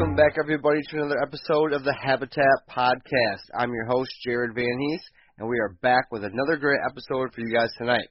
[0.00, 3.44] Welcome back, everybody, to another episode of the Habitat Podcast.
[3.54, 5.02] I'm your host, Jared Van Hees,
[5.36, 8.08] and we are back with another great episode for you guys tonight.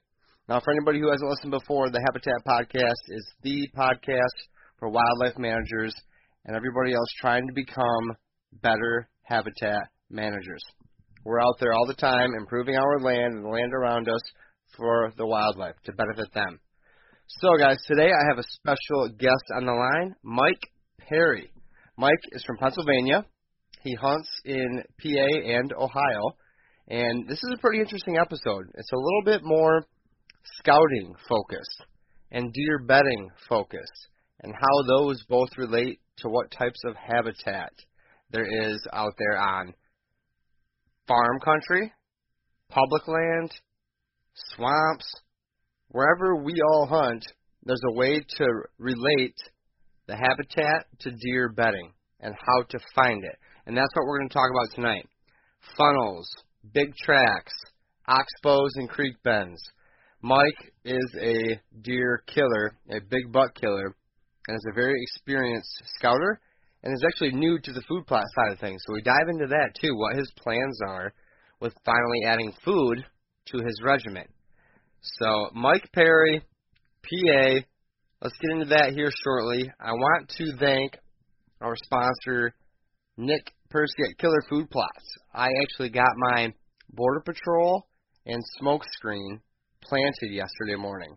[0.48, 4.38] Now, for anybody who hasn't listened before, the Habitat Podcast is the podcast
[4.78, 5.92] for wildlife managers
[6.44, 8.14] and everybody else trying to become
[8.62, 10.62] better habitat managers.
[11.24, 14.22] We're out there all the time improving our land and the land around us
[14.76, 16.60] for the wildlife to benefit them.
[17.26, 20.70] So, guys, today I have a special guest on the line, Mike
[21.00, 21.50] Perry.
[22.00, 23.26] Mike is from Pennsylvania.
[23.82, 26.30] He hunts in PA and Ohio.
[26.88, 28.70] And this is a pretty interesting episode.
[28.72, 29.84] It's a little bit more
[30.56, 31.84] scouting focused
[32.32, 34.08] and deer bedding focused
[34.42, 37.72] and how those both relate to what types of habitat
[38.30, 39.74] there is out there on
[41.06, 41.92] farm country,
[42.70, 43.50] public land,
[44.54, 45.12] swamps,
[45.88, 47.26] wherever we all hunt,
[47.64, 48.46] there's a way to
[48.78, 49.36] relate
[50.10, 53.38] the habitat to deer bedding and how to find it.
[53.66, 55.08] And that's what we're going to talk about tonight.
[55.76, 56.28] Funnels,
[56.74, 57.52] big tracks,
[58.08, 59.62] oxbows, and creek bends.
[60.20, 63.94] Mike is a deer killer, a big buck killer,
[64.48, 66.40] and is a very experienced scouter
[66.82, 68.82] and is actually new to the food plot side of things.
[68.86, 71.12] So we dive into that too, what his plans are
[71.60, 73.04] with finally adding food
[73.48, 74.28] to his regiment.
[75.02, 76.42] So Mike Perry,
[77.02, 77.60] PA,
[78.22, 79.72] Let's get into that here shortly.
[79.80, 80.98] I want to thank
[81.62, 82.54] our sponsor,
[83.16, 85.18] Nick Persky at Killer Food Plots.
[85.32, 86.52] I actually got my
[86.92, 87.86] Border Patrol
[88.26, 89.40] and smoke screen
[89.82, 91.16] planted yesterday morning.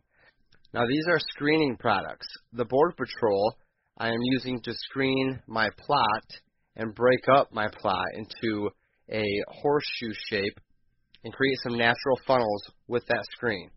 [0.73, 2.27] Now, these are screening products.
[2.53, 3.53] The Border Patrol
[3.97, 6.25] I am using to screen my plot
[6.77, 8.69] and break up my plot into
[9.11, 10.57] a horseshoe shape
[11.25, 13.71] and create some natural funnels with that screen.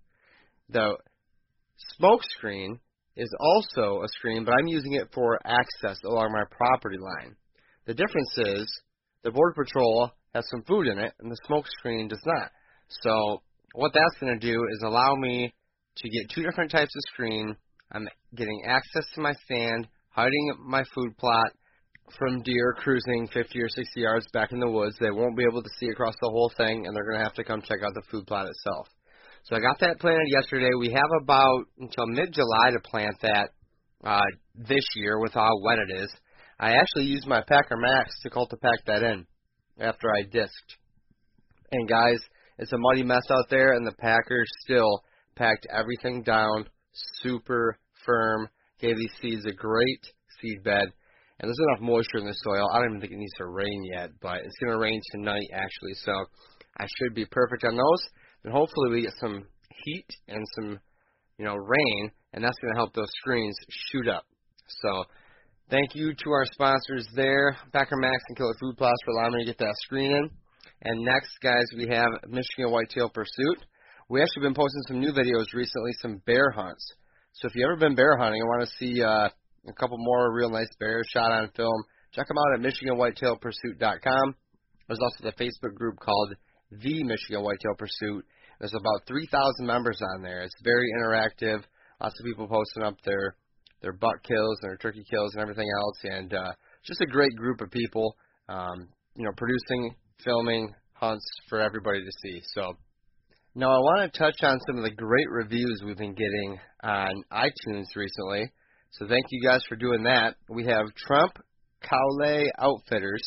[0.68, 0.96] The
[1.96, 2.78] smoke screen
[3.16, 7.36] is also a screen, but I'm using it for access along my property line.
[7.86, 8.66] The difference is
[9.22, 12.50] the Border Patrol has some food in it, and the smoke screen does not.
[13.02, 13.42] So
[13.74, 15.54] what that's going to do is allow me
[15.96, 17.56] to get two different types of screen.
[17.92, 21.52] I'm getting access to my stand, hiding my food plot
[22.18, 24.96] from deer cruising 50 or 60 yards back in the woods.
[25.00, 27.34] They won't be able to see across the whole thing, and they're going to have
[27.34, 28.88] to come check out the food plot itself.
[29.46, 30.70] So I got that planted yesterday.
[30.76, 33.50] We have about until mid July to plant that
[34.02, 34.20] uh,
[34.56, 36.12] this year with how wet it is.
[36.58, 39.24] I actually used my Packer Max to Cultipack that in
[39.78, 40.76] after I disked.
[41.70, 42.18] And guys,
[42.58, 45.04] it's a muddy mess out there, and the Packer still
[45.36, 46.68] packed everything down
[47.22, 48.48] super firm.
[48.80, 50.00] Gave these seeds a great
[50.40, 50.86] seed bed,
[51.38, 52.68] and there's enough moisture in the soil.
[52.72, 55.46] I don't even think it needs to rain yet, but it's going to rain tonight
[55.52, 56.12] actually, so
[56.78, 58.02] I should be perfect on those
[58.46, 59.44] and hopefully we get some
[59.84, 60.80] heat and some,
[61.36, 64.24] you know, rain, and that's going to help those screens shoot up.
[64.68, 65.04] So
[65.68, 69.40] Thank you to our sponsors there, Packer Max and Killer Food Plots for allowing me
[69.40, 70.30] to get that screen in.
[70.82, 73.58] And next, guys, we have Michigan Whitetail Pursuit.
[74.08, 76.86] We actually been posting some new videos recently, some bear hunts.
[77.32, 79.28] So if you've ever been bear hunting and want to see uh,
[79.68, 81.82] a couple more real nice bears shot on film,
[82.14, 84.36] check them out at MichiganWhitetailPursuit.com.
[84.86, 86.36] There's also the Facebook group called
[86.70, 88.24] The Michigan Whitetail Pursuit.
[88.58, 90.42] There's about 3,000 members on there.
[90.42, 91.62] It's very interactive.
[92.00, 93.36] Lots of people posting up their
[93.82, 96.52] their buck kills and their turkey kills and everything else, and uh,
[96.84, 98.16] just a great group of people.
[98.48, 99.94] Um, you know, producing,
[100.24, 102.40] filming hunts for everybody to see.
[102.54, 102.72] So
[103.54, 107.22] now I want to touch on some of the great reviews we've been getting on
[107.32, 108.50] iTunes recently.
[108.92, 110.36] So thank you guys for doing that.
[110.48, 111.32] We have Trump
[111.82, 113.22] Cowley Outfitters.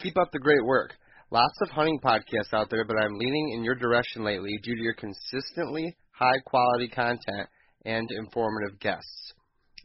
[0.00, 0.94] Keep up the great work.
[1.30, 4.82] Lots of hunting podcasts out there, but I'm leaning in your direction lately due to
[4.82, 7.48] your consistently high quality content
[7.84, 9.34] and informative guests.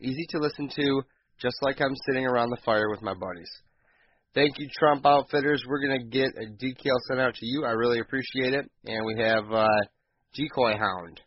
[0.01, 1.01] Easy to listen to,
[1.42, 3.50] just like I'm sitting around the fire with my buddies.
[4.34, 5.63] Thank you, Trump Outfitters.
[5.68, 7.66] We're going to get a decal sent out to you.
[7.66, 8.66] I really appreciate it.
[8.86, 9.68] And we have uh,
[10.34, 11.22] Decoy Hound,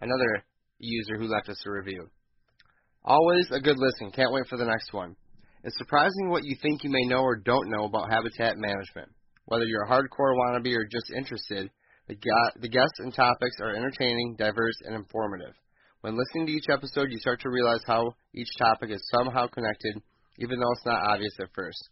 [0.00, 0.44] another
[0.78, 2.08] user who left us a review.
[3.04, 4.10] Always a good listen.
[4.10, 5.14] Can't wait for the next one.
[5.62, 9.10] It's surprising what you think you may know or don't know about habitat management.
[9.50, 11.68] Whether you're a hardcore wannabe or just interested,
[12.06, 12.14] the,
[12.60, 15.54] the guests and topics are entertaining, diverse, and informative.
[16.02, 20.00] When listening to each episode, you start to realize how each topic is somehow connected,
[20.38, 21.82] even though it's not obvious at first.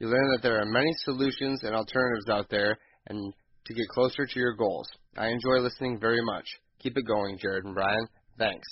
[0.00, 2.76] You learn that there are many solutions and alternatives out there,
[3.06, 3.32] and
[3.66, 4.88] to get closer to your goals.
[5.16, 6.46] I enjoy listening very much.
[6.80, 8.08] Keep it going, Jared and Brian.
[8.38, 8.66] Thanks.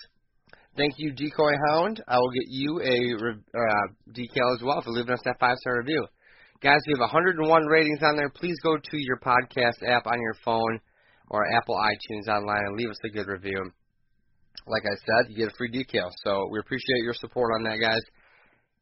[0.76, 2.02] Thank you, Decoy Hound.
[2.08, 5.78] I will get you a uh, decal as well for leaving us that five star
[5.78, 6.04] review.
[6.62, 8.28] Guys, we have 101 ratings on there.
[8.28, 10.78] Please go to your podcast app on your phone
[11.28, 13.68] or Apple iTunes online and leave us a good review.
[14.68, 16.08] Like I said, you get a free decal.
[16.24, 18.02] So we appreciate your support on that, guys.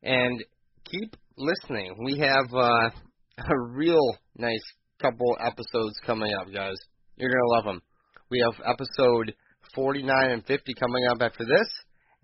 [0.03, 0.45] And
[0.85, 1.97] keep listening.
[2.05, 2.91] We have uh,
[3.49, 4.61] a real nice
[5.01, 6.77] couple episodes coming up, guys.
[7.17, 7.81] You're going to love them.
[8.31, 9.35] We have episode
[9.75, 11.69] 49 and 50 coming up after this,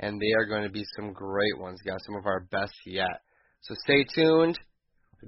[0.01, 1.97] and they are going to be some great ones, guys.
[2.05, 3.23] Some of our best yet.
[3.63, 4.59] So stay tuned.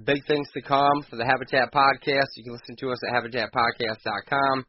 [0.05, 2.27] Big things to come for the Habitat Podcast.
[2.35, 4.65] You can listen to us at habitatpodcast.com.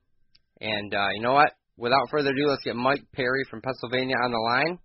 [0.60, 1.52] And uh, you know what?
[1.76, 4.78] Without further ado, let's get Mike Perry from Pennsylvania on the line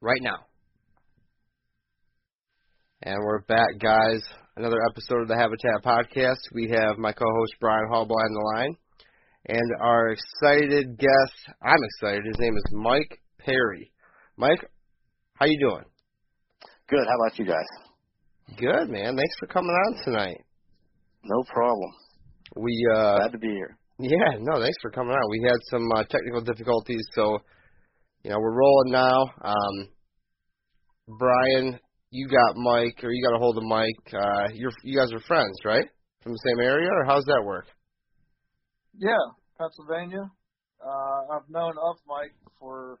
[0.00, 0.38] right now.
[3.02, 4.22] And we're back, guys.
[4.56, 6.38] Another episode of the Habitat Podcast.
[6.52, 8.76] We have my co-host Brian Hallboy on the line,
[9.46, 11.56] and our excited guest.
[11.62, 12.22] I'm excited.
[12.26, 13.92] His name is Mike Perry.
[14.36, 14.64] Mike,
[15.34, 15.84] how you doing?
[16.88, 17.06] Good.
[17.08, 17.91] How about you guys?
[18.56, 19.16] Good, man.
[19.16, 20.44] Thanks for coming on tonight.
[21.24, 21.90] No problem.
[22.56, 23.78] We uh glad to be here.
[23.98, 25.30] Yeah, no, thanks for coming on.
[25.30, 27.38] We had some uh, technical difficulties, so
[28.24, 29.22] you know we're rolling now.
[29.42, 29.88] Um,
[31.18, 31.78] Brian,
[32.10, 34.12] you got Mike, or you got a hold of Mike.
[34.12, 35.86] Uh, you're you guys are friends, right?
[36.22, 37.66] From the same area, or how's that work?
[38.98, 39.16] Yeah,
[39.58, 40.30] Pennsylvania.
[40.84, 42.98] Uh, I've known of Mike for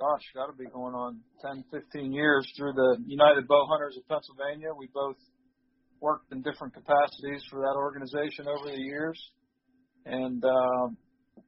[0.00, 4.08] gosh, got to be going on 10, 15 years through the United Bow Hunters of
[4.08, 4.72] Pennsylvania.
[4.76, 5.16] We both
[6.00, 9.20] worked in different capacities for that organization over the years.
[10.06, 10.88] And uh,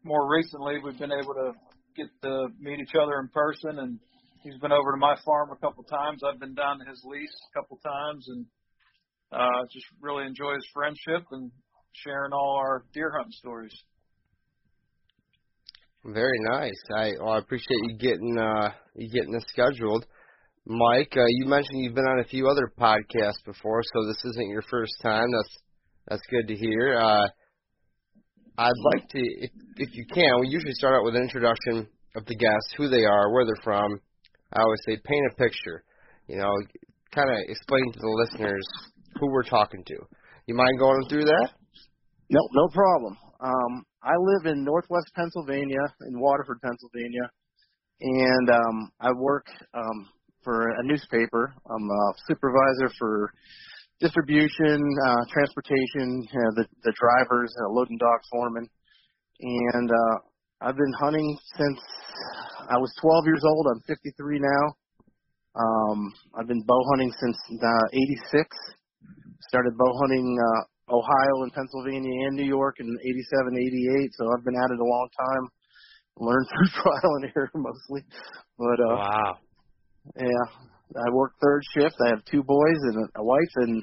[0.05, 1.53] more recently, we've been able to
[1.97, 3.79] get to meet each other in person.
[3.79, 3.99] And
[4.43, 6.21] he's been over to my farm a couple times.
[6.23, 8.47] I've been down to his lease a couple times, and
[9.33, 11.51] uh, just really enjoy his friendship and
[12.05, 13.73] sharing all our deer hunting stories.
[16.05, 16.81] Very nice.
[16.97, 20.05] I well, I appreciate you getting uh you getting this scheduled.
[20.67, 24.49] Mike, uh, you mentioned you've been on a few other podcasts before, so this isn't
[24.49, 25.27] your first time.
[25.31, 25.57] That's
[26.09, 26.99] that's good to hear.
[26.99, 27.27] Uh,
[28.59, 32.27] I'd like to, if if you can, we usually start out with an introduction of
[32.27, 33.99] the guests, who they are, where they're from.
[34.53, 35.85] I always say paint a picture.
[36.27, 36.53] You know,
[37.15, 38.67] kind of explain to the listeners
[39.21, 39.97] who we're talking to.
[40.47, 41.49] You mind going through that?
[42.29, 43.17] No, no problem.
[43.41, 45.79] Um, I live in Northwest Pennsylvania,
[46.09, 47.31] in Waterford, Pennsylvania,
[48.01, 50.09] and um, I work um,
[50.43, 51.55] for a newspaper.
[51.71, 53.33] I'm a supervisor for
[54.01, 58.67] distribution, uh, transportation, uh, the the drivers, uh, loading dock foreman,
[59.41, 60.19] and uh,
[60.63, 61.79] I've been hunting since
[62.69, 63.67] I was 12 years old.
[63.73, 64.75] I'm 53 now.
[65.55, 67.87] Um, I've been bow hunting since uh,
[68.33, 68.57] 86.
[69.49, 74.11] Started bow hunting uh, Ohio and Pennsylvania and New York in 87, 88.
[74.19, 75.45] So I've been at it a long time.
[76.19, 78.03] Learned through trial and error mostly.
[78.59, 79.39] But uh wow.
[80.19, 80.47] Yeah.
[80.93, 81.97] I work third shift.
[82.05, 83.83] I have two boys and a wife and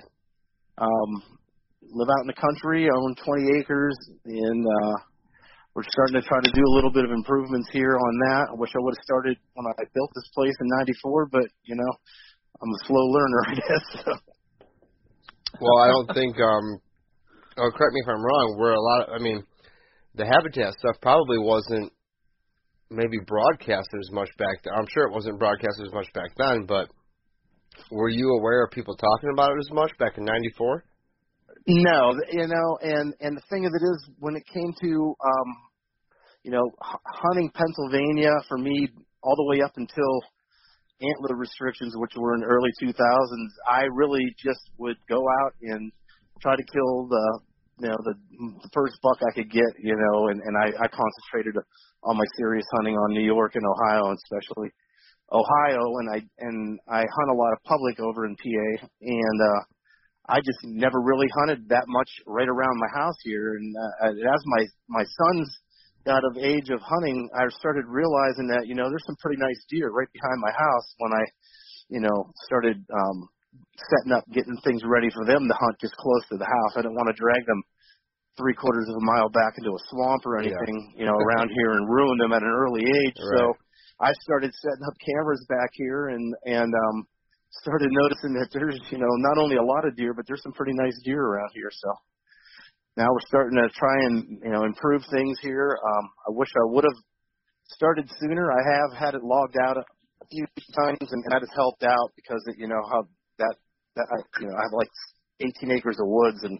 [0.78, 1.12] um
[1.92, 4.98] live out in the country, own 20 acres and uh
[5.76, 8.52] we're starting to try to do a little bit of improvements here on that.
[8.52, 11.76] I wish I would have started when I built this place in 94, but you
[11.76, 11.92] know,
[12.62, 14.04] I'm a slow learner, I guess.
[14.04, 14.12] So.
[15.62, 16.36] Well, I don't think.
[16.42, 16.82] um
[17.60, 18.56] Oh, correct me if I'm wrong.
[18.58, 19.10] Where a lot.
[19.10, 19.44] Of, I mean,
[20.16, 21.92] the habitat stuff probably wasn't
[22.90, 24.74] maybe broadcasted as much back then.
[24.74, 26.90] I'm sure it wasn't broadcasted as much back then, but
[27.92, 30.84] were you aware of people talking about it as much back in '94?
[31.68, 35.50] No, you know, and and the thing of it is, when it came to, um,
[36.44, 38.88] you know, hunting Pennsylvania for me,
[39.22, 40.24] all the way up until
[41.02, 42.94] antler restrictions, which were in early 2000s,
[43.70, 45.92] I really just would go out and
[46.42, 47.40] try to kill the,
[47.80, 48.14] you know, the,
[48.62, 51.56] the first buck I could get, you know, and and I, I concentrated
[52.04, 54.70] on my serious hunting on New York and Ohio, and especially
[55.32, 59.62] Ohio, and I and I hunt a lot of public over in PA, and uh,
[60.28, 63.56] I just never really hunted that much right around my house here.
[63.56, 65.48] And uh, as my my sons
[66.06, 69.62] got of age of hunting, I started realizing that you know there's some pretty nice
[69.70, 70.88] deer right behind my house.
[70.98, 71.24] When I,
[71.90, 73.30] you know, started um,
[73.90, 76.74] setting up, getting things ready for them to hunt just close to the house.
[76.78, 77.62] I didn't want to drag them
[78.38, 81.00] three quarters of a mile back into a swamp or anything, yeah.
[81.00, 83.18] you know, around here and ruin them at an early age.
[83.20, 83.36] Right.
[83.36, 83.44] So
[84.00, 87.08] I started setting up cameras back here and and um
[87.52, 90.54] started noticing that there's, you know, not only a lot of deer, but there's some
[90.54, 91.72] pretty nice deer around here.
[91.74, 91.90] So
[92.96, 95.78] now we're starting to try and, you know, improve things here.
[95.82, 97.00] Um, I wish I would have
[97.70, 98.52] started sooner.
[98.52, 100.46] I have had it logged out a few
[100.78, 103.08] times and that has helped out because, it, you know, how
[103.96, 104.90] that, I, you know, I have like
[105.40, 106.60] 18 acres of woods and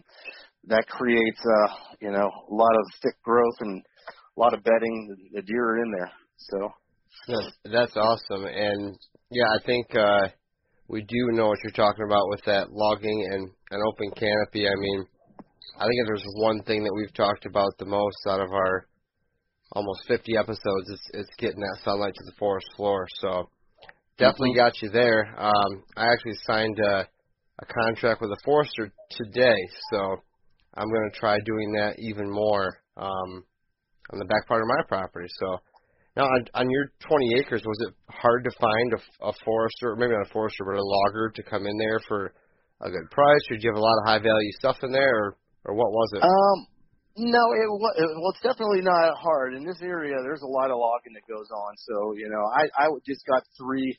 [0.68, 3.82] that creates, uh, you know, a lot of thick growth and
[4.36, 5.16] a lot of bedding.
[5.32, 6.10] The deer are in there.
[6.36, 6.70] So.
[7.28, 8.46] Yes, that's awesome.
[8.46, 8.96] And
[9.30, 10.28] yeah, I think, uh,
[10.88, 14.66] we do know what you're talking about with that logging and an open canopy.
[14.66, 15.06] I mean,
[15.78, 18.86] I think if there's one thing that we've talked about the most out of our
[19.72, 23.06] almost 50 episodes, it's, it's getting that sunlight to the forest floor.
[23.20, 23.48] So
[24.18, 24.56] definitely Mhm.
[24.56, 25.32] got you there.
[25.38, 27.08] Um, I actually signed a,
[27.60, 29.56] a contract with a forester today,
[29.92, 30.16] so
[30.74, 33.44] I'm going to try doing that even more um,
[34.12, 35.28] on the back part of my property.
[35.38, 35.58] So
[36.16, 39.96] now, on, on your 20 acres, was it hard to find a, a forester, or
[39.96, 42.32] maybe not a forester, but a logger to come in there for
[42.80, 45.14] a good price, or did you have a lot of high value stuff in there,
[45.14, 45.36] or,
[45.66, 46.22] or what was it?
[46.24, 46.66] Um,
[47.16, 50.16] no, it, wa- it well, it's definitely not hard in this area.
[50.22, 53.42] There's a lot of logging that goes on, so you know, I I just got
[53.60, 53.98] three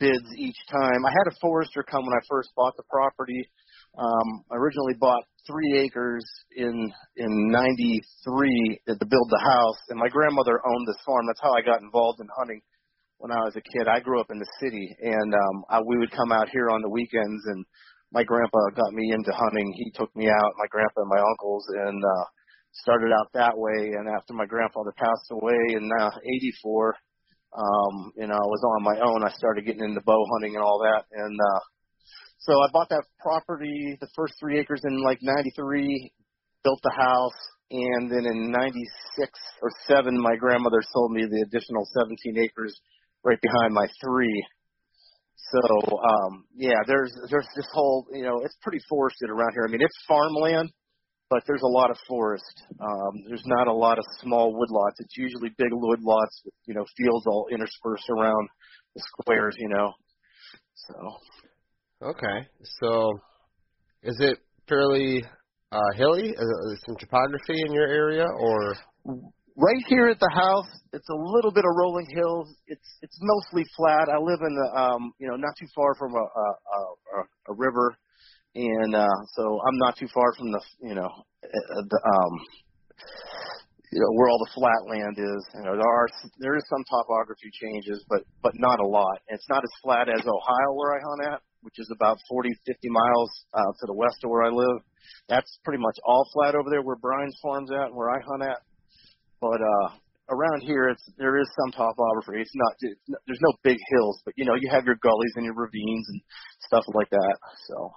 [0.00, 1.04] bids each time.
[1.04, 3.48] I had a forester come when I first bought the property.
[3.96, 6.24] Um, I originally bought three acres
[6.56, 11.26] in in '93 to build the house, and my grandmother owned this farm.
[11.28, 12.60] That's how I got involved in hunting
[13.18, 13.86] when I was a kid.
[13.86, 16.80] I grew up in the city, and um, I, we would come out here on
[16.80, 17.64] the weekends, and
[18.12, 19.72] my grandpa got me into hunting.
[19.76, 22.24] He took me out, my grandpa and my uncles, and uh,
[22.72, 23.92] started out that way.
[23.98, 26.96] And after my grandfather passed away in uh, '84,
[27.56, 29.24] um, you know, I was on my own.
[29.24, 31.60] I started getting into bow hunting and all that, and uh,
[32.38, 36.12] so I bought that property, the first three acres in like '93,
[36.62, 37.40] built the house,
[37.70, 39.30] and then in '96
[39.62, 42.74] or seven, my grandmother sold me the additional 17 acres
[43.24, 44.44] right behind my three.
[45.50, 49.64] So um yeah, there's there's this whole you know it's pretty forested around here.
[49.66, 50.70] I mean it's farmland,
[51.30, 52.62] but there's a lot of forest.
[52.80, 54.98] Um, there's not a lot of small woodlots.
[54.98, 58.48] It's usually big woodlots, with, you know, fields all interspersed around
[58.94, 59.56] the squares.
[59.58, 59.92] You know,
[60.74, 60.94] so
[62.02, 62.48] Okay,
[62.80, 63.12] so
[64.02, 65.22] is it fairly
[65.70, 66.30] uh, hilly?
[66.30, 71.14] Is there some topography in your area, or right here at the house, it's a
[71.14, 72.56] little bit of rolling hills.
[72.66, 74.08] It's it's mostly flat.
[74.08, 76.46] I live in the um you know not too far from a a,
[77.20, 77.98] a, a river,
[78.54, 82.34] and uh, so I'm not too far from the you know uh, the um
[83.92, 85.42] you know where all the flat land is.
[85.54, 89.18] You know there are there is some topography changes, but but not a lot.
[89.28, 92.88] It's not as flat as Ohio where I hunt at, which is about 40 50
[92.88, 94.82] miles uh, to the west of where I live.
[95.28, 98.42] That's pretty much all flat over there where Brian's farm's at and where I hunt
[98.42, 98.62] at.
[99.40, 99.94] But uh
[100.30, 102.42] around here it's there is some topography.
[102.42, 105.44] It's not it's, there's no big hills, but you know, you have your gullies and
[105.44, 106.20] your ravines and
[106.66, 107.36] stuff like that.
[107.68, 107.90] So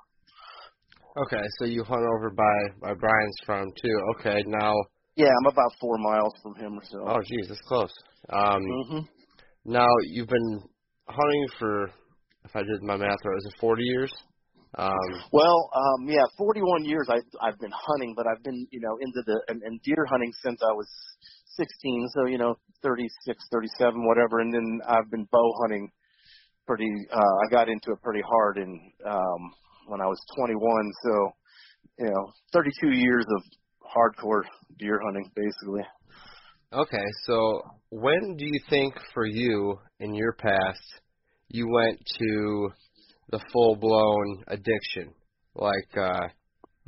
[1.17, 3.97] okay, so you hunt over by by Brian's farm too.
[4.19, 4.73] Okay, now
[5.15, 7.05] yeah, I'm about four miles from him or so.
[7.07, 7.93] oh geez, that's close.
[8.29, 8.99] Um, hmm
[9.65, 10.61] now you've been
[11.07, 11.85] hunting for,
[12.45, 14.11] if I did my math right, is it 40 years?
[14.77, 18.97] Um, Well, um yeah, 41 years I I've been hunting, but I've been, you know,
[18.99, 20.87] into the and, and deer hunting since I was
[21.57, 25.91] 16, so you know, 36, 37, whatever, and then I've been bow hunting
[26.65, 29.41] pretty uh I got into it pretty hard in um
[29.87, 31.29] when I was 21, so
[31.99, 33.43] you know, 32 years of
[33.95, 34.43] hardcore
[34.79, 35.83] deer hunting basically.
[36.73, 40.81] okay, so when do you think for you in your past
[41.49, 42.69] you went to
[43.29, 45.13] the full blown addiction
[45.55, 46.27] like uh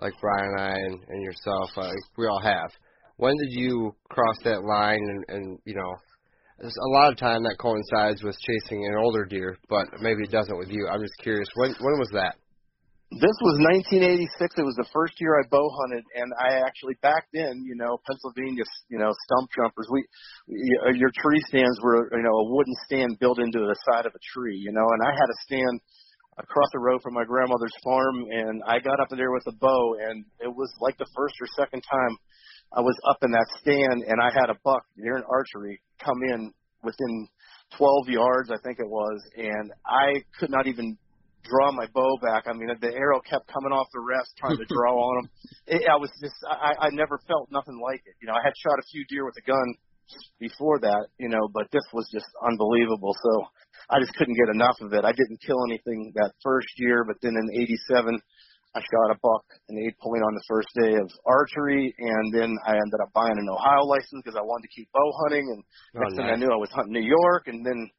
[0.01, 2.69] like Brian and I and, and yourself uh, we all have.
[3.17, 5.95] When did you cross that line and, and you know
[6.61, 10.57] a lot of time that coincides with chasing an older deer, but maybe it doesn't
[10.57, 10.87] with you.
[10.87, 11.47] I'm just curious.
[11.55, 12.35] When when was that?
[13.15, 14.27] This was 1986.
[14.59, 17.95] It was the first year I bow hunted, and I actually back then, you know,
[18.03, 19.87] Pennsylvania, you know, stump jumpers.
[19.87, 20.03] We,
[20.83, 24.11] uh, your tree stands were, you know, a wooden stand built into the side of
[24.11, 25.79] a tree, you know, and I had a stand
[26.43, 29.95] across the road from my grandmother's farm, and I got up there with a bow,
[29.95, 32.19] and it was like the first or second time
[32.75, 36.19] I was up in that stand, and I had a buck near an archery come
[36.35, 36.51] in
[36.83, 37.29] within
[37.79, 40.97] 12 yards, I think it was, and I could not even
[41.45, 42.45] draw my bow back.
[42.49, 45.29] I mean, the arrow kept coming off the rest, trying to draw on them.
[45.67, 48.13] It, I was just, I, I never felt nothing like it.
[48.21, 49.65] You know, I had shot a few deer with a gun
[50.37, 53.17] before that, you know, but this was just unbelievable.
[53.17, 53.31] So
[53.89, 55.01] I just couldn't get enough of it.
[55.05, 58.13] I didn't kill anything that first year, but then in '87,
[58.75, 62.53] I shot a buck an eight point on the first day of archery, and then
[62.67, 65.49] I ended up buying an Ohio license because I wanted to keep bow hunting.
[65.49, 65.63] And
[65.97, 66.29] Oh, next thing.
[66.29, 67.89] I knew, I was hunting New York, and then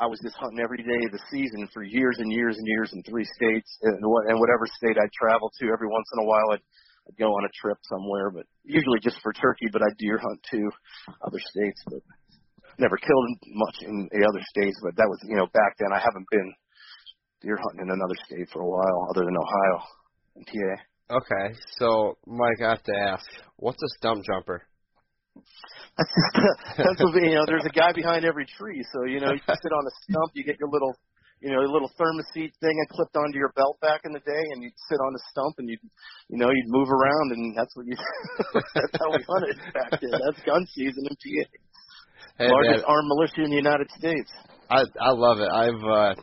[0.00, 2.88] I was just hunting every day of the season for years and years and years
[2.96, 5.68] in three states, and, what, and whatever state I'd travel to.
[5.68, 6.64] Every once in a while, I'd,
[7.04, 9.68] I'd go on a trip somewhere, but usually just for turkey.
[9.70, 10.72] But I deer hunt too,
[11.20, 12.00] other states, but
[12.80, 14.80] never killed much in the other states.
[14.80, 15.92] But that was, you know, back then.
[15.92, 16.48] I haven't been
[17.44, 19.76] deer hunting in another state for a while, other than Ohio
[20.36, 21.16] and PA.
[21.20, 23.26] Okay, so Mike, I have to ask,
[23.56, 24.62] what's a stump jumper?
[25.36, 27.40] That's just Pennsylvania.
[27.46, 30.32] There's a guy behind every tree, so you know you sit on a stump.
[30.34, 30.94] You get your little,
[31.40, 34.44] you know, your little thermoset thing and clipped onto your belt back in the day,
[34.52, 35.76] and you'd sit on the stump and you,
[36.28, 37.96] you know, you'd move around, and that's what you.
[38.54, 40.14] that's how we hunted back then.
[40.24, 41.44] That's gun season in PA.
[42.38, 44.30] Hey, Largest man, armed militia in the United States.
[44.70, 45.50] I I love it.
[45.50, 46.14] I've uh,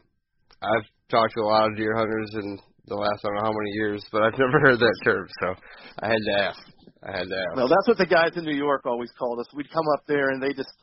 [0.62, 3.54] I've talked to a lot of deer hunters in the last I don't know how
[3.54, 5.56] many years, but I've never heard that term, so
[6.00, 6.77] I had to ask.
[7.04, 7.56] I had to ask.
[7.56, 9.48] Well, that's what the guys in New York always called us.
[9.54, 10.74] We'd come up there, and they just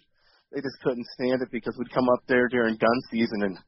[0.52, 3.58] they just couldn't stand it because we'd come up there during gun season and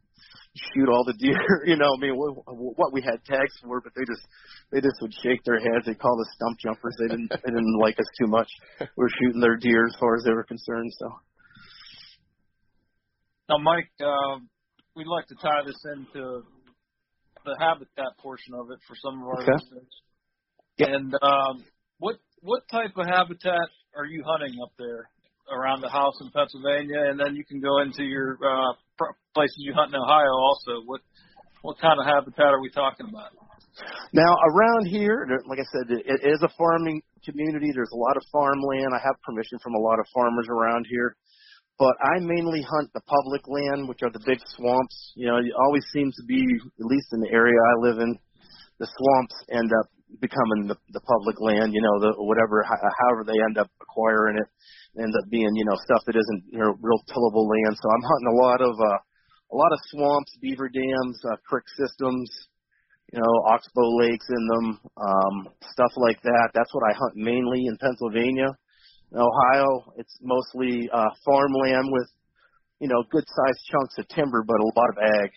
[0.73, 1.37] shoot all the deer.
[1.67, 2.33] You know, I mean, what,
[2.79, 4.23] what we had tags for, but they just
[4.71, 5.87] they just would shake their heads.
[5.87, 6.95] They called us stump jumpers.
[7.01, 8.49] They didn't they didn't like us too much.
[8.81, 10.93] We were shooting their deer as far as they were concerned.
[10.99, 11.09] So
[13.49, 14.39] Now, Mike, uh,
[14.95, 16.43] we'd like to tie this into
[17.45, 19.53] the habitat portion of it for some of our Okay.
[19.55, 19.93] listeners.
[20.79, 20.89] Yep.
[20.91, 21.65] And um,
[21.99, 25.09] what what type of habitat are you hunting up there
[25.51, 27.11] around the house in Pennsylvania?
[27.11, 28.73] And then you can go into your uh,
[29.35, 30.83] places you hunt in Ohio also.
[30.85, 31.01] What
[31.63, 33.33] what kind of habitat are we talking about?
[34.13, 37.69] now around here, like I said, it, is a farming community.
[37.75, 38.95] There's a lot of farmland.
[38.95, 41.17] I have permission from a lot of farmers around here.
[41.79, 45.13] but I mainly hunt the public land, which are the big swamps.
[45.17, 48.17] You know, it always seems to be, at least in the area I live in,
[48.79, 49.89] the swamps end up
[50.21, 51.75] becoming the, the public land.
[51.75, 54.49] You know, the whatever, however they end up acquiring it,
[55.01, 57.75] ends up being you know stuff that isn't you know real tillable land.
[57.77, 59.01] So I'm hunting a lot of uh,
[59.53, 62.31] a lot of swamps, beaver dams, uh, creek systems.
[63.15, 66.51] You know, oxbow lakes in them, um, stuff like that.
[66.55, 68.51] That's what I hunt mainly in Pennsylvania.
[69.13, 72.09] In Ohio, it's mostly uh, farmland with,
[72.81, 75.31] you know, good sized chunks of timber, but a lot of ag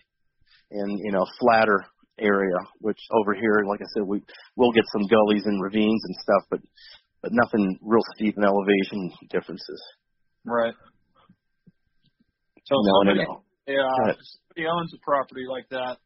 [0.71, 1.86] and, you know, flatter
[2.21, 4.21] area, which over here, like I said, we
[4.55, 6.60] will get some gullies and ravines and stuff, but,
[7.21, 9.82] but nothing real steep in elevation differences.
[10.45, 10.73] Right.
[12.65, 13.43] So No, no, somebody, no.
[13.67, 14.15] yeah, ahead.
[14.15, 15.97] if somebody owns a property like that.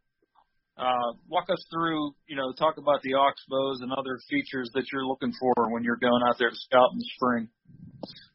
[0.76, 5.06] Uh, walk us through, you know, talk about the oxbows and other features that you're
[5.06, 7.48] looking for when you're going out there to scout in the spring.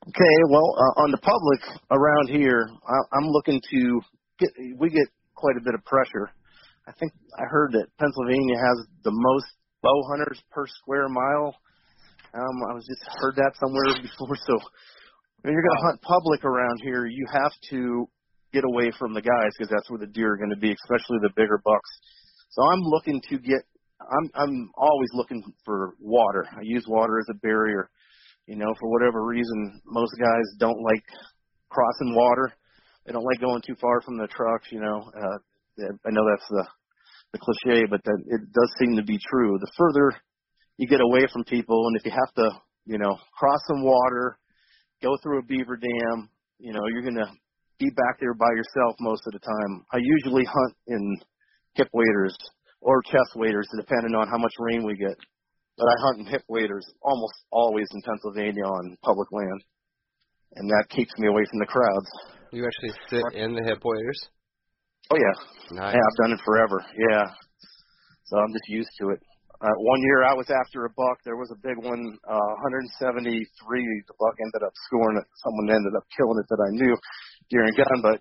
[0.06, 4.00] Okay, well, uh, on the public around here, I, I'm looking to
[4.38, 4.50] get.
[4.78, 6.30] We get quite a bit of pressure.
[6.88, 9.44] I think I heard that Pennsylvania has the most
[9.82, 11.54] bow hunters per square mile.
[12.32, 14.36] Um, I was just heard that somewhere before.
[14.48, 14.56] So
[15.42, 18.08] when you're going to hunt public around here, you have to
[18.52, 21.20] get away from the guys because that's where the deer are going to be, especially
[21.20, 21.90] the bigger bucks.
[22.50, 23.60] So I'm looking to get.
[24.00, 26.46] I'm I'm always looking for water.
[26.56, 27.90] I use water as a barrier.
[28.46, 31.04] You know, for whatever reason, most guys don't like
[31.68, 32.52] crossing water.
[33.04, 34.68] They don't like going too far from the trucks.
[34.70, 35.38] You know, uh,
[36.06, 36.64] I know that's the
[37.32, 39.58] the cliche, but that it does seem to be true.
[39.58, 40.16] The further
[40.76, 42.50] you get away from people, and if you have to,
[42.86, 44.38] you know, cross some water,
[45.02, 47.30] go through a beaver dam, you know, you're gonna
[47.78, 49.84] be back there by yourself most of the time.
[49.92, 51.16] I usually hunt in
[51.74, 52.36] hip waders
[52.80, 55.16] or chest waders, depending on how much rain we get.
[55.76, 59.62] But I hunt in hip waders almost always in Pennsylvania on public land,
[60.56, 62.08] and that keeps me away from the crowds.
[62.50, 64.28] You actually sit in the hip waders.
[65.08, 65.36] Oh yeah,
[65.72, 65.96] Nice.
[65.96, 66.84] yeah, I've done it forever.
[66.92, 67.24] Yeah,
[68.28, 69.20] so I'm just used to it.
[69.56, 71.24] Uh, one year I was after a buck.
[71.24, 73.40] There was a big one, uh, 173.
[73.40, 75.24] The buck ended up scoring it.
[75.40, 76.94] Someone ended up killing it that I knew
[77.48, 78.20] during gun, but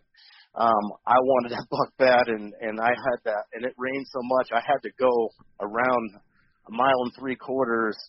[0.55, 4.23] um, I wanted that buck bad, and and I had that, and it rained so
[4.23, 5.11] much I had to go
[5.59, 7.99] around a mile and three quarters,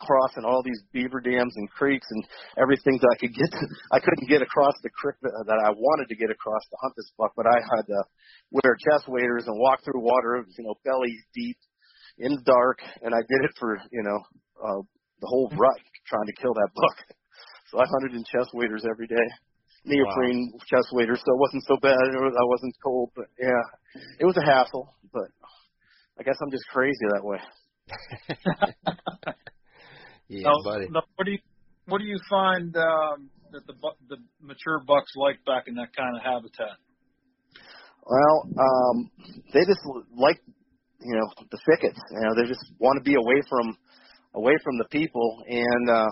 [0.00, 2.24] crossing all these beaver dams and creeks and
[2.58, 3.50] everything that I could get.
[3.50, 6.76] To, I couldn't get across the creek that, that I wanted to get across to
[6.82, 8.00] hunt this buck, but I had to
[8.50, 11.58] wear chest waders and walk through water, you know, belly deep
[12.18, 14.18] in the dark, and I did it for you know
[14.60, 14.82] uh,
[15.20, 16.98] the whole rut trying to kill that buck.
[17.70, 19.26] So I hunted in chest waders every day
[19.84, 20.60] neoprene wow.
[20.68, 21.94] chest waders, so it wasn't so bad.
[21.94, 23.62] I wasn't cold, but yeah,
[24.18, 24.94] it was a hassle.
[25.12, 25.30] But
[26.18, 27.38] I guess I'm just crazy that way.
[30.30, 30.86] yeah, now, buddy.
[30.90, 31.42] Now, what do you
[31.86, 33.74] what do you find um, that the
[34.08, 36.78] the mature bucks like back in that kind of habitat?
[38.06, 39.10] Well, um,
[39.52, 39.82] they just
[40.16, 40.38] like
[41.00, 41.98] you know the thickets.
[42.12, 43.76] You know, they just want to be away from
[44.34, 46.10] away from the people, and uh,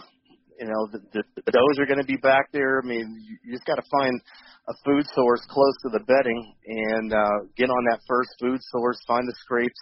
[0.59, 2.83] you know, the, the, the does are going to be back there.
[2.83, 4.21] I mean, you, you just got to find
[4.69, 8.99] a food source close to the bedding and uh, get on that first food source.
[9.07, 9.79] Find the scrapes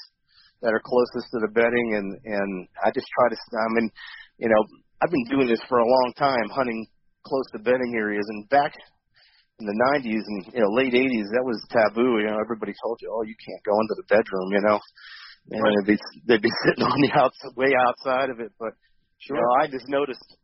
[0.63, 3.37] that are closest to the bedding, and and I just try to.
[3.37, 3.91] I mean,
[4.39, 4.63] you know,
[5.03, 6.87] I've been doing this for a long time, hunting
[7.25, 8.73] close to bedding areas, and back
[9.59, 12.21] in the 90s and you know late 80s, that was taboo.
[12.21, 14.49] You know, everybody told you, oh, you can't go into the bedroom.
[14.53, 14.79] You know,
[15.51, 15.75] and right.
[15.85, 18.73] they'd be they'd be sitting on the outside, way outside of it, but.
[19.19, 19.35] Sure.
[19.35, 20.37] You know, I just noticed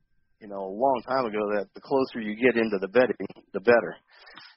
[0.42, 3.14] you know, a long time ago that the closer you get into the bedding,
[3.54, 3.94] the better.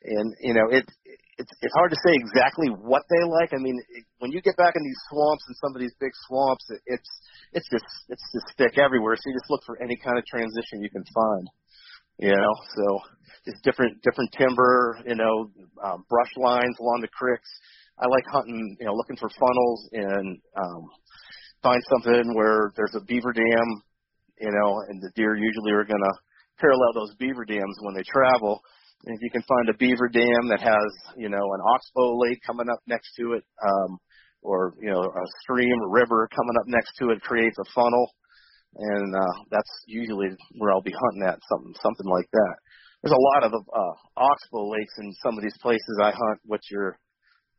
[0.04, 0.90] And you know, it
[1.38, 3.52] it's it's hard to say exactly what they like.
[3.54, 6.12] I mean, it, when you get back in these swamps and some of these big
[6.28, 7.12] swamps, it, it's
[7.54, 9.16] it's just it's just thick everywhere.
[9.16, 11.46] So you just look for any kind of transition you can find.
[12.18, 12.86] You know, so
[13.46, 15.52] just different different timber, you know,
[15.84, 17.50] um, brush lines along the creeks.
[18.00, 20.84] I like hunting, you know, looking for funnels and um,
[21.64, 23.84] find something where there's a beaver dam
[24.40, 26.14] you know, and the deer usually are to
[26.60, 28.62] parallel those beaver dams when they travel.
[29.06, 32.70] If you can find a beaver dam that has, you know, an oxbow lake coming
[32.70, 34.00] up next to it, um,
[34.42, 38.10] or you know, a stream or river coming up next to it creates a funnel,
[38.76, 42.56] and uh, that's usually where I'll be hunting at something something like that.
[43.04, 46.66] There's a lot of uh, oxbow lakes in some of these places I hunt, which
[46.76, 46.98] are,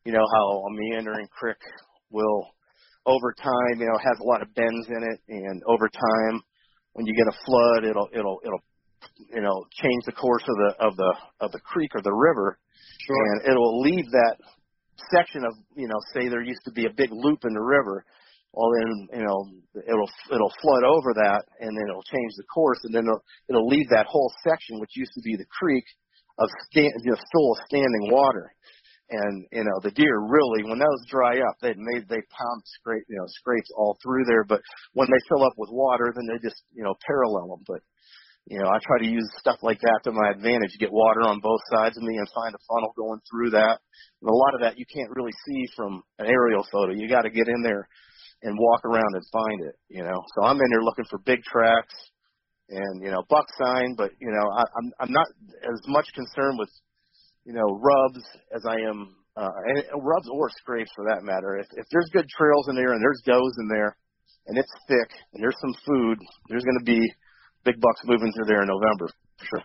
[0.04, 1.62] you know, how a meandering creek
[2.10, 2.42] will,
[3.06, 6.42] over time, you know, has a lot of bends in it, and over time,
[6.94, 8.64] when you get a flood, it'll it'll it'll
[9.34, 12.58] you know change the course of the of the of the creek or the river,
[13.06, 13.16] sure.
[13.16, 14.36] and it'll leave that
[15.12, 18.04] section of you know say there used to be a big loop in the river.
[18.52, 19.38] Well, then you know
[19.86, 23.68] it'll it'll flood over that, and then it'll change the course, and then it'll, it'll
[23.68, 25.84] leave that whole section, which used to be the creek,
[26.38, 28.52] of stand, you know, full of standing water
[29.10, 33.04] and you know the deer really when those dry up they made they pound scrape
[33.08, 34.60] you know scrapes all through there but
[34.94, 37.80] when they fill up with water then they just you know parallel them but
[38.46, 41.40] you know i try to use stuff like that to my advantage get water on
[41.40, 43.78] both sides of me and find a funnel going through that.
[44.22, 46.92] And a lot of that you can't really see from an aerial photo.
[46.92, 47.88] You got to get in there
[48.42, 50.18] and walk around and find it you know.
[50.36, 51.94] So i'm in there looking for big tracks
[52.68, 55.26] and you know buck sign but you know I, i'm i'm not
[55.62, 56.70] as much concerned with
[57.46, 58.20] you know, rubs
[58.54, 61.56] as I am, uh, and rubs or scrapes for that matter.
[61.56, 63.96] If, if there's good trails in there and there's does in there
[64.48, 67.00] and it's thick and there's some food, there's going to be
[67.66, 69.10] big bucks moving through there in November.
[69.42, 69.64] Sure.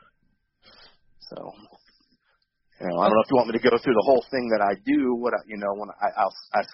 [1.30, 1.38] So,
[2.82, 4.50] you know, I don't know if you want me to go through the whole thing
[4.50, 5.14] that I do.
[5.16, 6.66] What I, you know, when I I'll, I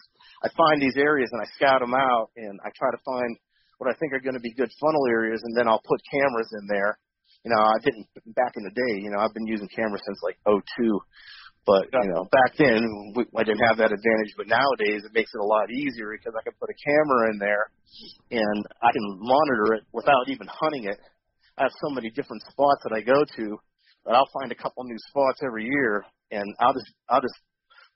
[0.42, 3.36] I find these areas and I scout them out and I try to find
[3.78, 6.50] what I think are going to be good funnel areas, and then I'll put cameras
[6.58, 6.98] in there
[7.48, 8.94] you know, I didn't back in the day.
[9.00, 10.60] You know, I've been using cameras since like '02,
[11.64, 12.84] but you know, back then
[13.16, 14.36] we, I didn't have that advantage.
[14.36, 17.40] But nowadays, it makes it a lot easier because I can put a camera in
[17.40, 17.72] there,
[18.36, 21.00] and I can monitor it without even hunting it.
[21.58, 23.46] I have so many different spots that I go to
[24.06, 27.38] that I'll find a couple new spots every year, and I'll just I'll just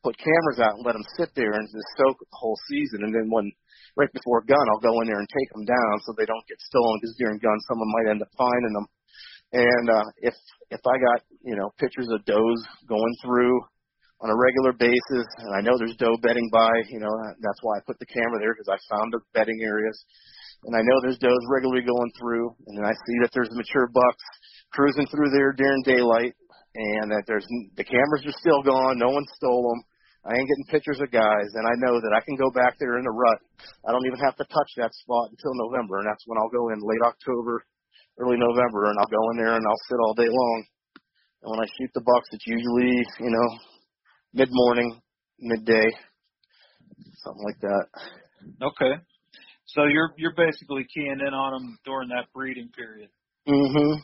[0.03, 3.05] put cameras out and let them sit there and just soak the whole season.
[3.05, 3.51] And then when
[3.95, 6.57] right before gun, I'll go in there and take them down so they don't get
[6.59, 8.87] stolen because during gun, someone might end up finding them
[9.53, 10.33] and uh, if
[10.71, 13.59] if I got you know pictures of does going through
[14.21, 17.77] on a regular basis, and I know there's doe bedding by, you know that's why
[17.77, 19.97] I put the camera there because I found the bedding areas,
[20.65, 23.89] and I know there's does regularly going through, and then I see that there's mature
[23.89, 24.25] bucks
[24.73, 26.33] cruising through there during daylight,
[26.75, 27.45] and that there's
[27.75, 29.81] the cameras are still gone, no one stole them.
[30.21, 33.01] I ain't getting pictures of guys, and I know that I can go back there
[33.01, 33.41] in the rut.
[33.89, 36.69] I don't even have to touch that spot until November, and that's when I'll go
[36.69, 37.65] in late October,
[38.21, 40.59] early November, and I'll go in there and I'll sit all day long.
[41.41, 43.49] And when I shoot the bucks, it's usually you know
[44.33, 45.01] mid morning,
[45.41, 45.89] midday,
[47.25, 47.85] something like that.
[48.61, 48.93] Okay.
[49.73, 53.09] So you're you're basically keying in on them during that breeding period.
[53.47, 54.03] Mhm.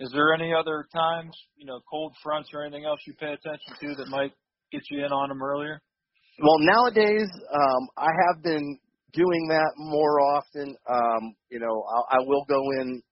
[0.00, 3.74] Is there any other times, you know, cold fronts or anything else you pay attention
[3.80, 4.32] to that might
[4.72, 5.80] get you in on them earlier?
[6.38, 8.78] Well, nowadays, um, I have been
[9.12, 10.74] doing that more often.
[10.88, 13.02] Um, you know, I, I will go in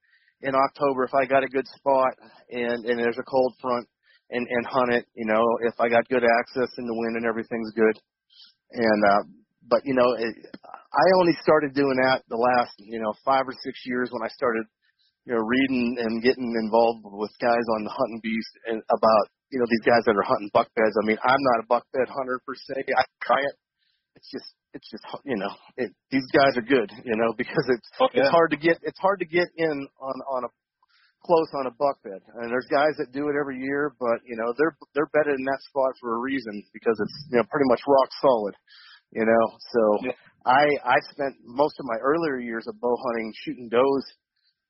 [0.42, 2.14] in October if I got a good spot
[2.50, 3.86] and and there's a cold front
[4.30, 5.04] and and hunt it.
[5.14, 8.00] You know, if I got good access in the wind and everything's good.
[8.72, 9.22] And uh,
[9.68, 13.54] but you know, it, I only started doing that the last you know five or
[13.64, 14.64] six years when I started
[15.26, 19.58] you know reading and getting involved with guys on the hunting beast and about you
[19.58, 20.96] know these guys that are hunting buck beds.
[20.96, 22.84] I mean, I'm not a buck bed hunter per se.
[22.96, 23.56] I try it.
[24.16, 27.88] It's just it's just you know it, these guys are good you know because it's
[28.00, 28.22] Oh, yeah.
[28.22, 30.50] it's hard to get it's hard to get in on on a
[31.20, 34.36] close on a buck bed and there's guys that do it every year but you
[34.36, 37.68] know they're they're bedded in that spot for a reason because it's you know pretty
[37.68, 38.54] much rock solid
[39.12, 40.12] you know so Yeah.
[40.46, 44.04] i i spent most of my earlier years of bow hunting shooting does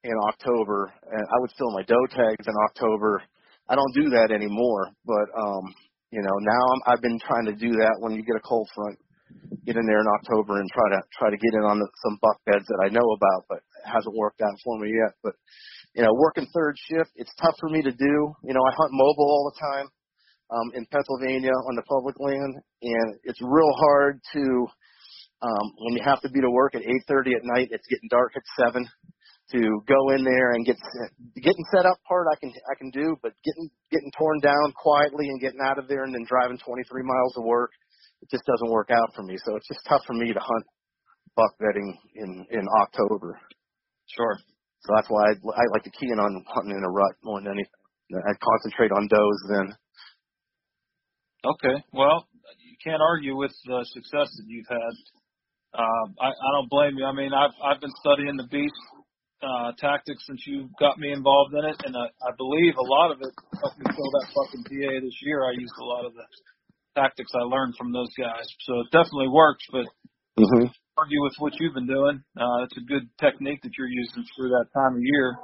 [0.05, 3.23] in october and i would fill my doe tags in october
[3.69, 5.75] i don't do that anymore but um
[6.11, 8.69] you know now I'm, i've been trying to do that when you get a cold
[8.75, 8.99] front
[9.67, 12.19] get in there in October and try to try to get in on the, some
[12.21, 15.15] buck beds that I know about, but it hasn't worked out for me yet.
[15.23, 15.35] But
[15.95, 18.15] you know, working third shift, it's tough for me to do.
[18.43, 19.87] You know, I hunt mobile all the time
[20.53, 24.67] um, in Pennsylvania on the public land, and it's real hard to
[25.43, 27.69] um, when you have to be to work at 8:30 at night.
[27.71, 28.87] It's getting dark at seven.
[29.53, 30.77] To go in there and get
[31.35, 35.27] getting set up part I can I can do, but getting getting torn down quietly
[35.27, 37.71] and getting out of there and then driving 23 miles to work
[38.23, 39.37] it just doesn't work out for me.
[39.45, 40.67] So it's just tough for me to hunt
[41.37, 43.39] buck bedding in in October.
[44.17, 44.37] Sure.
[44.85, 47.41] So that's why I, I like to key in on hunting in a rut more
[47.41, 47.81] than anything.
[48.13, 49.67] I concentrate on does then.
[51.45, 51.77] Okay.
[51.93, 52.29] Well,
[52.61, 54.95] you can't argue with the success that you've had.
[55.73, 57.07] Um, I, I don't blame you.
[57.07, 58.75] I mean, I've I've been studying the beast
[59.41, 63.13] uh, tactics since you got me involved in it, and I, I believe a lot
[63.13, 65.47] of it helped me kill that fucking PA this year.
[65.47, 66.27] I used a lot of the
[66.99, 69.65] tactics I learned from those guys, so it definitely works.
[69.73, 69.87] But
[70.39, 70.73] Mm-hmm.
[70.97, 72.23] argue with what you've been doing.
[72.37, 75.37] Uh, it's a good technique that you're using through that time of year.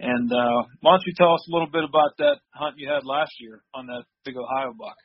[0.00, 3.04] And uh, why don't you tell us a little bit about that hunt you had
[3.04, 4.96] last year on that big Ohio buck?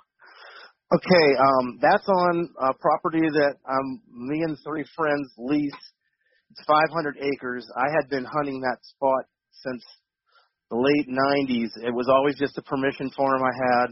[0.93, 5.83] Okay, um, that's on a property that um, me and three friends lease.
[6.51, 7.67] It's 500 acres.
[7.75, 9.83] I had been hunting that spot since
[10.71, 11.75] the late 90s.
[11.85, 13.89] It was always just a permission farm I had.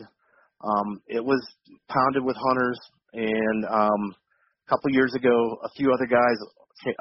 [0.64, 1.44] Um, it was
[1.90, 2.80] pounded with hunters,
[3.14, 4.16] and um,
[4.66, 6.40] a couple years ago, a few other guys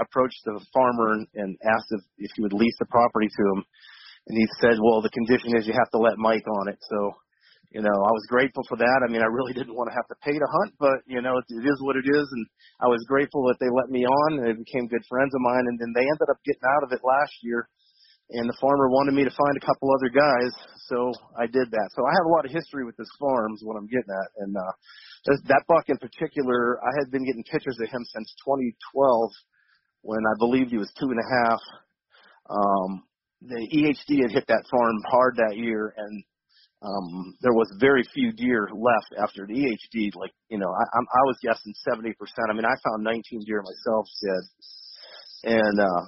[0.00, 3.64] approached the farmer and, and asked if, if he would lease the property to him.
[4.26, 7.12] And he said, "Well, the condition is you have to let Mike on it." So,
[7.74, 8.98] you know, I was grateful for that.
[9.02, 11.34] I mean, I really didn't want to have to pay to hunt, but you know,
[11.42, 12.46] it, it is what it is, and
[12.78, 14.38] I was grateful that they let me on.
[14.38, 16.94] And they became good friends of mine, and then they ended up getting out of
[16.94, 17.66] it last year.
[18.30, 20.54] And the farmer wanted me to find a couple other guys,
[20.87, 21.88] so I did that.
[21.98, 24.30] So I have a lot of history with this farm, is what I'm getting at.
[24.38, 24.74] And uh,
[25.26, 29.30] this, that buck in particular, I had been getting pictures of him since 2012,
[30.06, 31.62] when I believed he was two and a half.
[32.48, 32.90] Um,
[33.42, 36.24] the EHD had hit that farm hard that year, and
[36.85, 40.11] um, there was very few deer left after the EHD.
[40.14, 42.12] Like you know, I, I was guessing 70%.
[42.51, 46.05] I mean, I found 19 deer myself dead, and uh,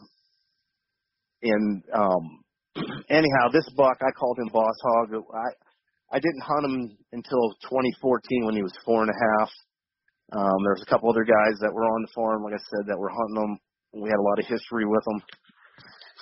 [1.42, 2.44] and um,
[3.08, 5.14] anyhow, this buck I called him Boss Hog.
[5.14, 9.50] I I didn't hunt him until 2014 when he was four and a half.
[10.32, 12.86] Um, there was a couple other guys that were on the farm, like I said,
[12.88, 13.58] that were hunting them.
[14.02, 15.22] We had a lot of history with them.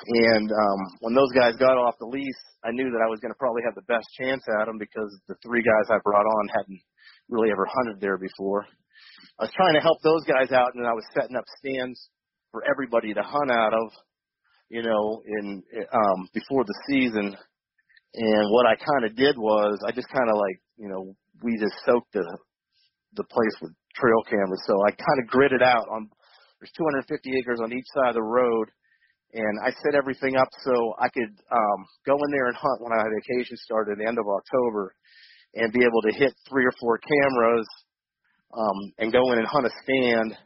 [0.07, 3.31] And um, when those guys got off the lease, I knew that I was going
[3.31, 6.49] to probably have the best chance at them because the three guys I brought on
[6.51, 6.81] hadn't
[7.29, 8.67] really ever hunted there before.
[9.39, 12.11] I was trying to help those guys out, and I was setting up stands
[12.51, 13.91] for everybody to hunt out of,
[14.69, 17.37] you know, in um, before the season.
[18.15, 21.59] And what I kind of did was I just kind of like, you know, we
[21.59, 22.27] just soaked the
[23.15, 24.63] the place with trail cameras.
[24.67, 26.11] So I kind of gridded out on
[26.59, 28.69] there's 250 acres on each side of the road,
[29.35, 32.95] and I set everything up so I could um, go in there and hunt when
[32.95, 34.95] my vacation started at the end of October,
[35.55, 37.67] and be able to hit three or four cameras,
[38.57, 40.39] um, and go in and hunt a stand.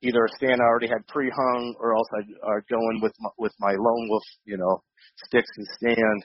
[0.00, 3.30] Either a stand I already had pre-hung, or else I'd, I'd go in with my,
[3.36, 4.82] with my lone wolf, you know,
[5.26, 6.18] sticks and stand.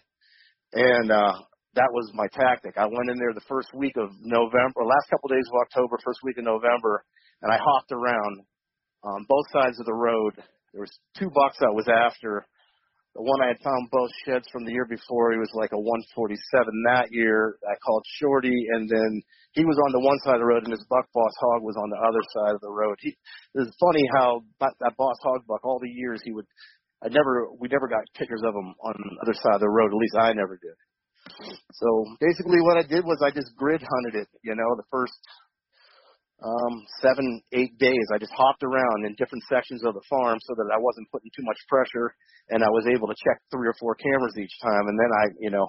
[0.73, 1.33] And uh,
[1.73, 2.77] that was my tactic.
[2.77, 5.61] I went in there the first week of November, or last couple of days of
[5.65, 7.03] October, first week of November,
[7.41, 8.45] and I hopped around
[9.03, 10.33] on both sides of the road.
[10.73, 12.45] There was two bucks I was after.
[13.13, 15.77] The one I had found both sheds from the year before, he was like a
[15.77, 16.33] 147
[16.89, 17.61] that year.
[17.61, 19.21] I called Shorty, and then
[19.53, 21.77] he was on the one side of the road, and his buck Boss Hog was
[21.77, 22.97] on the other side of the road.
[23.05, 23.13] He,
[23.53, 26.49] it's funny how that Boss Hog buck, all the years he would,
[27.05, 29.93] I never, we never got pictures of him on the other side of the road.
[29.93, 30.73] At least I never did.
[31.77, 34.29] So basically, what I did was I just grid hunted it.
[34.41, 35.13] You know, the first
[36.41, 38.05] um, seven, eight days.
[38.13, 41.31] I just hopped around in different sections of the farm so that I wasn't putting
[41.35, 42.15] too much pressure
[42.49, 44.87] and I was able to check three or four cameras each time.
[44.87, 45.67] And then I, you know,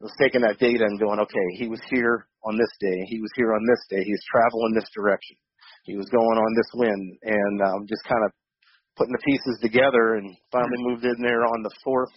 [0.00, 3.04] was taking that data and going, okay, he was here on this day.
[3.08, 4.02] He was here on this day.
[4.04, 5.36] He was traveling this direction.
[5.84, 8.32] He was going on this wind and um, just kind of
[8.96, 12.16] putting the pieces together and finally moved in there on the 4th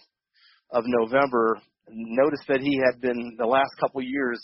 [0.72, 1.60] of November.
[1.88, 4.40] Noticed that he had been the last couple years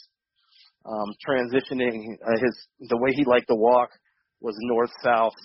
[0.87, 3.91] um, transitioning uh, his the way he liked to walk
[4.41, 5.37] was north south,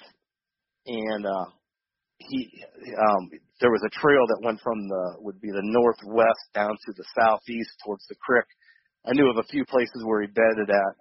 [0.87, 1.45] and uh,
[2.19, 2.49] he
[2.97, 6.93] um, there was a trail that went from the would be the northwest down to
[6.95, 8.45] the southeast towards the creek.
[9.05, 10.95] I knew of a few places where he bedded at,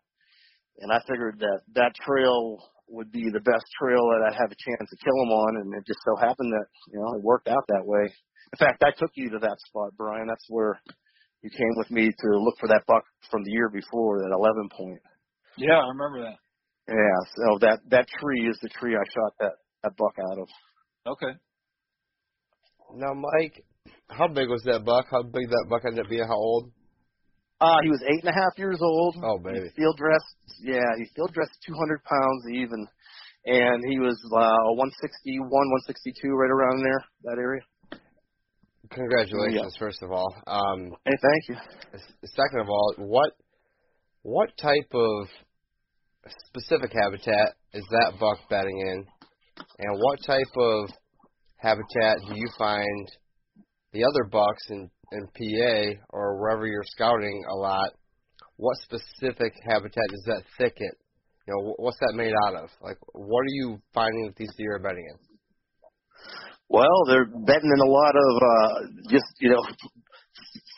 [0.81, 4.61] and I figured that that trail would be the best trail that I'd have a
[4.61, 7.49] chance to kill him on, and it just so happened that you know it worked
[7.49, 8.13] out that way.
[8.53, 10.27] In fact, I took you to that spot, Brian.
[10.27, 10.81] That's where
[11.45, 14.69] you came with me to look for that buck from the year before, that 11
[14.73, 15.01] point.
[15.59, 16.41] Yeah, I remember that.
[16.89, 19.53] Yeah, so that that tree is the tree I shot that
[19.83, 20.49] that buck out of.
[21.07, 21.33] Okay.
[22.97, 23.65] Now, Mike,
[24.09, 25.07] how big was that buck?
[25.11, 26.27] How big that buck ended up being?
[26.27, 26.73] How old?
[27.61, 29.17] Uh, he was eight and a half years old.
[29.23, 29.69] Oh, baby.
[29.77, 32.87] Field dressed, yeah, he field dressed 200 pounds even,
[33.47, 37.63] and he was uh 161, 162, right around there, that area.
[38.91, 39.79] Congratulations, Yeah.
[39.79, 40.35] first of all.
[40.47, 41.57] Um, Hey, thank you.
[42.25, 43.33] second of all, what
[44.23, 45.29] what type of
[46.49, 49.07] specific habitat is that buck bedding in,
[49.79, 50.89] and what type of
[51.57, 53.09] habitat do you find
[53.93, 57.91] the other bucks in in PA or wherever you're scouting a lot?
[58.57, 60.95] What specific habitat is that thicket?
[61.47, 62.71] You know, wh- what's that made out of?
[62.81, 65.34] Like, what are you finding that these deer are bedding in?
[66.69, 69.63] Well, they're bedding in a lot of uh just you know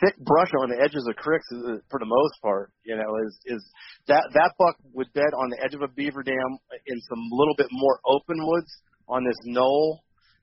[0.02, 2.72] thick brush on the edges of creeks uh, for the most part.
[2.84, 3.62] You know, is is
[4.08, 7.54] that that buck would bed on the edge of a beaver dam in some little
[7.56, 8.70] bit more open woods
[9.08, 10.02] on this knoll,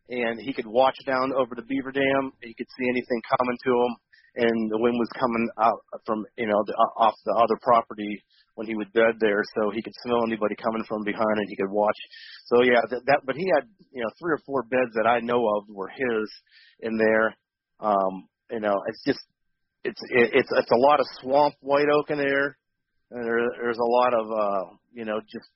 [0.09, 2.31] and he could watch down over the beaver dam.
[2.41, 3.93] He could see anything coming to him,
[4.47, 8.23] and the wind was coming out from you know the, off the other property
[8.55, 11.55] when he would bed there, so he could smell anybody coming from behind, and he
[11.55, 11.97] could watch.
[12.47, 15.19] So yeah, that, that but he had you know three or four beds that I
[15.19, 16.29] know of were his
[16.79, 17.35] in there.
[17.79, 19.19] Um, you know, it's just
[19.83, 22.57] it's it, it's it's a lot of swamp white oak in there.
[23.11, 25.47] And there, there's a lot of uh, you know, just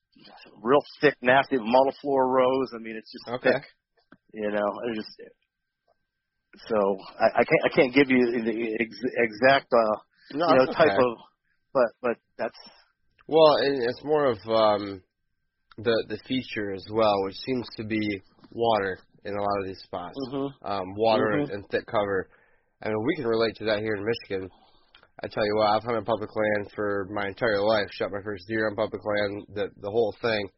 [0.62, 2.70] real thick, nasty multiflora rose.
[2.76, 3.52] I mean, it's just Okay.
[3.52, 3.64] thick.
[4.34, 5.32] You know, it's just
[6.70, 9.98] so I, I can't I can't give you the ex- exact uh,
[10.34, 10.98] No, you know type okay.
[10.98, 11.18] of,
[11.74, 12.58] but but that's
[13.28, 15.02] Well, and it's more of um,
[15.78, 19.82] the the feature as well, which seems to be water in a lot of these
[19.84, 20.16] spots.
[20.32, 20.50] mhm.
[20.64, 21.54] Um, water and, Mhm.
[21.54, 22.30] and thick cover.
[22.82, 24.50] I mean, we can relate to that here in Michigan.
[25.24, 27.88] I tell you what, I've hunted public land for my entire life.
[27.92, 30.50] Shot my first deer on public land, the the whole thing.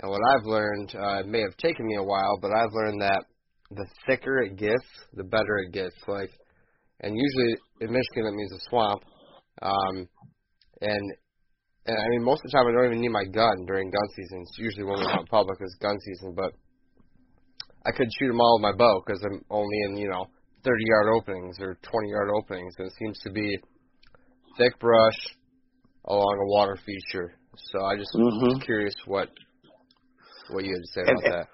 [0.00, 3.02] And what I've learned, uh, it may have taken me a while, but I've learned
[3.02, 3.24] that
[3.70, 5.94] the thicker it gets, the better it gets.
[6.08, 6.30] Like,
[7.00, 9.04] and usually in Michigan that means a swamp.
[9.62, 10.08] Um,
[10.80, 11.12] and
[11.86, 14.08] and I mean, most of the time I don't even need my gun during gun
[14.16, 14.42] season.
[14.42, 16.52] It's usually when we hunt public is gun season, but
[17.86, 20.26] I could shoot them all with my bow because I'm only in you know
[20.64, 23.58] 30 yard openings or 20 yard openings, and it seems to be
[24.58, 25.18] thick brush
[26.06, 27.34] along a water feature.
[27.56, 28.62] So I just was Mhm.
[28.64, 29.30] curious what
[30.50, 31.48] what you had to say And- about that.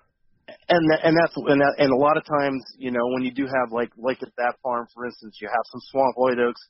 [0.68, 3.30] and that, and that's and that, and a lot of times, you know, when you
[3.30, 6.60] do have like like at that farm, for instance, you have some swamp white oaks,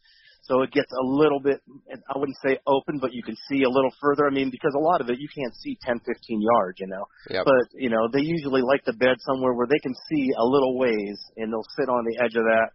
[0.47, 1.61] so it gets a little bit.
[1.91, 4.27] I wouldn't say open, but you can see a little further.
[4.27, 7.05] I mean, because a lot of it you can't see 10, 15 yards, you know.
[7.31, 7.45] Yep.
[7.45, 10.79] But you know, they usually like to bed somewhere where they can see a little
[10.79, 12.69] ways, and they'll sit on the edge of that,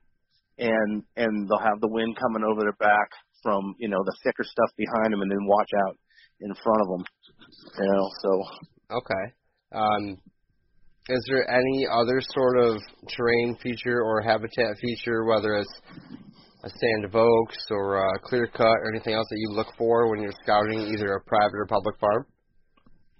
[0.60, 3.10] and and they'll have the wind coming over their back
[3.44, 5.98] from you know the thicker stuff behind them, and then watch out
[6.42, 7.04] in front of them.
[7.80, 8.32] You know, so
[8.92, 9.26] Okay.
[9.72, 10.18] Um,
[11.10, 12.82] is there any other sort of
[13.16, 15.82] terrain feature or habitat feature, whether it's
[16.64, 20.10] a stand of oaks or a clear cut or anything else that you look for
[20.10, 22.26] when you're scouting either a private or public farm?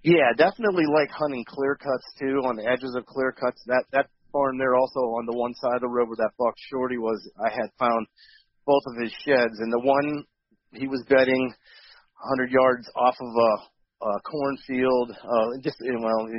[0.04, 3.62] Yeah, definitely like hunting clear cuts too, on the edges of clear cuts.
[3.68, 6.98] That that farm there also on the one side of the where that buck shorty
[6.98, 8.08] was, I had found
[8.66, 10.26] both of his sheds, and the one
[10.74, 11.54] he was bedding
[12.22, 15.12] 100 yards off of a, a cornfield.
[15.12, 16.30] Uh, just well,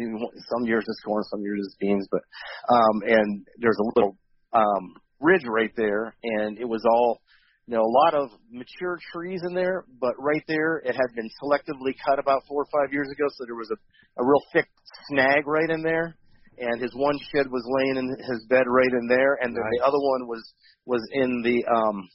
[0.51, 2.23] some years it's corn, some years it's beans, but
[2.71, 4.17] um, and there's a little
[4.53, 7.21] um ridge right there, and it was all
[7.67, 11.31] you know, a lot of mature trees in there, but right there it had been
[11.43, 13.79] selectively cut about four or five years ago, so there was a,
[14.21, 14.67] a real thick
[15.09, 16.17] snag right in there.
[16.59, 19.63] And his one shed was laying in his bed right in there, and nice.
[19.73, 20.53] the other one was
[20.85, 22.09] was in the um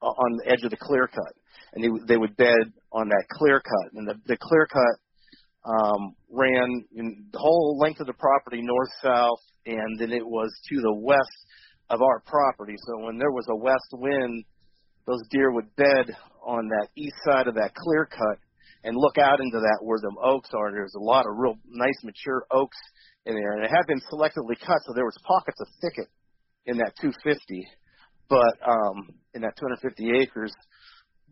[0.00, 1.34] on the edge of the clear cut,
[1.74, 4.96] and they they would bed on that clear cut, and the the clear cut
[5.66, 10.48] um, ran in the whole length of the property north south, and then it was
[10.68, 11.46] to the west
[11.90, 12.74] of our property.
[12.86, 14.44] So when there was a west wind
[15.06, 16.10] those deer would bed
[16.44, 18.38] on that east side of that clear cut
[18.84, 20.70] and look out into that where the oaks are.
[20.70, 22.76] There's a lot of real nice mature oaks
[23.24, 26.08] in there, and it had been selectively cut, so there was pockets of thicket
[26.66, 27.66] in that 250,
[28.28, 30.52] but um, in that 250 acres.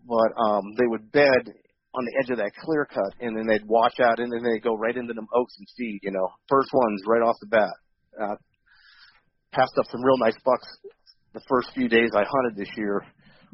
[0.07, 1.51] But um, they would bed
[1.95, 4.63] on the edge of that clear cut, and then they'd watch out, and then they'd
[4.63, 6.01] go right into them oaks and feed.
[6.03, 7.75] You know, first ones right off the bat.
[8.21, 8.37] Uh,
[9.55, 10.67] passed up some real nice bucks
[11.35, 13.03] the first few days I hunted this year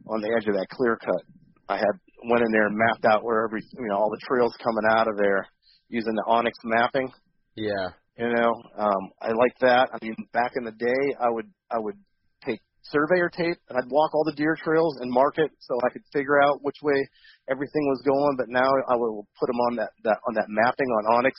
[0.09, 1.23] on the edge of that clear cut.
[1.69, 1.97] I had
[2.29, 5.09] went in there and mapped out where every you know all the trails coming out
[5.09, 5.47] of there
[5.89, 7.11] using the onX mapping.
[7.57, 7.89] Yeah.
[8.19, 9.89] You know, um, I like that.
[9.95, 11.97] I mean, back in the day, I would I would
[12.45, 15.93] take surveyor tape and I'd walk all the deer trails and mark it so I
[15.93, 17.01] could figure out which way
[17.51, 18.37] everything was going.
[18.37, 21.33] But now I will put them on that that on that mapping on onX.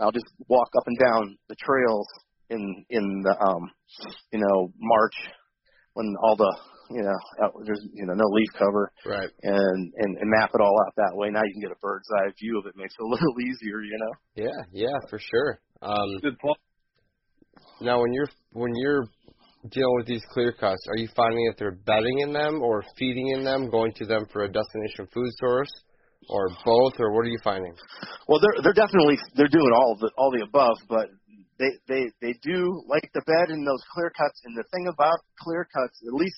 [0.00, 2.06] I'll just walk up and down the trails
[2.50, 3.70] in in the um
[4.32, 5.14] you know March
[5.94, 6.56] when all the
[6.90, 9.30] you know, there's you know no leaf cover, right?
[9.42, 11.30] And and and map it all out that way.
[11.30, 12.76] Now you can get a bird's eye view of it.
[12.76, 14.44] Makes it a little easier, you know.
[14.44, 15.60] Yeah, yeah, for sure.
[15.82, 16.58] Um, Good point.
[17.80, 19.04] Now, when you're when you're
[19.70, 23.28] dealing with these clear cuts, are you finding that they're bedding in them or feeding
[23.28, 25.70] in them, going to them for a destination food source,
[26.30, 27.74] or both, or what are you finding?
[28.28, 31.08] Well, they're they're definitely they're doing all the all the above, but
[31.58, 34.40] they they they do like the bed in those clear cuts.
[34.44, 36.36] And the thing about clear cuts, at least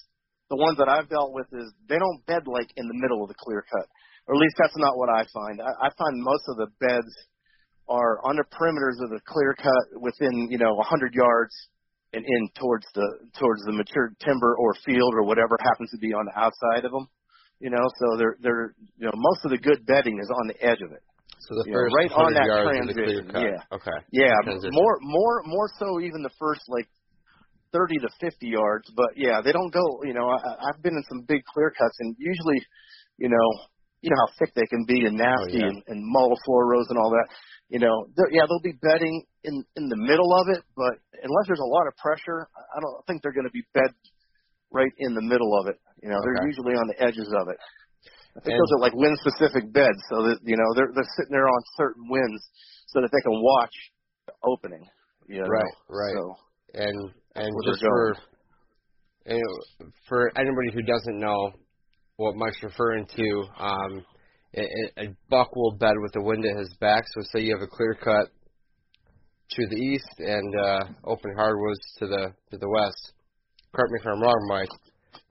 [0.50, 3.28] the ones that I've dealt with is they don't bed like in the middle of
[3.28, 3.86] the clear cut,
[4.26, 5.60] or at least that's not what I find.
[5.60, 7.12] I, I find most of the beds
[7.88, 11.54] are on the perimeters of the clear cut within you know 100 yards
[12.12, 13.06] and in towards the
[13.38, 16.92] towards the mature timber or field or whatever happens to be on the outside of
[16.92, 17.06] them.
[17.60, 20.62] You know, so they're they're you know most of the good bedding is on the
[20.62, 21.02] edge of it.
[21.46, 24.74] So the first know, right on that transition, yeah, okay, yeah, transition.
[24.74, 26.88] more more more so even the first like
[27.72, 28.90] 30 to 50 yards.
[28.96, 30.02] But yeah, they don't go.
[30.04, 32.60] You know, I, I've been in some big clear cuts, and usually,
[33.18, 33.48] you know,
[34.00, 35.72] you know how thick they can be and oh, nasty oh, yeah.
[35.72, 37.28] and, and floor rows and all that.
[37.68, 41.64] You know, yeah, they'll be bedding in in the middle of it, but unless there's
[41.64, 43.92] a lot of pressure, I don't think they're going to be bed
[44.72, 45.76] right in the middle of it.
[46.02, 46.24] You know, okay.
[46.24, 47.58] they're usually on the edges of it.
[48.38, 51.14] I think and, those are like wind specific beds, so that you know they're they're
[51.18, 52.42] sitting there on certain winds,
[52.86, 53.74] so that they can watch
[54.26, 54.86] the opening.
[55.26, 55.48] You know?
[55.48, 56.14] Right, right.
[56.14, 56.34] So,
[56.74, 58.14] and and just for
[59.26, 61.52] know, for anybody who doesn't know
[62.16, 64.04] what Mike's referring to, um,
[64.56, 64.62] a,
[65.02, 67.04] a buck will bed with the wind at his back.
[67.08, 68.30] So say you have a clear cut
[69.50, 73.12] to the east and uh, open hardwoods to the to the west.
[73.74, 74.68] Correct me if I'm wrong, Mike.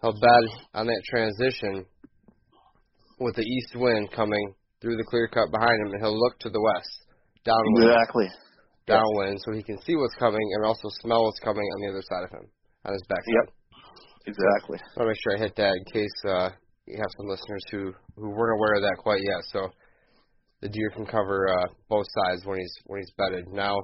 [0.01, 0.43] He'll bed
[0.73, 1.85] on that transition
[3.19, 6.49] with the east wind coming through the clear cut behind him, and he'll look to
[6.49, 7.05] the west,
[7.43, 7.89] downwind.
[7.89, 8.29] Exactly
[8.87, 12.03] downwind so he can see what's coming and also smell what's coming on the other
[12.07, 12.47] side of him,
[12.85, 13.53] on his back Yep.
[14.27, 14.79] Exactly.
[14.79, 16.49] I want to make sure I hit that in case uh,
[16.85, 19.43] you have some listeners who, who weren't aware of that quite yet.
[19.51, 19.71] So
[20.59, 23.47] the deer can cover uh, both sides when he's when he's bedded.
[23.47, 23.77] Now,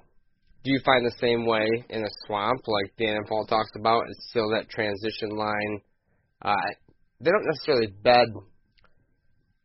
[0.63, 4.03] do you find the same way in a swamp like Dan Infalt talks about?
[4.09, 5.81] It's still that transition line.
[6.41, 6.55] Uh,
[7.21, 8.27] they don't necessarily bed,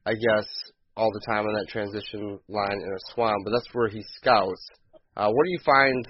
[0.08, 0.48] I guess,
[0.96, 4.64] all the time on that transition line in a swamp, but that's where he scouts.
[5.16, 6.08] Uh, what do you find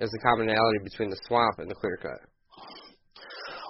[0.00, 2.18] as the commonality between the swamp and the clear cut?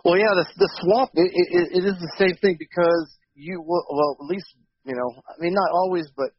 [0.05, 3.85] Well, yeah, the, the swamp it, it, it is the same thing because you well,
[3.93, 4.47] well at least
[4.85, 6.31] you know I mean not always but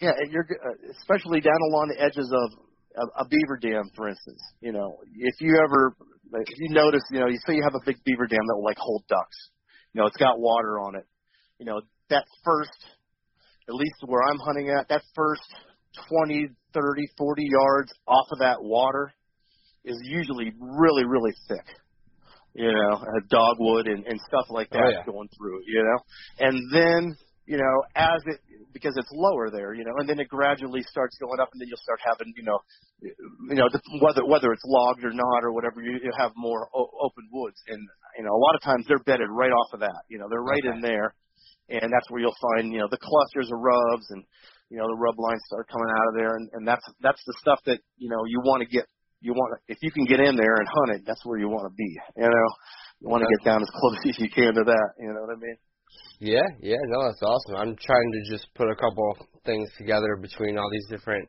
[0.00, 2.48] yeah you're uh, especially down along the edges of
[2.96, 5.96] a, a beaver dam for instance you know if you ever
[6.34, 8.64] if you notice you know you say you have a big beaver dam that will
[8.64, 9.50] like hold ducks
[9.94, 11.06] you know it's got water on it
[11.58, 11.80] you know
[12.12, 12.70] that first
[13.68, 15.42] at least where I'm hunting at that first
[16.08, 19.12] 20 30, 40 yards off of that water
[19.84, 21.66] is usually really, really thick.
[22.54, 25.04] You know, uh, dogwood and, and stuff like oh, that oh, yeah.
[25.06, 25.98] going through it, you know.
[26.46, 28.40] And then, you know, as it
[28.74, 31.68] because it's lower there, you know, and then it gradually starts going up, and then
[31.68, 32.58] you'll start having, you know,
[33.00, 33.68] you know,
[34.00, 37.56] whether whether it's logged or not or whatever, you, you have more o- open woods,
[37.68, 37.80] and
[38.18, 40.44] you know, a lot of times they're bedded right off of that, you know, they're
[40.44, 40.76] right okay.
[40.76, 41.14] in there,
[41.68, 44.24] and that's where you'll find, you know, the clusters of rubs and
[44.72, 47.34] you know the rub lines start coming out of there, and, and that's that's the
[47.40, 48.88] stuff that you know you want to get
[49.20, 51.68] you want if you can get in there and hunt it, that's where you want
[51.68, 51.92] to be.
[52.16, 52.48] You know,
[53.00, 54.88] you want to get down as close as you can to that.
[54.98, 55.56] You know what I mean?
[56.20, 57.56] Yeah, yeah, no, that's awesome.
[57.56, 61.28] I'm trying to just put a couple things together between all these different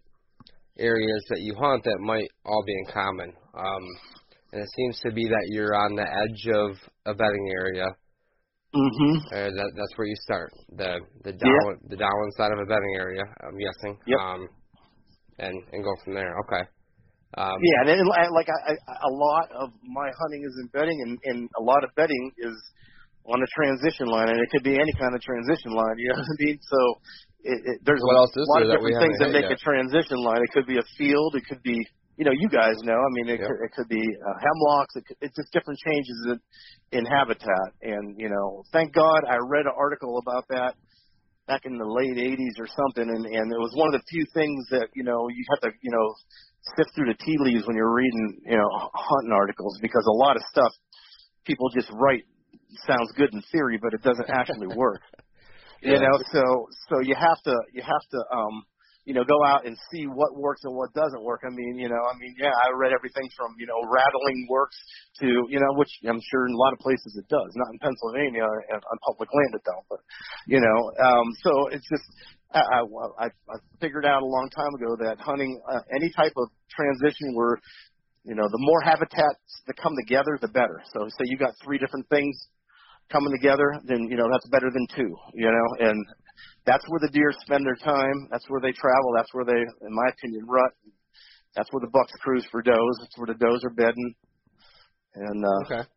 [0.77, 3.34] areas that you hunt that might all be in common.
[3.53, 3.84] Um,
[4.53, 7.88] and it seems to be that you're on the edge of a bedding area.
[8.74, 9.15] Mm-hmm.
[9.30, 12.95] Uh, that, that's where you start the the down the downwind side of a bedding
[12.97, 13.21] area.
[13.45, 13.93] I'm guessing.
[14.07, 14.19] Yep.
[14.19, 14.41] Um,
[15.38, 16.34] and and go from there.
[16.45, 16.63] Okay.
[17.38, 21.01] Um, Yeah, and, then, like I, I, a lot of my hunting is in bedding,
[21.01, 22.53] and, and a lot of bedding is
[23.26, 25.97] on a transition line, and it could be any kind of transition line.
[26.01, 26.59] You know what I mean?
[26.61, 26.80] So
[27.41, 29.32] it, it, there's What a else is lot there of that we different things that
[29.34, 30.41] make hit a transition line.
[30.45, 31.36] It could be a field.
[31.36, 31.78] It could be,
[32.18, 32.93] you know, you guys know.
[32.97, 34.95] I mean, it, could, it could be uh, hemlocks.
[34.95, 37.74] It could, it's just different changes in, in habitat.
[37.82, 40.76] And you know, thank God I read an article about that
[41.47, 44.26] back in the late 80s or something, and and it was one of the few
[44.34, 46.14] things that you know you have to you know
[46.78, 50.36] sift through the tea leaves when you're reading you know hunting articles because a lot
[50.38, 50.72] of stuff
[51.45, 52.24] people just write
[52.88, 55.01] sounds good in theory, but it doesn't actually work.
[55.84, 55.95] Yeah.
[55.95, 58.64] You know, so so you have to you have to um
[59.05, 61.41] you know go out and see what works and what doesn't work.
[61.43, 64.77] I mean, you know, I mean, yeah, I read everything from you know rattling works
[65.19, 67.79] to you know which I'm sure in a lot of places it does, not in
[67.79, 69.99] Pennsylvania and on public land it don't, but
[70.47, 72.07] you know, um so it's just
[72.53, 76.33] I I, I I figured out a long time ago that hunting uh, any type
[76.37, 77.59] of transition where
[78.23, 80.81] you know the more habitats that come together, the better.
[80.93, 82.35] So say you got three different things
[83.11, 85.11] coming together, then you know that's better than two.
[85.33, 86.05] You know, and
[86.66, 88.28] that's where the deer spend their time.
[88.32, 89.11] That's where they travel.
[89.16, 90.72] That's where they, in my opinion, rut.
[91.55, 92.95] That's where the bucks cruise for does.
[93.01, 94.16] That's where the does are bedding,
[95.16, 95.89] and uh, Okay.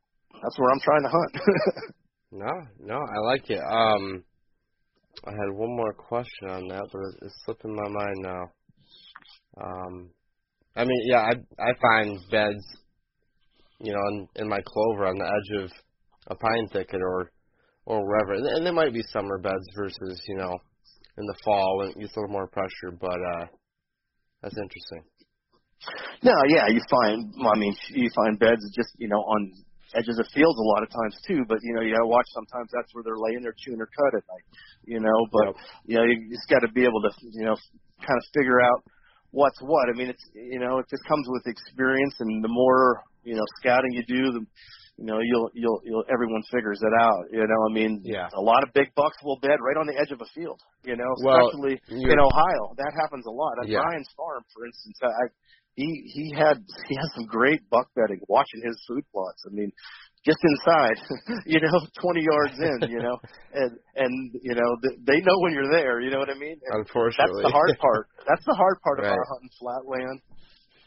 [0.43, 1.35] that's where I'm trying to hunt.
[2.33, 3.61] No, no, I like it.
[3.61, 4.25] Um,
[5.25, 8.53] I had one more question on that, but it's- it's slipping my mind now.
[9.59, 10.11] Um,
[10.77, 12.65] I mean, yeah, I I find beds,
[13.81, 15.71] you know, in, in my clover on the edge of
[16.29, 17.31] a pine thicket or
[17.87, 20.53] or wherever, and, and there might be summer beds versus you know
[21.19, 23.47] in the fall when it gets a little more pressure, but uh,
[24.43, 25.03] that's interesting.
[26.23, 27.33] no, yeah, you find.
[27.39, 29.53] well, I mean, you find beds just you know on
[29.95, 31.45] edges of fields a lot of times too.
[31.49, 32.27] But you know, you gotta watch.
[32.35, 34.47] Sometimes that's where they're laying their chewing their cut at night.
[34.85, 35.57] You know, but Yep.
[35.87, 37.57] you know, you just got to be able to you know
[38.01, 38.85] kind of figure out
[39.31, 39.89] what's what.
[39.89, 43.45] I mean, it's you know, it just comes with experience, and the more you know
[43.61, 44.45] scouting you do, the
[44.99, 47.25] you know you'll you'll you'll everyone figures it out.
[47.31, 48.29] You know, I mean, Yeah.
[48.35, 50.61] a lot of big bucks will bed right on the edge of a field.
[50.85, 53.55] You know, Well, especially in Ohio, that happens a lot.
[53.63, 53.81] At Yeah.
[53.83, 55.29] Brian's farm, for instance, I
[55.75, 58.21] he he had he has some great buck bedding.
[58.29, 59.71] Watching his food plots, I mean,
[60.25, 60.97] just inside,
[61.47, 63.17] you know, 20 yards in, you know,
[63.53, 64.71] and and you know
[65.05, 66.01] they know when you're there.
[66.01, 66.57] You know what I mean?
[66.65, 66.91] And that's
[67.45, 68.09] the hard part.
[68.27, 69.13] That's the hard part Right.
[69.13, 70.21] about hunting flatland.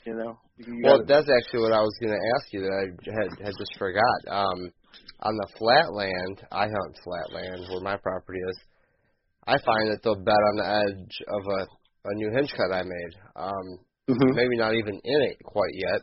[0.06, 0.38] You know.
[0.58, 3.30] You Well, gotta- that's actually what I was going to ask you that I had
[3.45, 4.20] had just forgot.
[4.28, 4.72] Um,
[5.22, 8.58] on the flatland, I hunt flatland where my property is.
[9.47, 11.68] I find that they'll bed on the edge of a
[12.06, 13.14] a new hinge cut I made.
[13.36, 13.68] Um,
[14.10, 14.34] Mhm.
[14.34, 16.02] maybe not even in it quite yet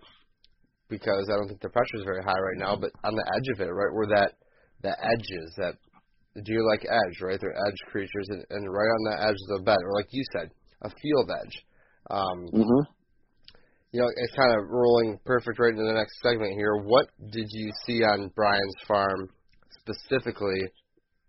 [0.88, 2.76] because I don't think the pressure is very high right now.
[2.76, 4.34] But on the edge of it, right where that
[4.82, 5.74] that edge is, that
[6.34, 7.40] the deer like edge, right?
[7.40, 10.22] They're edge creatures, and, and right on the edge of the bed, or like you
[10.36, 10.51] said,
[10.82, 11.64] a field edge.
[12.11, 12.86] Um, Mhm.
[13.97, 16.76] You know, it's kind of rolling perfect right into the next segment here.
[16.84, 19.30] What did you see on Brian's farm
[19.80, 20.61] specifically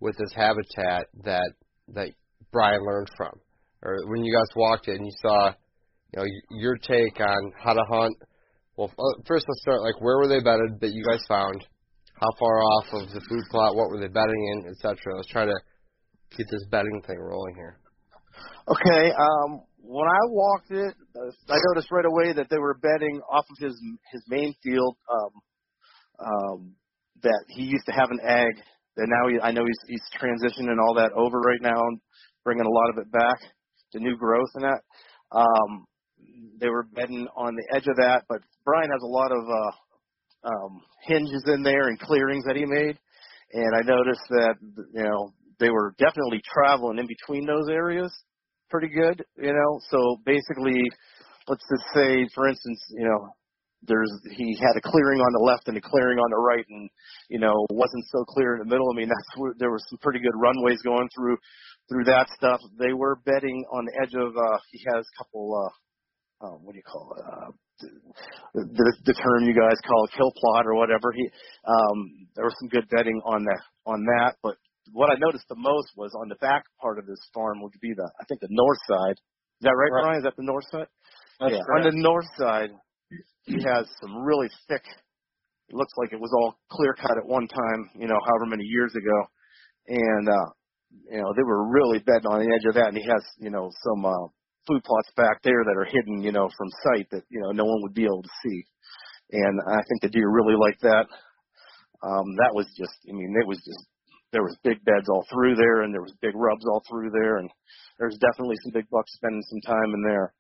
[0.02, 1.48] with this habitat that
[1.96, 2.10] that
[2.52, 3.32] Brian learned from,
[3.84, 5.54] or when you guys walked in, you saw,
[6.12, 6.26] you know,
[6.60, 8.18] your take on how to hunt.
[8.76, 11.66] Well, uh, first let's start like where were they bedded that you guys found?
[12.20, 13.78] How far off of the food plot?
[13.78, 14.98] What were they bedding in, etc.
[15.16, 15.56] Let's try to
[16.36, 17.80] keep this bedding thing rolling here.
[18.68, 19.14] Okay.
[19.14, 23.46] Um, when I walked it, uh, I noticed right away that they were bedding off
[23.50, 23.74] of his
[24.12, 24.98] his main field.
[25.12, 25.32] Um,
[26.20, 26.76] um,
[27.24, 28.62] that he used to have an egg.
[28.96, 32.00] That now he, I know he's he's transitioning all that over right now and
[32.44, 33.38] bringing a lot of it back
[33.94, 34.82] to new growth and that.
[35.32, 35.86] Um,
[36.60, 40.50] they were bedding on the edge of that, but Brian has a lot of uh,
[40.50, 42.98] um, hinges in there and clearings that he made,
[43.54, 44.56] and I noticed that
[44.94, 48.12] you know they were definitely traveling in between those areas
[48.70, 49.80] pretty good, you know.
[49.90, 50.82] So basically,
[51.48, 53.30] let's just say, for instance, you know,
[53.84, 56.90] there's he had a clearing on the left and a clearing on the right, and
[57.30, 58.90] you know wasn't so clear in the middle.
[58.92, 61.38] I mean, that's where there were some pretty good runways going through
[61.90, 62.60] through that stuff.
[62.80, 64.36] They were betting on the edge of.
[64.36, 65.54] uh He has a couple.
[65.56, 65.74] uh
[66.42, 67.26] um, what do you call it?
[67.26, 67.50] Uh,
[68.54, 71.12] the, the, term you guys call a kill plot or whatever.
[71.16, 71.30] He,
[71.66, 74.56] um, there was some good betting on that on that, but
[74.94, 77.94] what I noticed the most was on the back part of this farm would be
[77.94, 79.18] the I think the north side.
[79.60, 80.04] Is that right, Right.
[80.04, 80.18] Brian?
[80.20, 80.88] Is that the north side?
[81.40, 81.62] That's yeah.
[81.66, 81.86] correct.
[81.86, 82.70] On the north side,
[83.46, 84.84] he has some really thick.
[85.70, 88.64] It looks like it was all clear cut at one time, you know, however many
[88.64, 89.18] years ago,
[89.88, 90.50] and uh,
[91.12, 92.90] you know they were really betting on the edge of that.
[92.90, 94.28] And he has, you know, some uh,
[94.68, 97.66] food plots back there that are hidden, you know, from sight that you know no
[97.66, 98.64] one would be able to see.
[99.32, 101.06] And I think the deer really like that.
[102.04, 103.88] Um, that was just, I mean, it was just
[104.32, 107.38] there was big beds all through there, and there was big rubs all through there,
[107.38, 107.50] and
[108.00, 110.34] there's definitely some big bucks spending some time in there.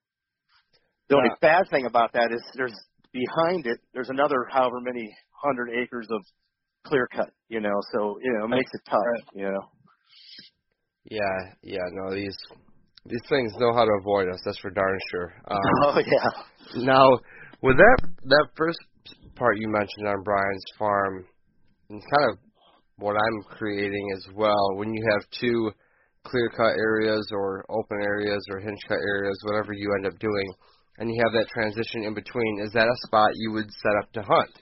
[1.10, 2.76] The only bad thing about that is there's
[3.14, 6.22] behind it, there's another however many hundred acres of
[6.86, 9.62] clear cut, you know, so you know, it makes it tough, you know.
[11.06, 12.38] Yeah, yeah, no, these
[13.06, 14.40] these things know how to avoid us.
[14.44, 15.34] That's for darn sure.
[15.52, 16.84] Um, oh yeah.
[16.84, 17.08] Now,
[17.62, 18.80] with that that first
[19.36, 21.26] part you mentioned on Brian's farm,
[21.90, 22.40] and kind of
[23.00, 25.72] what I'm creating as well, when you have two
[26.26, 30.54] clear cut areas or open areas or hinge cut areas, whatever you end up doing,
[30.98, 34.12] and you have that transition in between, is that a spot you would set up
[34.14, 34.54] to hunt?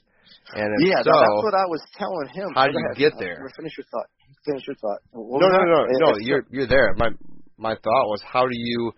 [0.56, 2.54] And if yeah, so, that's what I was telling him.
[2.54, 2.98] how do you ahead.
[2.98, 3.52] get Uh, there?
[3.58, 4.08] Finish your thought.
[4.46, 5.00] Finish your thought.
[5.12, 6.18] What no, no, no, It- no.
[6.20, 6.94] You're you're there.
[6.98, 7.10] My
[7.58, 8.92] my thought was, how do you,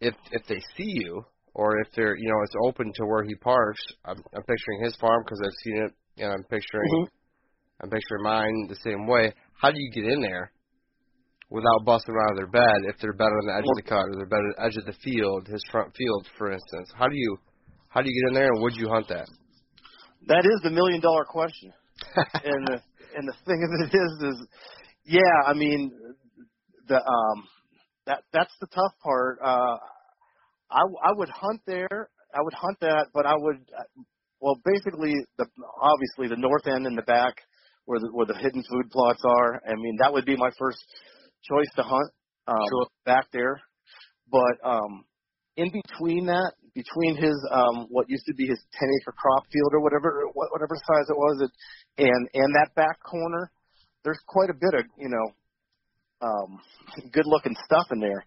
[0.00, 3.34] if if they see you, or if they're, you know, it's open to where he
[3.36, 3.80] parks.
[4.04, 5.92] I'm, I'm picturing his farm because I've seen it,
[6.22, 7.08] and I'm picturing, Mhm.
[7.82, 9.32] I'm picturing mine the same way.
[9.60, 10.52] How do you get in there
[11.50, 14.04] without busting out of their bed if they're bed on the edge of the cut
[14.04, 16.92] or they're bed on the edge of the field, his front field, for instance?
[16.94, 17.36] How do you,
[17.88, 19.26] how do you get in there, and would you hunt that?
[20.26, 21.72] That is the million dollar question.
[22.16, 22.80] and the
[23.16, 24.46] and the thing of it is is
[25.04, 25.92] yeah, I mean
[26.88, 27.44] the um
[28.06, 29.38] that that's the tough part.
[29.42, 29.76] Uh
[30.70, 32.10] I I would hunt there.
[32.34, 33.64] I would hunt that, but I would
[34.40, 35.46] well basically the
[35.80, 37.36] obviously the north end and the back
[37.90, 39.60] where the where the hidden food plots are.
[39.66, 40.78] I mean that would be my first
[41.42, 42.10] choice to hunt
[42.46, 42.86] um Sure.
[43.04, 43.60] back there.
[44.30, 45.04] But um
[45.56, 49.74] in between that, between his um what used to be his ten acre crop field
[49.74, 51.50] or whatever whatever size it was it,
[51.98, 53.50] and and that back corner,
[54.04, 55.26] there's quite a bit of, you know,
[56.22, 56.60] um
[57.10, 58.22] good looking stuff in there.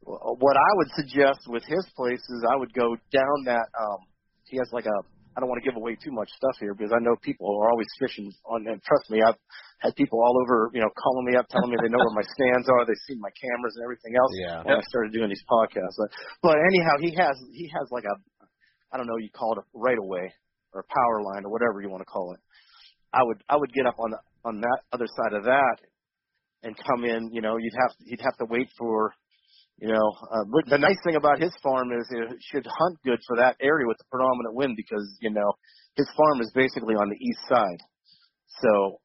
[0.00, 4.00] What I would suggest with his place is I would go down that um
[4.48, 4.98] he has like a
[5.38, 7.70] I don't want to give away too much stuff here because I know people are
[7.70, 9.38] always fishing on and trust me, I've
[9.78, 12.26] had people all over, you know, calling me up telling me they know where my
[12.34, 14.66] stands are, they've seen my cameras and everything else Yeah.
[14.66, 15.94] when I started doing these podcasts.
[15.94, 16.10] But,
[16.42, 18.18] but anyhow, he has he has like a
[18.90, 20.26] I don't know you call it a right of way
[20.74, 22.42] or a power line or whatever you want to call it.
[23.14, 25.76] I would I would get up on the, on that other side of that
[26.66, 27.30] and come in.
[27.30, 29.14] You know, you'd have you'd have to wait for
[29.80, 30.08] you know.
[30.22, 33.56] Uh, but the nice thing about his farm is it should hunt good for that
[33.60, 35.52] area with the predominant wind because you know
[35.96, 37.80] his farm is basically on the east side.
[38.62, 39.00] So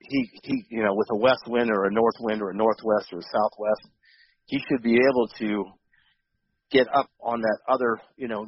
[0.00, 3.12] he he you know with a west wind or a north wind or a northwest
[3.12, 3.88] or a southwest,
[4.46, 5.64] he should be able to
[6.70, 8.46] get up on that other you know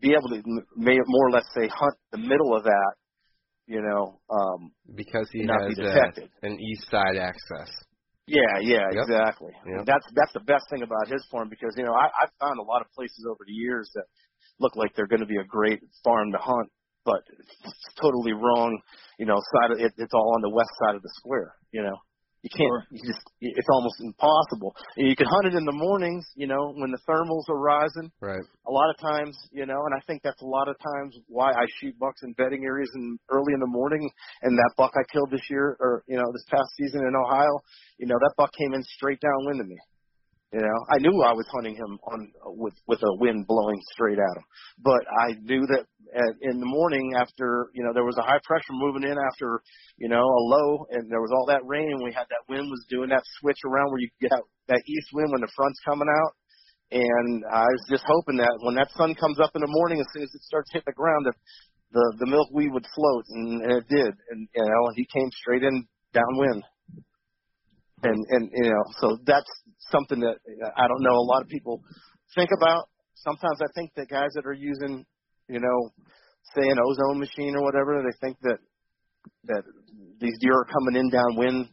[0.00, 0.42] be able to
[0.76, 2.94] may more or less say hunt the middle of that
[3.66, 7.70] you know um Because he has uh, an east side access.
[8.26, 9.04] Yeah, yeah, Yep.
[9.06, 9.52] exactly.
[9.66, 9.86] Yep.
[9.86, 12.62] That's that's the best thing about his farm because you know I, I've found a
[12.62, 14.04] lot of places over the years that
[14.58, 16.70] look like they're going to be a great farm to hunt,
[17.04, 18.78] but it's totally wrong.
[19.18, 21.54] You know, side of it, it's all on the west side of the square.
[21.72, 21.96] You know,
[22.46, 22.70] you can't.
[22.70, 22.86] Sure.
[22.94, 24.70] You just it's almost impossible.
[24.96, 26.24] You can hunt it in the mornings.
[26.36, 28.10] You know, when the thermals are rising.
[28.20, 28.42] Right.
[28.66, 31.50] A lot of times, you know, and I think that's a lot of times why
[31.50, 34.08] I shoot bucks in bedding areas in early in the morning.
[34.42, 37.50] And that buck I killed this year, or you know, this past season in Ohio,
[37.98, 39.78] you know, that buck came in straight downwind of me.
[40.56, 44.16] You know, I knew I was hunting him on with with a wind blowing straight
[44.16, 44.46] at him,
[44.80, 45.84] but I knew that
[46.16, 49.60] at, in the morning after you know there was a high pressure moving in after
[50.00, 52.72] you know a low, and there was all that rain, and we had that wind
[52.72, 55.84] was doing that switch around where you get that, that east wind when the front's
[55.84, 56.32] coming out,
[56.88, 60.08] and I was just hoping that when that sun comes up in the morning, as
[60.16, 61.36] soon as it starts hitting the ground, that
[61.92, 65.68] the the milkweed would float, and, and it did, and you know he came straight
[65.68, 65.84] in
[66.16, 66.64] downwind
[68.02, 69.50] and and you know so that's
[69.90, 70.36] something that
[70.76, 71.82] I don't know a lot of people
[72.34, 72.88] think about.
[73.14, 75.04] Sometimes I think that guys that are using,
[75.48, 75.90] you know,
[76.54, 78.58] say an ozone machine or whatever, they think that
[79.44, 79.62] that
[80.20, 81.68] these deer are coming in downwind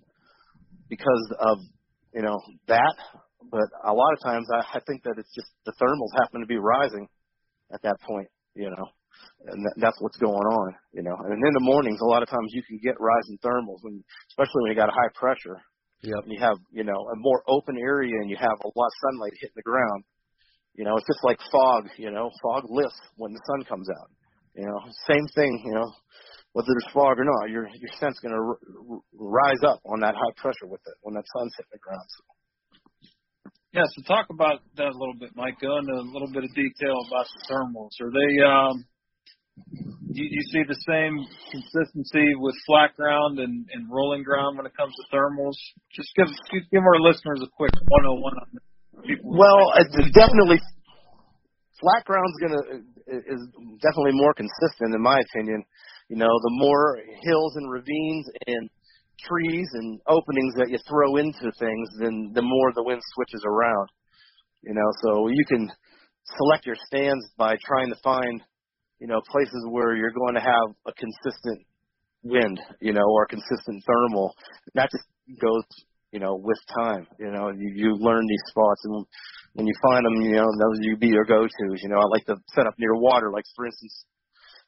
[0.90, 1.58] because of
[2.14, 2.96] you know that.
[3.52, 6.48] But a lot of times I, I think that it's just the thermals happen to
[6.48, 7.08] be rising
[7.74, 8.88] at that point, you know,
[9.48, 11.14] and that, that's what's going on, you know.
[11.14, 14.62] And in the mornings, a lot of times you can get rising thermals, when, especially
[14.64, 15.62] when you got a high pressure
[16.04, 16.24] Yep.
[16.24, 18.96] and you have you know a more open area and you have a lot of
[19.08, 20.04] sunlight hitting the ground
[20.76, 24.10] you know it's just like fog you know fog lifts when the sun comes out
[24.56, 25.90] you know same thing you know
[26.52, 28.60] whether there's fog or not your your scent's going to r-
[28.92, 32.08] r- rise up on that high pressure with it when that sun's hitting the ground
[32.08, 32.24] so,
[33.74, 35.58] Yeah, so talk about that a little bit, Mike.
[35.60, 37.96] Go into a little bit of detail about the thermals.
[38.04, 38.86] Are they um
[40.14, 41.18] do you see the same
[41.50, 45.58] consistency with flat ground and, and rolling ground when it comes to thermals?
[45.94, 46.28] Just give
[46.72, 48.48] give our listeners a quick 101 on
[49.06, 49.34] people.
[49.34, 50.62] Well, it's definitely
[51.82, 52.62] flat ground's gonna
[53.10, 53.42] is
[53.82, 55.64] definitely more consistent in my opinion.
[56.10, 58.70] You know, the more hills and ravines and
[59.26, 63.90] trees and openings that you throw into things, then the more the wind switches around.
[64.62, 65.72] You know, so you can
[66.38, 68.42] select your stands by trying to find
[69.04, 71.68] you know, places where you're going to have a consistent
[72.24, 74.34] wind, you know, or consistent thermal.
[74.76, 75.04] That just
[75.42, 75.68] goes,
[76.14, 77.06] you know, with time.
[77.20, 79.06] You know, you, you learn these spots, and
[79.56, 81.84] when you find them, you know, those you be your go-tos.
[81.84, 84.06] You know, I like to set up near water, like for instance,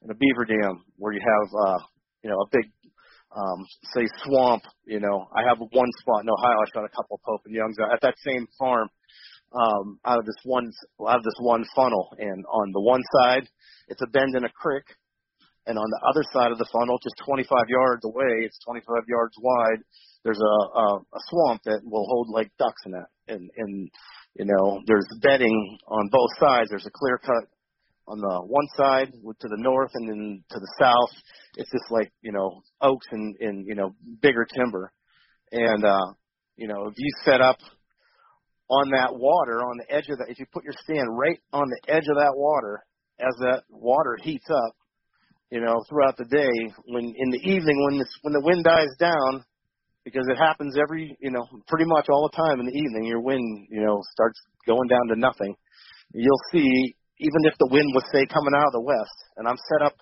[0.04, 1.80] in a beaver dam where you have, uh,
[2.22, 2.70] you know, a big,
[3.32, 4.64] um, say swamp.
[4.86, 6.60] You know, I have one spot in Ohio.
[6.60, 8.90] I shot a couple of Pope and Youngs at that same farm
[9.54, 10.72] um, out of this one
[11.08, 13.48] out of this one funnel, and on the one side
[13.88, 14.86] it's a bend in a creek,
[15.66, 19.36] and on the other side of the funnel, just 25 yards away, it's 25 yards
[19.42, 19.82] wide.
[20.24, 23.90] There's a a, a swamp that will hold like ducks in it, and and
[24.36, 26.70] you know there's bedding on both sides.
[26.70, 27.48] There's a clear cut
[28.08, 31.12] on the one side to the north, and then to the south,
[31.58, 34.92] it's just like you know oaks and and you know bigger timber,
[35.52, 36.14] and uh,
[36.56, 37.58] you know if you set up
[38.70, 41.68] on that water, on the edge of that, if you put your stand right on
[41.70, 42.84] the edge of that water,
[43.20, 44.74] as that water heats up,
[45.52, 48.90] you know, throughout the day, when in the evening when this when the wind dies
[49.00, 49.44] down,
[50.04, 53.22] because it happens every, you know, pretty much all the time in the evening, your
[53.22, 55.56] wind, you know, starts going down to nothing.
[56.14, 59.58] You'll see, even if the wind was say coming out of the west, and I'm
[59.70, 59.94] set up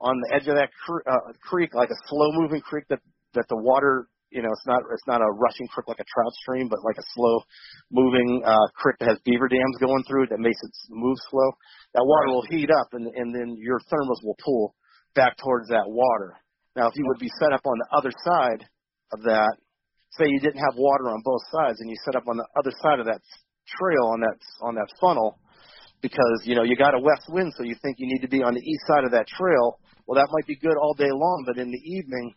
[0.00, 3.00] on the edge of that cre- uh, creek, like a slow moving creek that
[3.34, 6.32] that the water you know, it's not it's not a rushing creek like a trout
[6.40, 7.40] stream, but like a slow
[7.92, 11.52] moving uh, creek that has beaver dams going through it that makes it move slow.
[11.94, 14.74] That water will heat up, and and then your thermals will pull
[15.14, 16.36] back towards that water.
[16.74, 18.64] Now, if you would be set up on the other side
[19.12, 19.52] of that,
[20.16, 22.72] say you didn't have water on both sides, and you set up on the other
[22.82, 23.20] side of that
[23.68, 25.38] trail on that on that funnel,
[26.00, 28.42] because you know you got a west wind, so you think you need to be
[28.42, 29.78] on the east side of that trail.
[30.06, 32.34] Well, that might be good all day long, but in the evening,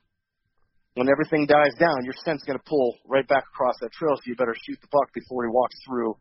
[0.95, 4.23] when everything dies down, your scent's going to pull right back across that trail, so
[4.25, 6.15] you better shoot the buck before he walks through,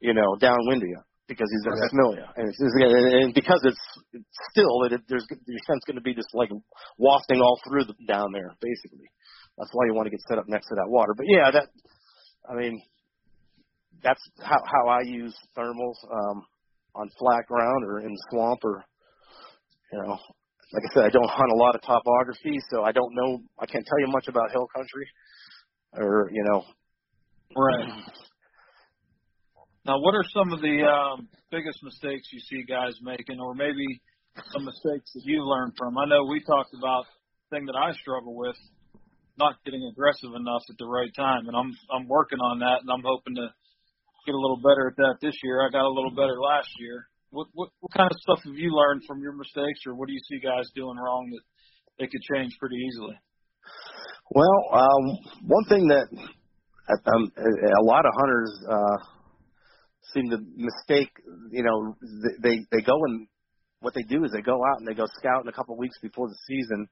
[0.00, 2.26] you know, downwind of you because he's going to smell you.
[2.34, 3.82] And, it's, and because it's,
[4.12, 6.50] it's still, it, there's your scent's going to be just like
[6.98, 9.06] wafting all through the, down there, basically.
[9.58, 11.14] That's why you want to get set up next to that water.
[11.16, 11.68] But yeah, that,
[12.48, 12.82] I mean,
[14.02, 16.42] that's how how I use thermals um,
[16.94, 18.84] on flat ground or in swamp or
[19.92, 20.18] you know
[20.72, 23.42] like I said, I don't hunt a lot of topography, so I don't know.
[23.58, 25.06] I can't tell you much about hill country,
[25.94, 26.64] or you know.
[27.56, 27.88] Right.
[29.84, 34.00] Now, what are some of the um, biggest mistakes you see guys making, or maybe
[34.52, 35.98] some mistakes that you learned from?
[35.98, 37.04] I know we talked about
[37.50, 38.56] the thing that I struggle with,
[39.38, 42.90] not getting aggressive enough at the right time, and I'm I'm working on that, and
[42.90, 43.48] I'm hoping to
[44.26, 45.66] get a little better at that this year.
[45.66, 47.09] I got a little better last year.
[47.30, 50.12] What, what what kind of stuff have you learned from your mistakes, or what do
[50.12, 51.42] you see guys doing wrong that
[51.98, 53.16] they could change pretty easily?
[54.30, 56.06] Well, um, one thing that
[57.06, 58.96] um, a lot of hunters uh,
[60.12, 61.10] seem to mistake,
[61.50, 61.94] you know,
[62.42, 63.28] they they go and
[63.80, 65.78] what they do is they go out and they go scout in a couple of
[65.78, 66.88] weeks before the season,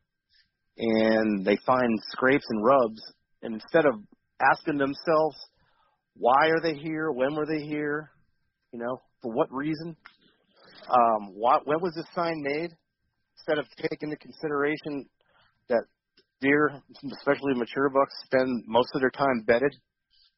[0.78, 3.00] and they find scrapes and rubs,
[3.42, 3.94] and instead of
[4.40, 5.36] asking themselves
[6.14, 8.10] why are they here, when were they here,
[8.72, 9.96] you know, for what reason,
[10.90, 12.70] um, what, when was this sign made?
[13.36, 15.06] Instead of taking into consideration
[15.68, 15.84] that
[16.40, 16.82] deer,
[17.18, 19.74] especially mature bucks, spend most of their time bedded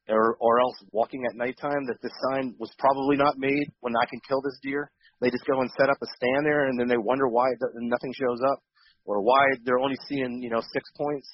[0.09, 4.07] or, or else walking at nighttime, that this sign was probably not made when I
[4.07, 4.91] can kill this deer.
[5.21, 7.47] They just go and set up a stand there, and then they wonder why
[7.77, 8.59] nothing shows up,
[9.05, 11.29] or why they're only seeing you know six points.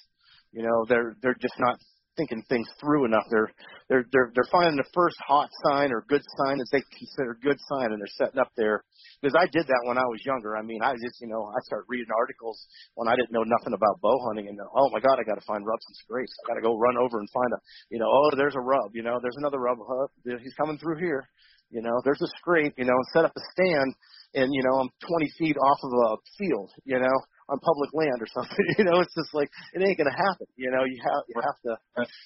[0.52, 1.78] You know, they're they're just not
[2.16, 3.24] thinking things through enough.
[3.30, 3.52] They're
[3.88, 7.58] they're they're they're finding the first hot sign or good sign that they consider good
[7.68, 8.84] sign, and they're setting up there.
[9.20, 10.56] Because I did that when I was younger.
[10.56, 12.58] I mean, I just you know I started reading articles
[12.94, 15.46] when I didn't know nothing about bow hunting, and oh my god, I got to
[15.46, 16.32] find rubs and scrapes.
[16.44, 17.58] I got to go run over and find a
[17.90, 19.78] you know oh there's a rub, you know there's another rub.
[19.80, 20.08] Huh?
[20.42, 21.28] He's coming through here.
[21.70, 23.90] You know, there's a scrape, you know, and set up a stand,
[24.34, 27.18] and you know, I'm 20 feet off of a field, you know,
[27.48, 28.66] on public land or something.
[28.78, 30.46] You know, it's just like it ain't gonna happen.
[30.56, 31.72] You know, you have you have to.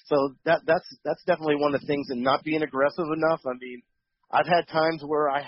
[0.05, 3.41] So that that's that's definitely one of the things, and not being aggressive enough.
[3.45, 3.81] I mean,
[4.31, 5.43] I've had times where I,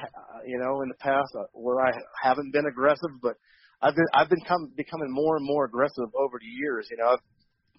[0.45, 3.36] you know, in the past uh, where I haven't been aggressive, but
[3.82, 6.88] I've been I've been come, becoming more and more aggressive over the years.
[6.91, 7.26] You know, I've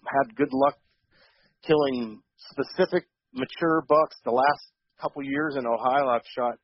[0.05, 0.75] had good luck
[1.65, 2.21] killing
[2.51, 4.15] specific mature bucks.
[4.23, 4.71] The last
[5.01, 6.55] couple years in Ohio, I've shot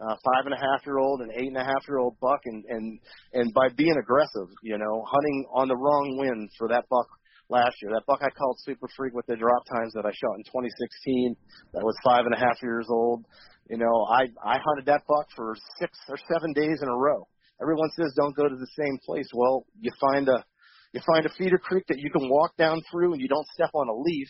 [0.00, 2.40] uh, five and a half year old, and eight and a half year old buck,
[2.44, 2.98] and and
[3.32, 7.06] and by being aggressive, you know, hunting on the wrong wind for that buck
[7.48, 7.90] last year.
[7.92, 11.36] That buck I called Super Freak with the drop tines that I shot in 2016.
[11.74, 13.24] That was five and a half years old.
[13.68, 17.26] You know, I I hunted that buck for six or seven days in a row.
[17.60, 19.28] Everyone says don't go to the same place.
[19.34, 20.44] Well, you find a
[20.92, 23.70] you find a feeder creek that you can walk down through and you don't step
[23.74, 24.28] on a leaf,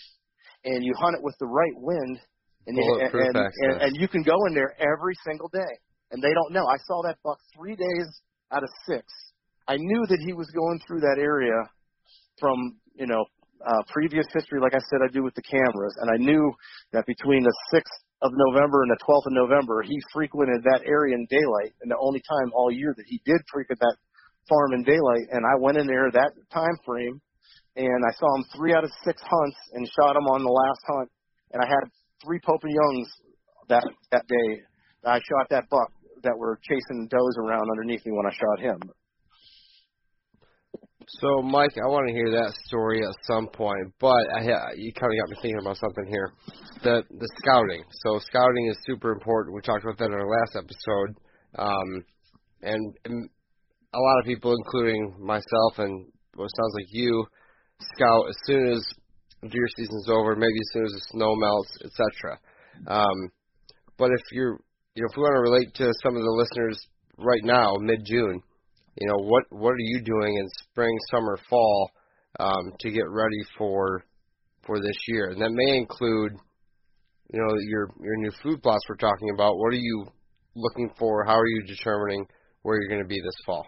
[0.65, 2.19] and you hunt it with the right wind,
[2.77, 5.75] and and, and, and you can go in there every single day,
[6.11, 6.67] and they don't know.
[6.67, 8.09] I saw that buck three days
[8.53, 9.05] out of six.
[9.67, 11.57] I knew that he was going through that area
[12.41, 13.25] from you know
[13.67, 16.53] uh, previous history, like I said, I do with the cameras, and I knew
[16.93, 21.15] that between the sixth of November and the 12th of November, he frequented that area
[21.15, 23.97] in daylight, and the only time all year that he did frequent that
[24.49, 25.27] farm in daylight.
[25.31, 27.21] And I went in there that time frame,
[27.77, 30.83] and I saw him three out of six hunts and shot him on the last
[30.87, 31.11] hunt.
[31.53, 31.91] And I had
[32.25, 33.09] three Youngs
[33.69, 34.63] that that day.
[35.05, 35.93] I shot that buck
[36.23, 38.81] that were chasing does around underneath me when I shot him.
[41.21, 44.93] So, Mike, I want to hear that story at some point, but I ha- you
[44.93, 46.33] kind of got me thinking about something here.
[46.83, 47.83] The the scouting.
[48.05, 49.55] So, scouting is super important.
[49.55, 51.17] We talked about that in our last episode,
[51.57, 52.05] um,
[52.61, 53.31] and, and
[53.95, 57.25] a lot of people, including myself and what sounds like you,
[57.95, 58.85] scout as soon as
[59.43, 62.39] deer season's over, maybe as soon as the snow melts, etc.
[62.87, 63.31] Um,
[63.97, 64.59] but if you're,
[64.95, 66.79] you know, if we want to relate to some of the listeners
[67.19, 68.43] right now, mid June
[69.01, 71.91] you know what what are you doing in spring, summer, fall
[72.41, 74.05] um, to get ready for
[74.67, 76.33] for this year, and that may include
[77.33, 79.57] you know your your new food plots we're talking about.
[79.57, 80.07] What are you
[80.57, 81.25] looking for?
[81.25, 82.27] How are you determining
[82.63, 83.67] where you're going to be this fall?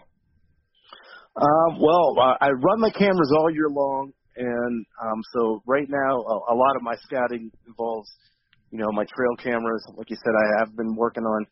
[1.33, 6.53] Uh, well, I run my cameras all year long, and um, so right now a,
[6.53, 8.09] a lot of my scouting involves,
[8.71, 9.83] you know, my trail cameras.
[9.95, 11.45] Like you said, I have been working on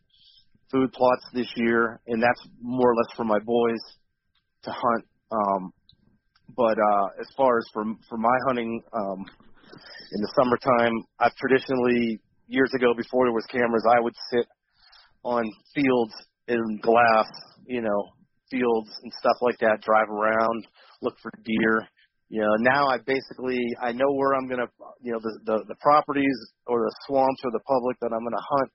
[0.72, 3.82] food plots this year, and that's more or less for my boys
[4.64, 5.06] to hunt.
[5.32, 5.74] Um,
[6.56, 9.26] but uh, as far as for for my hunting um,
[10.12, 14.48] in the summertime, I've traditionally years ago before there was cameras, I would sit
[15.24, 15.44] on
[15.76, 16.14] fields
[16.48, 17.28] in glass,
[17.68, 18.10] you know,
[18.50, 20.68] fields and stuff like that, drive around,
[21.02, 21.88] look for deer.
[22.30, 24.70] You know, now I basically I know where I'm gonna,
[25.02, 28.48] you know, the the, the properties or the swamps or the public that I'm gonna
[28.50, 28.72] hunt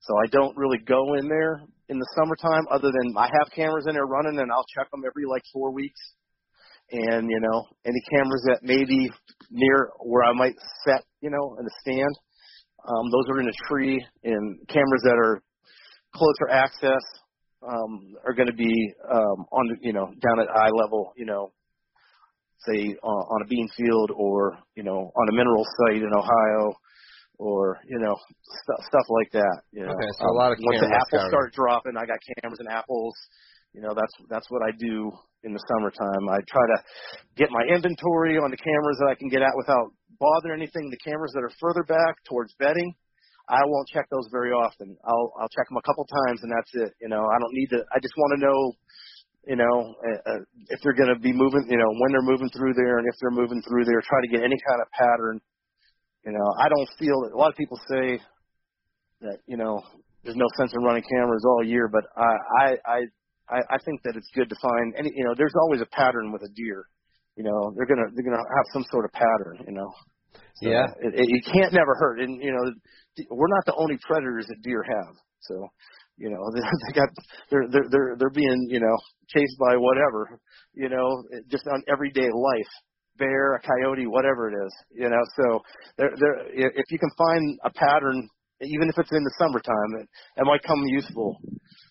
[0.00, 3.86] so I don't really go in there in the summertime other than I have cameras
[3.88, 6.00] in there running and I'll check them every like four weeks.
[6.90, 9.10] And, you know, any cameras that may be
[9.50, 10.54] near where I might
[10.86, 12.14] set, you know, in a stand,
[12.88, 15.42] um, those are in a tree and cameras that are
[16.14, 17.02] closer access,
[17.62, 18.72] um, are going to be,
[19.12, 21.52] um, on you know, down at eye level, you know,
[22.66, 26.74] say uh, on a bean field or, you know, on a mineral site in Ohio
[27.38, 28.14] or you know
[28.66, 29.62] stuff stuff like that.
[29.72, 32.18] You know, okay, so um, a lot of once the apples start dropping, I got
[32.42, 33.14] cameras and apples.
[33.72, 35.10] You know, that's that's what I do
[35.46, 36.26] in the summertime.
[36.28, 36.78] I try to
[37.38, 40.90] get my inventory on the cameras that I can get at without bothering anything.
[40.90, 42.90] The cameras that are further back towards bedding,
[43.46, 44.98] I won't check those very often.
[45.06, 46.92] I'll I'll check them a couple times and that's it.
[47.00, 47.86] You know, I don't need to.
[47.94, 48.58] I just want to know
[49.46, 52.50] you know, uh, uh if they're going to be moving, you know, when they're moving
[52.50, 55.40] through there and if they're moving through there, try to get any kind of pattern
[56.28, 58.20] you know, I don't feel that a lot of people say
[59.22, 59.80] that, you know,
[60.24, 62.98] there's no sense in running cameras all year, but I, I,
[63.48, 66.32] I, I think that it's good to find any, you know, there's always a pattern
[66.32, 66.84] with a deer.
[67.36, 69.88] You know, they're gonna, they're gonna have some sort of pattern, you know.
[70.60, 70.84] So yeah.
[71.00, 72.20] It, it, it can't never hurt.
[72.20, 75.14] And, you know, we're not the only predators that deer have.
[75.40, 75.68] So,
[76.18, 77.08] you know, they, they got,
[77.50, 78.96] they're, they're, they're, they're being, you know,
[79.28, 80.40] chased by whatever,
[80.74, 82.72] you know, just on everyday life
[83.18, 84.72] bear, a coyote, whatever it is.
[84.94, 85.60] You know, so
[85.98, 88.28] there, there, if you can find a pattern,
[88.62, 90.08] even if it's in the summertime, it,
[90.40, 91.36] it might come useful.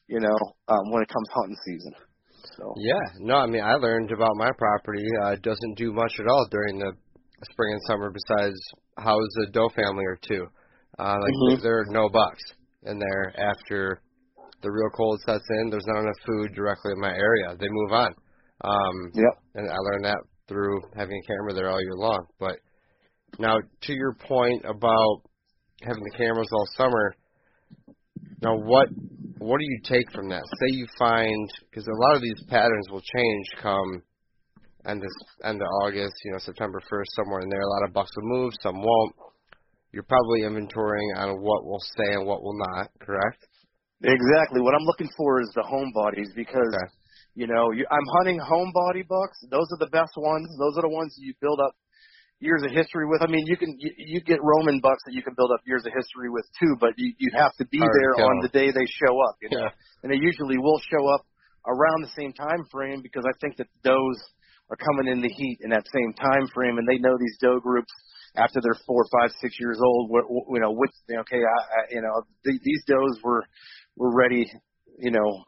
[0.07, 0.37] You know,
[0.69, 1.91] um, when it comes hunting season.
[2.57, 2.73] So.
[2.77, 5.05] Yeah, no, I mean, I learned about my property.
[5.21, 6.93] Uh, doesn't do much at all during the
[7.51, 8.55] spring and summer besides
[8.97, 10.47] house a doe family or two.
[10.97, 11.63] Uh, like mm-hmm.
[11.63, 12.41] there are no bucks
[12.83, 14.01] in there after
[14.61, 15.69] the real cold sets in.
[15.69, 17.55] There's not enough food directly in my area.
[17.59, 18.13] They move on.
[18.63, 19.37] Um, yep.
[19.55, 22.25] And I learned that through having a camera there all year long.
[22.39, 22.57] But
[23.39, 25.21] now, to your point about
[25.81, 27.15] having the cameras all summer,
[28.41, 28.87] now what
[29.39, 30.41] what do you take from that?
[30.43, 34.01] Say you find because a lot of these patterns will change come
[34.87, 35.09] end of
[35.43, 37.61] end of August, you know, September first, somewhere in there.
[37.61, 39.15] A lot of bucks will move, some won't.
[39.91, 43.47] You're probably inventorying on what will stay and what will not, correct?
[44.03, 44.61] Exactly.
[44.61, 46.93] What I'm looking for is the home bodies because okay.
[47.37, 49.37] You know, you, I'm hunting home body bucks.
[49.53, 50.49] Those are the best ones.
[50.57, 51.69] Those are the ones you build up,
[52.41, 53.21] years of history with.
[53.21, 55.85] I mean, you can you, you get Roman bucks that you can build up years
[55.85, 58.49] of history with too, but you you have to be Hard there kill on the
[58.49, 59.37] day they show up.
[59.39, 60.01] You know, Yeah.
[60.01, 61.29] and they usually will show up
[61.69, 64.17] around the same time frame because I think that does
[64.73, 67.59] are coming in the heat in that same time frame, and they know these doe
[67.61, 67.93] groups
[68.35, 70.09] after they're four, five, six years old.
[70.09, 73.45] What you know, with okay, I, I you know, th- these does were
[73.97, 74.45] were ready,
[74.99, 75.43] you know,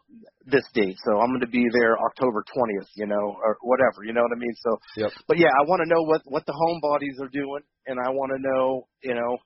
[0.45, 0.97] this date.
[1.06, 4.04] So I'm going to be there October 20th, you know, or whatever.
[4.04, 4.56] You know what I mean?
[4.60, 5.12] So, Yep.
[5.28, 8.10] but yeah, I want to know what what the home bodies are doing, and I
[8.10, 9.38] want to know, you know.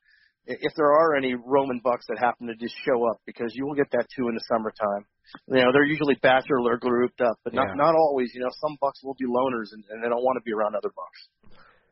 [0.45, 3.76] If there are any Roman bucks that happen to just show up, because you will
[3.80, 5.08] get that too in the summertime.
[5.47, 7.80] You know, they're usually bachelor grouped up, but not Yeah.
[7.80, 8.36] not always.
[8.36, 10.76] You know, some bucks will be loners and, and they don't want to be around
[10.76, 11.20] other bucks.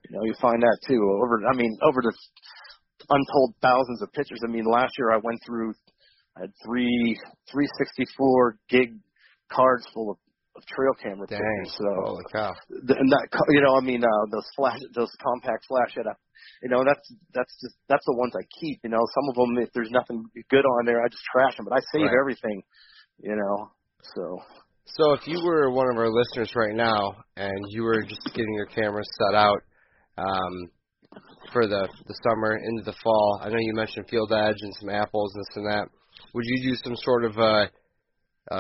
[0.10, 1.00] You know, you find that too.
[1.00, 2.12] Over, I mean, over the
[3.10, 4.42] untold thousands of pictures.
[4.44, 5.74] I mean, last year I went through,
[6.38, 7.20] I had three,
[7.52, 8.98] 364 gig
[9.52, 10.18] cards full of,
[10.56, 11.40] of trail camera Dang.
[11.40, 11.76] pictures.
[11.78, 12.54] So, Holy cow.
[12.70, 16.18] th- and that, you know, I mean, uh, those flash, those compact flash it up.
[16.64, 18.80] You know, that's that's just that's the ones I keep.
[18.84, 21.66] You know, some of them, if there's nothing good on there, I just trash them.
[21.70, 22.20] But I save Right.
[22.20, 22.62] everything.
[23.20, 23.72] You know,
[24.16, 24.40] so
[24.86, 28.54] So if you were one of our listeners right now and you were just getting
[28.56, 29.62] your camera set out
[30.18, 30.54] um,
[31.54, 34.90] for the the summer into the fall, I know you mentioned Field Edge and some
[34.90, 35.88] apples and this and that.
[36.34, 37.70] Would you do some sort of a
[38.52, 38.60] a,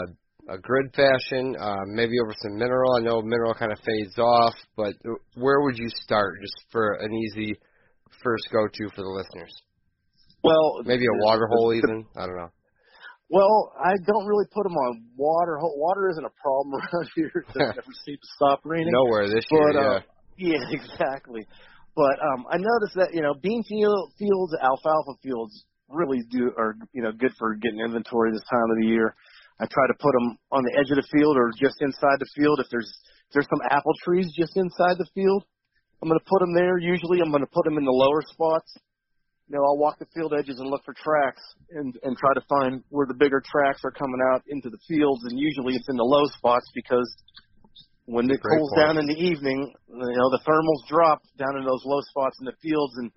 [0.49, 2.95] a grid fashion, uh, maybe over some mineral?
[2.95, 4.93] I know mineral kind of fades off, but
[5.35, 7.55] where would you start just for an easy
[8.23, 9.53] first go to for the listeners?
[10.43, 12.05] well, Maybe a water hole even.
[12.15, 12.49] I don't know.
[13.29, 15.57] Well, I don't really put them on water.
[15.61, 17.31] Water isn't a problem around here.
[17.33, 18.91] It doesn't ever seem to stop raining.
[18.91, 19.71] Nowhere this year.
[19.71, 19.87] But, yeah.
[19.87, 19.99] uh,
[20.37, 21.47] Yeah, exactly.
[21.95, 26.75] But um I noticed that you know bean field, fields, alfalfa fields really do are
[26.93, 29.15] you know good for getting inventory this time of the year.
[29.59, 32.29] I try to put them on the edge of the field or just inside the
[32.35, 32.59] field.
[32.59, 32.89] If there's
[33.29, 35.45] if there's some apple trees just inside the field,
[36.01, 36.77] I'm going to put them there.
[36.77, 38.73] Usually, I'm going to put them in the lower spots.
[39.47, 42.43] You know, I'll walk the field edges and look for tracks and and try to
[42.49, 45.21] find where the bigger tracks are coming out into the fields.
[45.29, 47.07] And usually, it's in the low spots because
[48.05, 48.81] when it Great cools point.
[48.81, 52.45] down in the evening, you know, the thermals drop down in those low spots in
[52.45, 53.11] the fields, and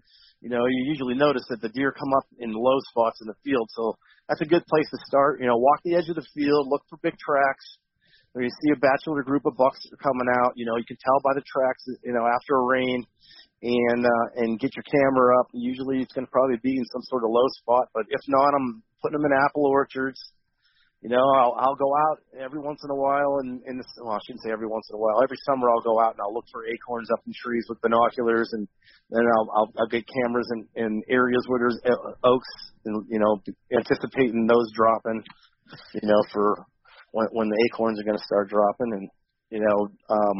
[0.45, 3.41] you know, you usually notice that the deer come up in low spots in the
[3.41, 3.65] field.
[3.73, 3.97] So
[4.29, 5.41] that's a good place to start.
[5.41, 7.65] You know, walk the edge of the field, look for big tracks.
[8.37, 10.85] When you see a bachelor group of bucks that are coming out, you know, you
[10.85, 13.07] can tell by the tracks, you know, after a rain,
[13.65, 15.49] and uh, and get your camera up.
[15.55, 18.53] Usually, it's going to probably be in some sort of low spot, but if not,
[18.53, 20.21] I'm putting them in apple orchards.
[21.05, 24.17] You know, I'll I'll go out every once in a while, and in the well,
[24.17, 25.21] I shouldn't say every once in a while.
[25.23, 28.49] Every summer, I'll go out and I'll look for acorns up in trees with binoculars,
[28.57, 28.67] and
[29.11, 32.49] then I'll I'll, I'll get cameras in in areas where there's uh, oaks,
[32.87, 33.37] and you know,
[33.77, 35.23] anticipating those dropping.
[35.93, 36.65] You know, for
[37.13, 39.11] when when the acorns are going to start dropping, and
[39.51, 40.39] you know, um,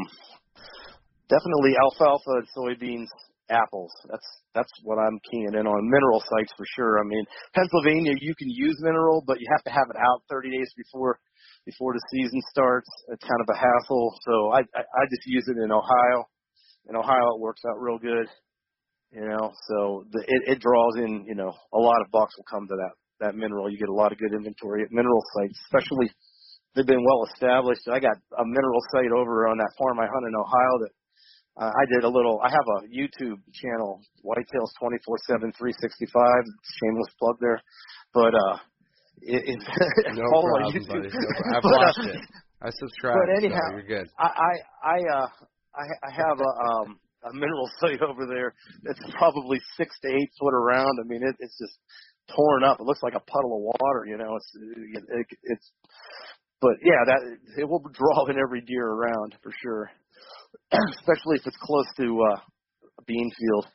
[1.29, 3.13] definitely alfalfa and soybeans,
[3.49, 3.91] apples.
[4.09, 5.89] That's that's what I'm keying in on.
[5.89, 6.99] Mineral sites for sure.
[6.99, 7.23] I mean,
[7.53, 11.19] Pennsylvania, you can use mineral, but you have to have it out 30 days before
[11.65, 12.89] before the season starts.
[13.09, 14.13] It's kind of a hassle.
[14.25, 16.25] So I I, I just use it in Ohio.
[16.89, 18.27] In Ohio, it works out real good.
[19.11, 21.25] You know, so the, it it draws in.
[21.27, 23.69] You know, a lot of bucks will come to that that mineral.
[23.69, 26.11] You get a lot of good inventory at mineral sites, especially
[26.75, 27.87] they've been well established.
[27.87, 30.93] I got a mineral site over on that farm I hunt in Ohio that
[31.59, 32.39] uh, I did a little.
[32.43, 36.43] I have a YouTube channel, Whitetails 24/7 365.
[36.83, 37.61] Shameless plug there,
[38.13, 38.57] but uh,
[39.21, 39.59] it, it
[40.15, 40.87] No follow on YouTube.
[40.87, 41.09] buddy.
[41.13, 42.21] No, I've But, uh, watched it.
[42.61, 43.17] I subscribe.
[43.19, 44.07] but anyhow, so you're good.
[44.19, 44.53] I I
[44.83, 45.27] I uh
[45.75, 48.53] I I have a um a mineral site over there
[48.83, 50.99] that's probably six to eight foot around.
[50.99, 51.77] I mean, it, it's just
[52.35, 52.79] torn up.
[52.79, 54.05] It looks like a puddle of water.
[54.07, 55.71] You know, it's it, it, it's.
[56.61, 57.19] But yeah, that
[57.59, 59.91] it will draw in every deer around for sure,
[60.71, 62.39] especially if it's close to uh,
[62.99, 63.65] a bean field.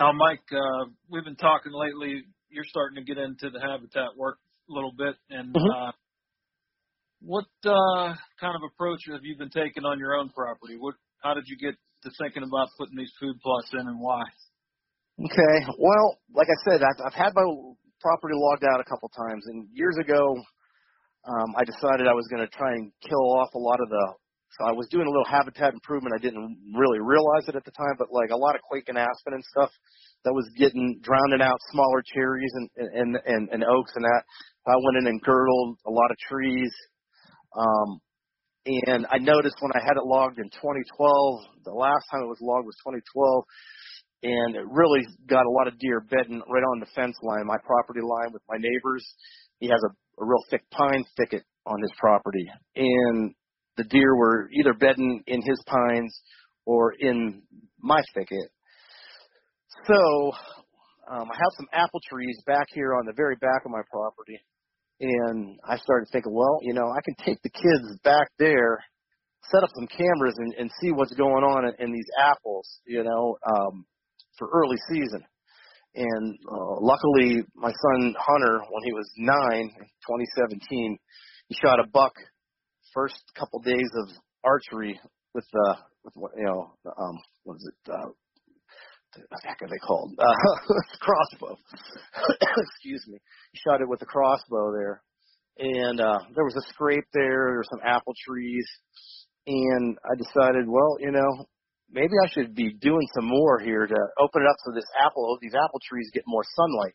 [0.00, 2.24] Now, Mike, uh, we've been talking lately.
[2.48, 4.38] You're starting to get into the habitat work
[4.68, 5.74] a little bit, and Mhm.
[5.74, 5.92] uh,
[7.20, 10.76] what uh, kind of approach have you been taking on your own property?
[10.78, 14.22] What, how did you get to thinking about putting these food plots in, and why?
[15.20, 15.66] Okay.
[15.78, 17.44] Well, like I said, I've, I've had my
[18.00, 20.34] property logged out a couple times, and years ago,
[21.28, 24.04] um, I decided I was going to try and kill off a lot of the.
[24.58, 26.12] So I was doing a little habitat improvement.
[26.12, 26.44] I didn't
[26.76, 29.44] really realize it at the time, but like a lot of quake and aspen and
[29.44, 29.70] stuff
[30.24, 34.22] that was getting drowning out smaller cherries and and and, and oaks and that.
[34.68, 36.70] I went in and girdled a lot of trees.
[37.56, 38.00] Um,
[38.66, 42.38] and I noticed when I had it logged in 2012, the last time it was
[42.40, 43.44] logged was 2012
[44.22, 47.58] and it really got a lot of deer bedding right on the fence line, my
[47.66, 49.02] property line with my neighbors.
[49.58, 49.90] He has a,
[50.20, 52.46] a real thick pine thicket on his property,
[52.76, 53.34] and
[53.76, 56.20] the deer were either bedding in his pines
[56.66, 57.42] or in
[57.80, 58.50] my thicket.
[59.86, 60.32] So
[61.10, 64.38] um, I have some apple trees back here on the very back of my property,
[65.00, 68.78] and I started thinking, well, you know, I can take the kids back there,
[69.50, 73.02] set up some cameras, and, and see what's going on in, in these apples, you
[73.02, 73.84] know, um,
[74.38, 75.24] for early season.
[75.94, 80.98] And uh, luckily, my son Hunter, when he was nine, in 2017,
[81.48, 82.12] he shot a buck
[82.94, 84.08] first couple days of
[84.44, 84.98] archery
[85.34, 85.74] with uh
[86.04, 88.08] with what you know um what is it uh
[89.14, 90.12] what the heck are they called?
[90.18, 91.56] Uh crossbow.
[92.58, 93.18] Excuse me.
[93.52, 95.02] He shot it with a crossbow there.
[95.58, 98.66] And uh there was a scrape there there were some apple trees.
[99.46, 101.46] And I decided well you know
[101.92, 105.38] maybe I should be doing some more here to open it up so this apple
[105.40, 106.94] these apple trees get more sunlight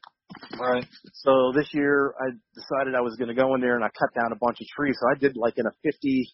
[0.60, 0.86] Right.
[1.14, 4.10] so this year I decided I was going to go in there and I cut
[4.14, 4.96] down a bunch of trees.
[5.00, 6.28] So I did like in a 50,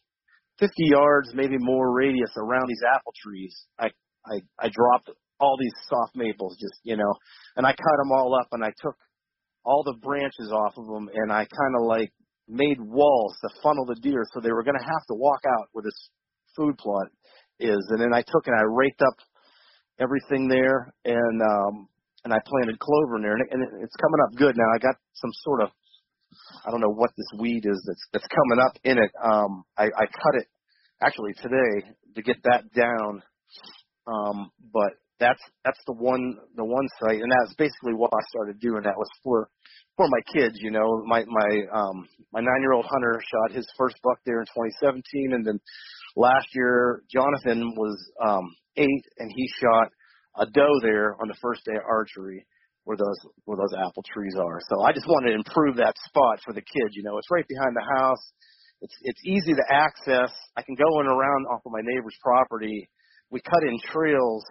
[0.59, 3.55] 50 yards, maybe more radius around these apple trees.
[3.79, 3.91] I,
[4.25, 5.09] I, I dropped
[5.39, 7.13] all these soft maples just, you know,
[7.55, 8.95] and I cut them all up and I took
[9.63, 12.11] all the branches off of them and I kind of like
[12.47, 15.67] made walls to funnel the deer so they were going to have to walk out
[15.71, 16.09] where this
[16.55, 17.07] food plot
[17.59, 17.81] is.
[17.89, 19.17] And then I took and I raked up
[19.99, 21.87] everything there and, um,
[22.23, 24.69] and I planted clover in there, and, it, and it, it's coming up good now.
[24.73, 25.69] I got some sort of,
[26.65, 29.11] I don't know what this weed is that's that's coming up in it.
[29.23, 30.47] Um, I, I cut it
[31.01, 33.23] actually today to get that down,
[34.07, 38.59] um, but that's that's the one the one site, and that's basically what I started
[38.59, 38.83] doing.
[38.83, 39.49] That was for
[39.97, 41.03] for my kids, you know.
[41.05, 45.33] My my um my nine year old hunter shot his first buck there in 2017,
[45.33, 45.59] and then
[46.15, 48.45] last year Jonathan was um
[48.77, 49.89] eight, and he shot
[50.37, 52.45] a doe there on the first day of archery
[52.85, 54.59] where those where those apple trees are.
[54.69, 56.95] So I just wanted to improve that spot for the kids.
[56.95, 58.23] You know, it's right behind the house.
[58.81, 60.31] It's it's easy to access.
[60.57, 62.89] I can go in around off of my neighbor's property.
[63.29, 64.43] We cut in trails.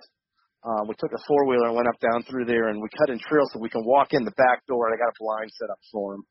[0.62, 3.10] Um, we took a four wheeler and went up down through there, and we cut
[3.10, 4.86] in trails so we can walk in the back door.
[4.86, 6.22] And I got a blind set up for them.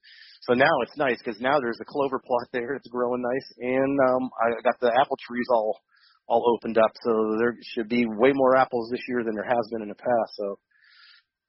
[0.48, 2.74] So now it's nice because now there's a clover plot there.
[2.76, 5.80] It's growing nice, and um, I got the apple trees all
[6.28, 6.92] all opened up.
[7.04, 10.00] So there should be way more apples this year than there has been in the
[10.00, 10.32] past.
[10.40, 10.60] So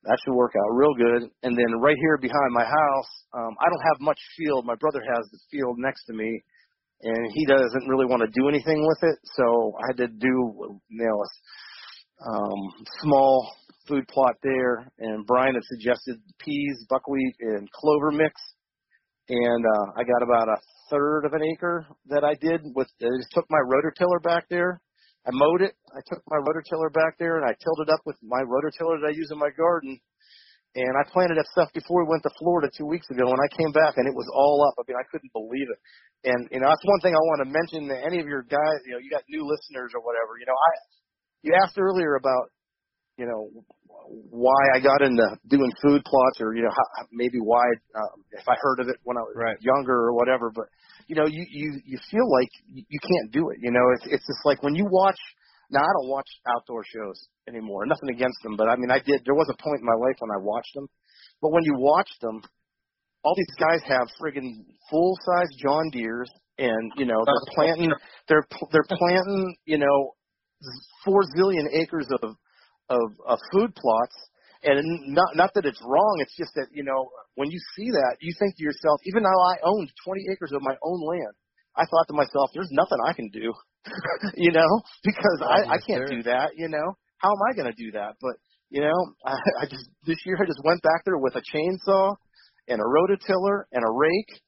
[0.04, 1.30] that should work out real good.
[1.46, 4.66] And then right here behind my house, um, I don't have much field.
[4.66, 6.42] My brother has the field next to me,
[7.02, 9.18] and he doesn't really want to do anything with it.
[9.38, 11.22] So I had to do, you know,
[12.26, 12.60] um,
[13.02, 13.52] small
[13.88, 14.86] food plot there.
[14.98, 18.40] And Brian had suggested peas, buckwheat, and clover mix.
[19.28, 20.58] And uh, I got about a
[20.90, 22.88] third of an acre that I did with.
[23.00, 24.80] I just took my rototiller back there.
[25.26, 25.74] I mowed it.
[25.94, 29.14] I took my rototiller back there and I tilled it up with my rototiller that
[29.14, 29.98] I use in my garden.
[30.74, 33.28] And I planted that stuff before we went to Florida two weeks ago.
[33.28, 34.74] And I came back and it was all up.
[34.80, 35.80] I mean, I couldn't believe it.
[36.26, 38.78] And you know, that's one thing I want to mention to any of your guys.
[38.88, 40.40] You know, you got new listeners or whatever.
[40.40, 40.72] You know, I
[41.42, 42.50] you asked earlier about
[43.16, 43.50] you know
[44.30, 47.64] why I got into doing food plots or you know how, maybe why
[47.94, 49.56] um, if I heard of it when I was Right.
[49.60, 50.50] younger or whatever.
[50.54, 50.66] But
[51.06, 53.58] you know, you you you feel like you can't do it.
[53.60, 55.18] You know, it's it's just like when you watch.
[55.70, 57.16] Now I don't watch outdoor shows
[57.48, 57.86] anymore.
[57.86, 59.22] Nothing against them, but I mean I did.
[59.24, 60.86] There was a point in my life when I watched them.
[61.40, 62.42] But when you watch them,
[63.24, 66.28] all these guys have friggin' full size John Deeres,
[66.58, 67.92] and you know they're planting,
[68.28, 70.12] they're they're planting, you know,
[71.04, 72.36] four zillion acres of
[72.88, 74.16] of, of food plots.
[74.64, 74.78] And
[75.14, 78.32] not not that it's wrong, it's just that you know when you see that, you
[78.38, 81.34] think to yourself, even though I owned 20 acres of my own land,
[81.74, 83.52] I thought to myself, there's nothing I can do,
[84.36, 84.70] you know,
[85.02, 86.94] because I I can't do that, you know.
[87.18, 88.14] How am I going to do that?
[88.20, 88.38] But
[88.70, 88.94] you know,
[89.26, 92.14] I, I just this year I just went back there with a chainsaw
[92.68, 94.40] and a rototiller and a rake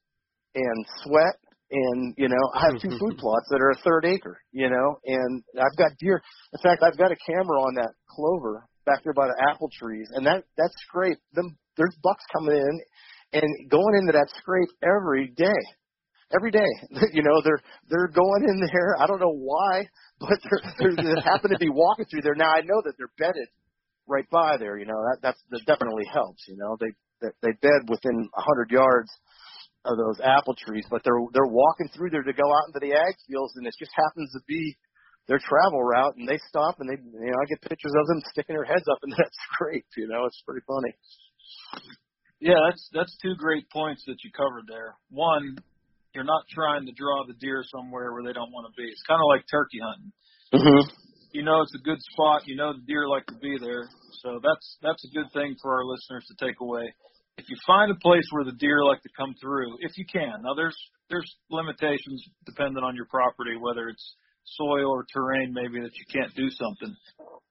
[0.54, 1.42] and sweat
[1.74, 3.02] and you know I have two mm-hmm.
[3.02, 6.22] food plots that are a third acre, you know, and I've got deer.
[6.52, 10.06] In fact, I've got a camera on that clover back there by the apple trees,
[10.14, 12.74] and that that scrape, them there's bucks coming in
[13.42, 15.62] and going into that scrape every day.
[16.34, 16.70] Every day,
[17.12, 18.96] you know, they're they're going in there.
[19.00, 19.86] I don't know why,
[20.20, 20.38] but
[20.78, 22.34] they're, they're they happen to be walking through there.
[22.34, 23.48] Now I know that they're bedded
[24.06, 24.78] right by there.
[24.78, 26.44] You know that that's that definitely helps.
[26.46, 29.10] You know they they, they bed within a hundred yards
[29.84, 32.96] of those apple trees, but they're they're walking through there to go out into the
[32.96, 34.76] ag fields, and it just happens to be
[35.28, 38.20] their travel route, and they stop and they you know I get pictures of them
[38.32, 39.86] sticking their heads up in that scrape.
[39.96, 40.92] You know it's pretty funny.
[42.40, 44.96] Yeah, that's that's two great points that you covered there.
[45.10, 45.56] One,
[46.14, 48.88] you're not trying to draw the deer somewhere where they don't want to be.
[48.88, 50.12] It's kind of like turkey hunting.
[50.52, 50.84] Mm-hmm.
[51.32, 52.46] You know it's a good spot.
[52.46, 53.88] You know the deer like to be there.
[54.22, 56.94] So that's that's a good thing for our listeners to take away.
[57.36, 60.42] If you find a place where the deer like to come through, if you can.
[60.42, 60.76] Now there's
[61.10, 66.34] there's limitations depending on your property, whether it's soil or terrain maybe that you can't
[66.34, 66.94] do something.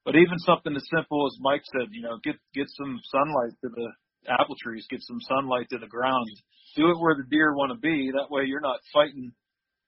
[0.06, 3.70] But even something as simple as Mike said, you know, get get some sunlight to
[3.70, 3.88] the
[4.30, 6.28] apple trees, get some sunlight to the ground.
[6.76, 8.12] Do it where the deer want to be.
[8.12, 9.32] That way you're not fighting,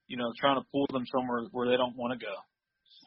[0.06, 2.34] you know, trying to pull them somewhere where they don't want to go.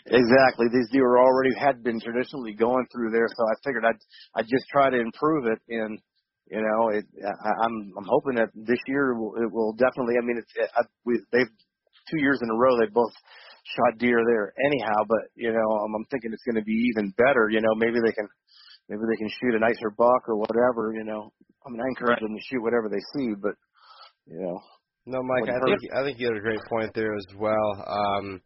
[0.06, 0.68] Exactly.
[0.72, 4.02] These deer already had been traditionally going through there, so I figured I'd
[4.36, 5.60] I'd just try to improve it.
[5.70, 6.00] And
[6.50, 10.18] you know, it, I, I'm I'm hoping that this year it will, it will definitely.
[10.18, 11.54] I mean, it's it, I, we, they've
[12.10, 13.14] two years in a row they both
[13.70, 15.06] shot deer there anyhow.
[15.06, 17.54] But you know, I'm, I'm thinking it's going to be even better.
[17.54, 18.26] You know, maybe they can
[18.90, 20.90] maybe they can shoot a nicer buck or whatever.
[20.98, 21.30] You know,
[21.66, 23.54] I mean, I encourage them to shoot whatever they see, but
[24.26, 24.58] you know.
[25.06, 27.70] No, Mike, I think I think you had a great point there as well.
[27.86, 28.42] Um,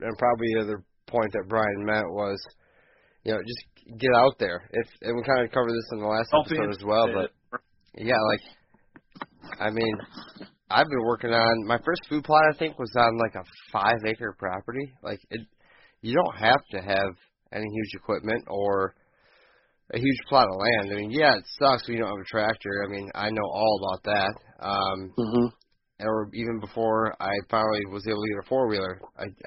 [0.00, 2.40] and probably the other point that Brian meant was,
[3.24, 3.64] you know, just
[3.98, 4.68] get out there.
[4.72, 7.30] If and we kind of covered this in the last Don't episode as well, but
[7.96, 9.96] yeah, like, I mean,
[10.70, 12.42] I've been working on my first food plot.
[12.52, 14.92] I think was on like a five acre property.
[15.02, 15.40] Like it,
[16.00, 17.14] you don't have to have
[17.52, 18.94] any huge equipment or
[19.92, 20.92] a huge plot of land.
[20.92, 22.84] I mean, yeah, it sucks when you don't have a tractor.
[22.86, 24.64] I mean, I know all about that.
[24.64, 25.46] Um, hmm
[26.00, 29.00] or even before I finally was able to get a four wheeler,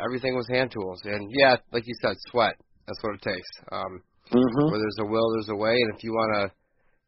[0.04, 1.02] everything was hand tools.
[1.04, 2.56] And yeah, like you said, sweat.
[2.88, 3.50] That's what it takes.
[3.74, 4.02] Um,
[4.32, 6.56] hmm where there's a will, there's a way, and if you want to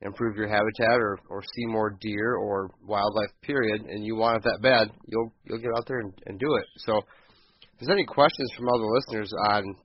[0.01, 4.43] improve your habitat or or see more deer or wildlife, period, and you want it
[4.43, 6.65] that bad, you'll you'll get out there and, and do it.
[6.77, 9.75] So, if there's any questions from other listeners on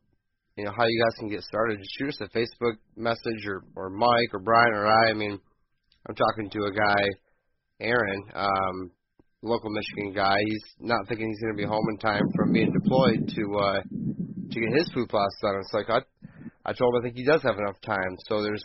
[0.56, 3.64] you know how you guys can get started, just shoot us a Facebook message or
[3.74, 5.10] or Mike or Brian or I.
[5.10, 5.38] I mean,
[6.08, 7.02] I'm talking to a guy,
[7.80, 8.90] Aaron, um,
[9.42, 10.36] local Michigan guy.
[10.44, 13.80] He's not thinking he's going to be home in time from being deployed to uh,
[14.50, 15.54] to get his food plots done.
[15.58, 16.00] It's like I
[16.66, 18.16] I told him I think he does have enough time.
[18.28, 18.62] So there's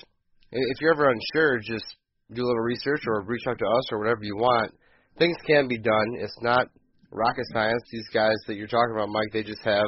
[0.52, 1.86] if you're ever unsure, just
[2.34, 4.74] do a little research or reach out to us or whatever you want.
[5.20, 6.08] Things can be done.
[6.20, 6.68] It's not
[7.12, 7.82] rocket science.
[7.92, 9.88] These guys that you're talking about, Mike, they just have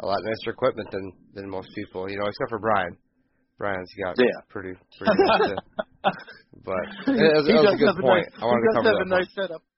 [0.00, 2.08] a lot nicer equipment than than most people.
[2.10, 2.96] You know, except for Brian.
[3.58, 4.24] Brian's got Yeah.
[4.48, 5.50] pretty pretty nice.
[6.04, 6.10] uh,
[6.64, 8.26] but it was, he it was does a good have a point.
[8.32, 9.06] nice, I wanted he to cover have that.
[9.06, 9.62] a nice setup.
[9.62, 9.68] point.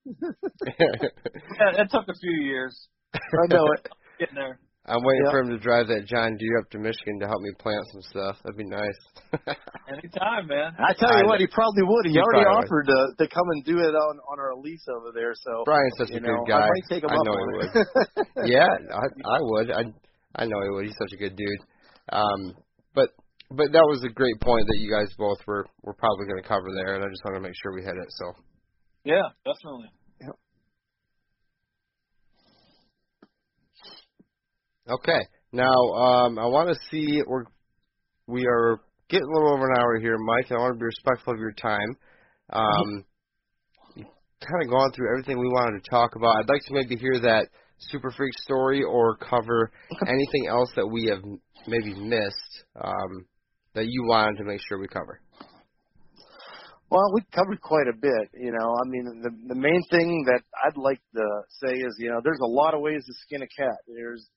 [0.78, 3.88] Yeah, it took a few years I know it.
[4.18, 4.58] getting there.
[4.86, 5.30] I'm waiting Yeah.
[5.32, 8.02] for him to drive that John Deere up to Michigan to help me plant some
[8.12, 8.36] stuff.
[8.44, 9.00] That'd be nice.
[9.88, 10.76] Anytime, man.
[10.76, 12.04] I tell you I what, he probably would.
[12.04, 12.68] He, He already probably would.
[12.68, 15.32] offered to to come and do it on on our lease over there.
[15.34, 16.68] So Brian's such you a know, good guy.
[16.68, 17.70] I might take him I up know on he would.
[18.52, 19.68] yeah, I I would.
[19.72, 19.82] I
[20.36, 20.84] I know he would.
[20.84, 21.62] He's such a good dude.
[22.12, 22.52] Um,
[22.94, 23.08] but
[23.48, 26.48] but that was a great point that you guys both were were probably going to
[26.48, 28.10] cover there, and I just wanted to make sure we hit it.
[28.20, 28.26] So
[29.04, 29.88] Yeah, definitely.
[34.88, 37.44] Okay, now um, I want to see we're
[38.26, 40.46] we are getting a little over an hour here, Mike.
[40.50, 41.96] and I want to be respectful of your time.
[42.50, 43.04] Um,
[43.94, 44.06] you've
[44.40, 46.36] kind of gone through everything we wanted to talk about.
[46.36, 47.48] I'd like to maybe hear that
[47.78, 49.70] super freak story or cover
[50.06, 51.22] anything else that we have
[51.66, 53.26] maybe missed um,
[53.74, 55.20] that you wanted to make sure we cover.
[56.90, 58.30] Well, we covered quite a bit.
[58.40, 61.26] You know, I mean, the the main thing that I'd like to
[61.62, 63.76] say is, you know, there's a lot of ways to skin a cat.
[63.88, 64.28] There's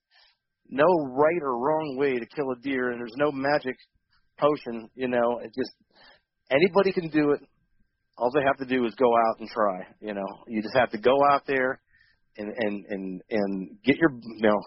[0.70, 3.76] no right or wrong way to kill a deer, and there's no magic
[4.40, 4.90] potion.
[4.96, 5.72] You know, it just
[6.52, 7.42] anybody can do it.
[8.18, 9.88] All they have to do is go out and try.
[10.00, 11.80] You know, you just have to go out there
[12.38, 14.60] and and and and get your you know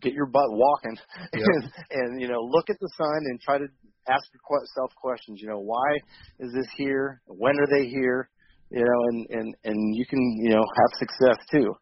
[0.00, 0.96] get your butt walking
[1.34, 1.42] Yep.
[1.42, 3.66] and, and you know look at the sign and try to
[4.08, 5.40] ask yourself questions.
[5.40, 5.96] You know, why
[6.40, 7.20] is this here?
[7.26, 8.28] When are they here?
[8.70, 11.74] You know, and and and you can you know have success too.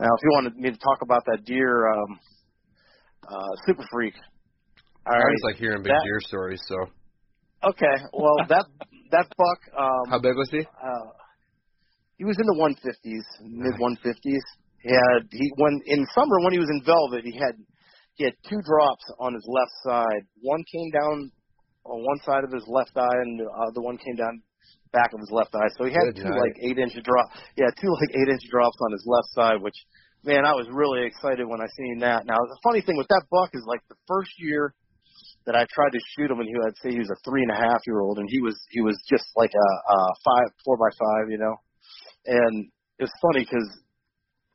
[0.00, 2.18] Now, if you wanted me to talk about that deer, um,
[3.30, 4.14] uh, super freak.
[5.06, 5.36] All I right.
[5.44, 6.60] like hearing big that- deer stories.
[6.68, 6.76] So
[7.64, 7.96] Okay.
[8.12, 8.66] Well, that
[9.12, 9.60] that buck.
[9.78, 10.60] Um, how big was he?
[10.60, 11.08] uh,
[12.16, 14.44] he was in the 150s, mid 150s.
[14.82, 17.56] He had he when in summer when he was in velvet, he had
[18.14, 20.24] he had two drops on his left side.
[20.42, 21.30] One came down
[21.84, 24.42] on one side of his left eye, and the other one came down
[24.92, 25.68] back of his left eye.
[25.78, 26.40] So he had Good two night.
[26.48, 27.28] like eight inch drop.
[27.56, 29.76] Yeah, two like eight inch drops on his left side, which
[30.24, 32.26] man, I was really excited when I seen that.
[32.26, 34.74] Now the funny thing with that buck is like the first year
[35.46, 37.50] that I tried to shoot him, and he I'd say he was a three and
[37.50, 40.76] a half year old, and he was he was just like a, a five four
[40.76, 41.56] by five, you know.
[42.26, 42.68] And
[42.98, 43.68] it's funny because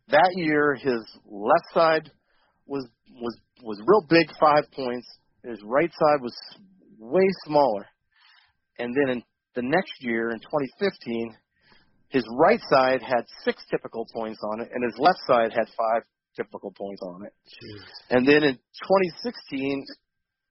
[0.09, 2.11] that year his left side
[2.65, 2.87] was
[3.21, 5.07] was was real big, five points.
[5.43, 6.35] His right side was
[6.99, 7.85] way smaller,
[8.79, 9.23] and then in
[9.55, 11.35] the next year in 2015,
[12.15, 16.07] his right side had six typical points on it, and his left side had five
[16.39, 17.33] typical points on it.
[18.09, 19.83] And then in 2016,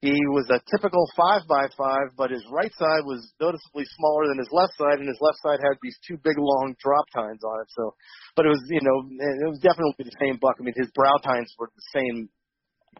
[0.05, 4.37] he was a typical five by five, but his right side was noticeably smaller than
[4.37, 7.57] his left side, and his left side had these two big long drop tines on
[7.65, 7.69] it.
[7.73, 7.97] So,
[8.37, 10.61] but it was, you know, it was definitely the same buck.
[10.61, 12.29] I mean, his brow tines were the same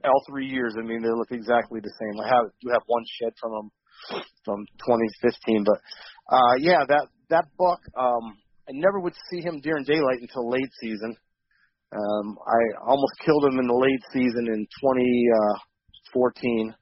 [0.02, 0.74] all three years.
[0.74, 2.18] I mean, they look exactly the same.
[2.18, 3.68] I have you have one shed from them
[4.42, 5.78] from 2015, but
[6.34, 7.86] uh, yeah, that that buck.
[7.94, 11.16] Um, I never would see him during daylight until late season.
[11.94, 16.76] Um, I almost killed him in the late season in 2014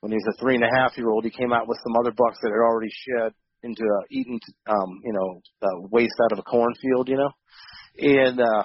[0.00, 1.24] when he was a three and a half year old.
[1.24, 3.32] He came out with some other bucks that had already shed
[3.62, 4.38] into uh, eating,
[4.68, 7.30] um, you know, uh, waste out of a cornfield, you know,
[7.98, 8.64] and uh,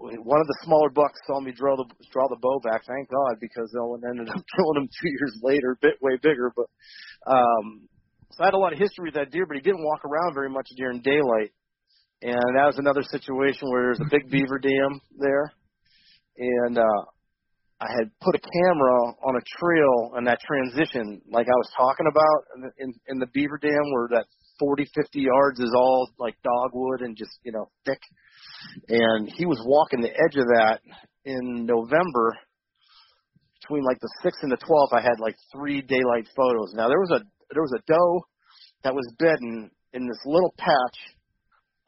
[0.00, 2.82] one of the smaller bucks saw me draw the draw the bow back.
[2.86, 6.52] Thank God, because no one ended up killing him two years later, bit way bigger.
[6.56, 6.66] But
[7.30, 7.88] um,
[8.32, 10.34] so I had a lot of history with that deer, but he didn't walk around
[10.34, 11.52] very much during daylight.
[12.22, 15.52] And that was another situation where there's a big beaver dam there,
[16.36, 17.02] and uh,
[17.80, 22.06] I had put a camera on a trail on that transition, like I was talking
[22.10, 24.26] about in, in, the beaver dam, where that
[24.58, 28.00] 40, 50 yards is all like dogwood and just you know thick.
[28.88, 30.80] And he was walking the edge of that
[31.24, 32.36] in November
[33.62, 34.92] between like the 6th and the 12th.
[34.92, 36.74] I had like three daylight photos.
[36.74, 37.20] Now there was a
[37.54, 38.26] there was a doe
[38.84, 40.98] that was bedding in this little patch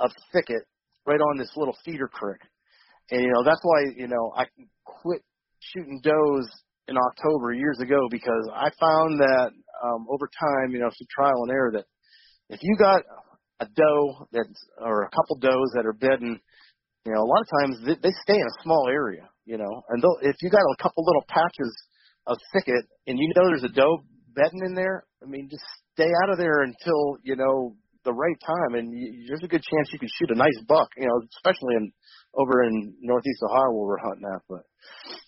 [0.03, 0.67] of thicket
[1.07, 2.41] right on this little feeder creek.
[3.11, 4.47] And you know, that's why, you know, I
[4.85, 5.23] quit
[5.61, 6.49] shooting does
[6.89, 9.51] in October years ago because I found that
[9.85, 11.87] um over time, you know, through trial and error that
[12.49, 13.03] if you got
[13.61, 16.41] a doe that's or a couple does that are bedding,
[17.07, 19.83] you know, a lot of times they, they stay in a small area, you know,
[19.89, 21.75] and if you got a couple little patches
[22.27, 24.05] of thicket and you know there's a doe
[24.35, 25.65] bedding in there, I mean, just
[25.95, 29.63] stay out of there until you know the right time, and you, there's a good
[29.63, 30.89] chance you could shoot a nice buck.
[30.97, 31.93] You know, especially in
[32.35, 34.43] over in northeast Ohio where we're hunting at.
[34.49, 34.63] But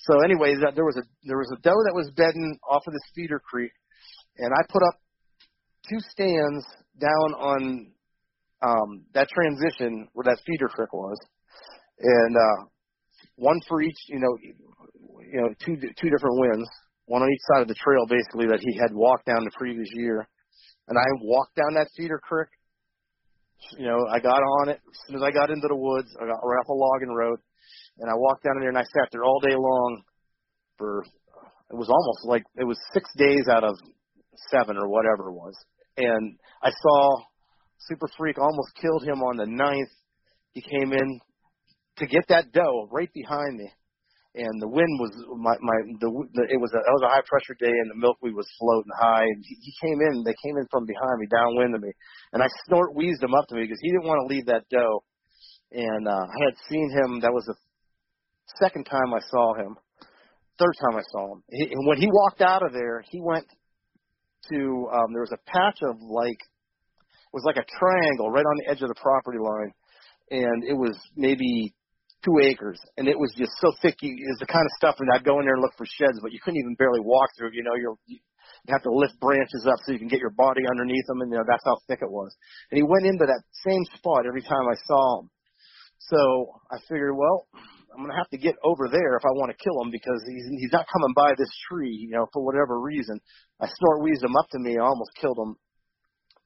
[0.01, 2.93] so, anyways, that there was a there was a doe that was bedding off of
[2.93, 3.73] this feeder creek,
[4.39, 4.99] and I put up
[5.89, 6.65] two stands
[6.99, 7.61] down on
[8.63, 11.19] um, that transition where that feeder creek was,
[12.01, 12.61] and uh,
[13.37, 13.99] one for each.
[14.09, 16.69] You know, you know, two two different winds,
[17.07, 19.89] one on each side of the trail, basically that he had walked down the previous
[19.95, 20.27] year.
[20.87, 22.49] And I walked down that cedar creek
[23.79, 26.09] you know, I got on it as soon as I got into the woods.
[26.17, 27.39] I got right off a logging road,
[27.99, 30.03] and I walked down in there and I sat there all day long
[30.79, 31.05] for
[31.71, 33.77] it was almost like it was six days out of
[34.51, 35.55] seven or whatever it was.
[35.97, 37.17] And I saw
[37.79, 39.91] Super Freak almost killed him on the ninth.
[40.53, 41.21] He came in
[41.99, 43.71] to get that doe right behind me
[44.35, 47.23] and the wind was my my the, the it was a it was a high
[47.31, 50.59] pressure day and the milkweed was floating high and he, he came in they came
[50.59, 51.93] in from behind me downwind of me.
[52.33, 54.67] And I snort wheezed him up to me because he didn't want to leave that
[54.71, 55.05] doe.
[55.71, 57.55] And uh, I had seen him that was the
[58.59, 59.79] second time I saw him
[60.59, 61.43] third time I saw him.
[61.51, 63.47] He, and when he walked out of there he went
[64.51, 68.57] to um there was a patch of like it was like a triangle right on
[68.59, 69.73] the edge of the property line.
[70.31, 71.75] And it was maybe
[72.25, 73.97] two acres, and it was just so thick.
[74.01, 76.19] You, is the kind of stuff, and I'd go in there and look for sheds,
[76.23, 77.53] but you couldn't even barely walk through.
[77.53, 80.63] You know, you're you have to lift branches up so you can get your body
[80.69, 82.35] underneath them, and you know that's how thick it was.
[82.71, 85.31] And he went into that same spot every time I saw him.
[85.99, 87.47] So I figured, well,
[87.93, 90.49] I'm gonna have to get over there if I want to kill him because he's
[90.59, 93.21] he's not coming by this tree, you know, for whatever reason.
[93.61, 95.57] I snort wheezed him up to me, I almost killed him.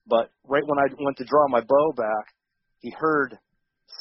[0.06, 2.34] But right when I went to draw my bow back,
[2.80, 3.38] he heard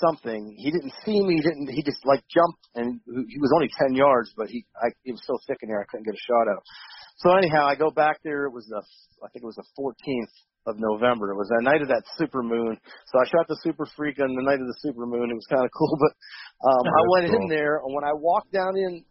[0.01, 0.55] something.
[0.57, 1.35] He didn't see me.
[1.35, 1.69] He didn't.
[1.69, 5.23] He just like jumped, and he was only ten yards, but he I, it was
[5.25, 6.63] so thick in there I couldn't get a shot out.
[7.17, 8.45] So anyhow, I go back there.
[8.45, 8.81] It was the
[9.23, 10.35] I think it was the 14th
[10.69, 11.31] of November.
[11.31, 12.77] It was the night of that super moon.
[13.09, 15.31] So I shot the super freak on the night of the super moon.
[15.31, 16.13] It was kind of cool, but
[16.67, 17.41] um, I went cool.
[17.41, 19.03] in there, and when I walked down in,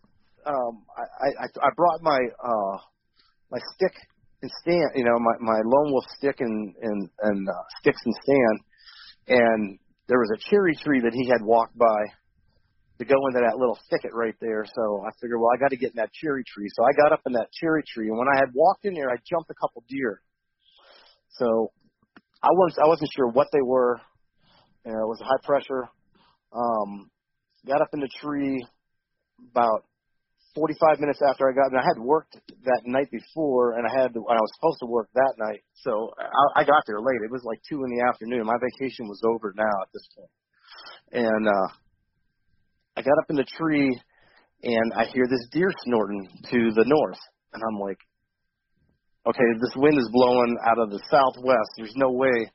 [0.46, 2.76] um, I, I I brought my uh
[3.50, 3.94] my stick
[4.42, 8.14] and stand, you know, my my lone wolf stick and and and uh, sticks and
[8.22, 8.56] stand,
[9.28, 9.78] and
[10.08, 12.00] there was a cherry tree that he had walked by
[12.98, 14.64] to go into that little thicket right there.
[14.64, 16.68] So I figured, well, I got to get in that cherry tree.
[16.74, 19.10] So I got up in that cherry tree, and when I had walked in there,
[19.10, 20.22] I jumped a couple deer.
[21.38, 21.72] So
[22.42, 24.00] I wasn't I wasn't sure what they were.
[24.84, 25.88] You know, it was high pressure.
[26.52, 27.10] Um,
[27.66, 28.64] got up in the tree
[29.50, 29.84] about
[30.56, 34.16] 45 minutes after I got, and I had worked that night before, and I had,
[34.16, 37.20] I was supposed to work that night, so I, I got there late.
[37.22, 38.48] It was like two in the afternoon.
[38.48, 40.32] My vacation was over now at this point.
[41.12, 41.68] point, and uh,
[42.96, 43.92] I got up in the tree,
[44.62, 47.20] and I hear this deer snorting to the north,
[47.52, 48.00] and I'm like,
[49.28, 51.70] okay, this wind is blowing out of the southwest.
[51.76, 52.50] There's no way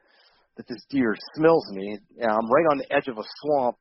[0.58, 1.98] that this deer smells me.
[2.20, 3.78] And I'm right on the edge of a swamp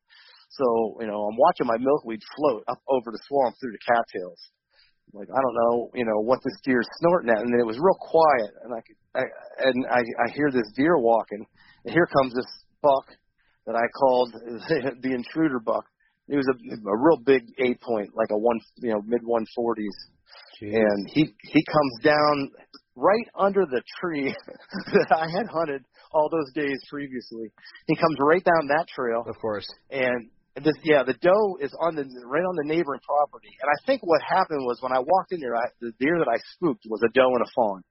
[0.50, 4.38] so, you know, I'm watching my milkweed float up over the swamp through the cattails.
[5.12, 7.38] Like, I don't know, you know, what this deer's snorting at.
[7.38, 8.50] And then it was real quiet.
[8.64, 9.22] And I could, I,
[9.66, 11.46] and I, I hear this deer walking.
[11.84, 12.50] And here comes this
[12.82, 13.06] buck
[13.66, 14.32] that I called
[15.02, 15.84] the intruder buck.
[16.28, 19.98] He was a, a real big eight point, like a one, you know, mid 140s.
[20.62, 22.50] And he he comes down
[22.94, 24.34] right under the tree
[24.92, 25.82] that I had hunted
[26.12, 27.50] all those days previously.
[27.86, 29.24] He comes right down that trail.
[29.26, 29.66] Of course.
[29.90, 30.28] And
[30.58, 33.54] this, yeah, the doe is on the right on the neighboring property.
[33.62, 36.26] And I think what happened was when I walked in there, I, the deer that
[36.26, 37.82] I spooked was a doe and a fawn.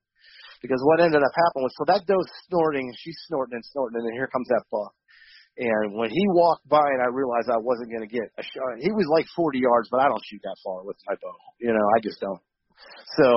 [0.61, 4.05] Because what ended up happening was, so that doe's snorting, she's snorting and snorting, and
[4.05, 4.91] then here comes that buck.
[5.55, 8.79] And when he walked by and I realized I wasn't going to get a shot,
[8.79, 11.35] he was like 40 yards, but I don't shoot that far with my bow.
[11.59, 12.39] You know, I just don't.
[13.19, 13.27] So,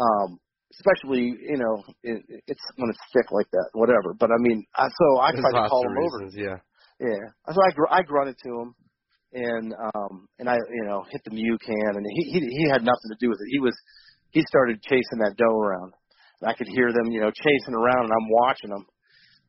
[0.00, 0.40] um,
[0.72, 4.12] especially, you know, it, it's when it's thick like that, whatever.
[4.18, 6.28] But I mean, I, so I There's tried to call him over.
[6.32, 6.60] Yeah.
[7.00, 7.28] Yeah.
[7.52, 8.74] So I gr- I grunted to him,
[9.32, 12.82] and um and I you know hit the mute can, and he he he had
[12.84, 13.50] nothing to do with it.
[13.50, 13.74] He was
[14.30, 15.92] he started chasing that doe around.
[16.40, 18.86] And I could hear them you know chasing around, and I'm watching them.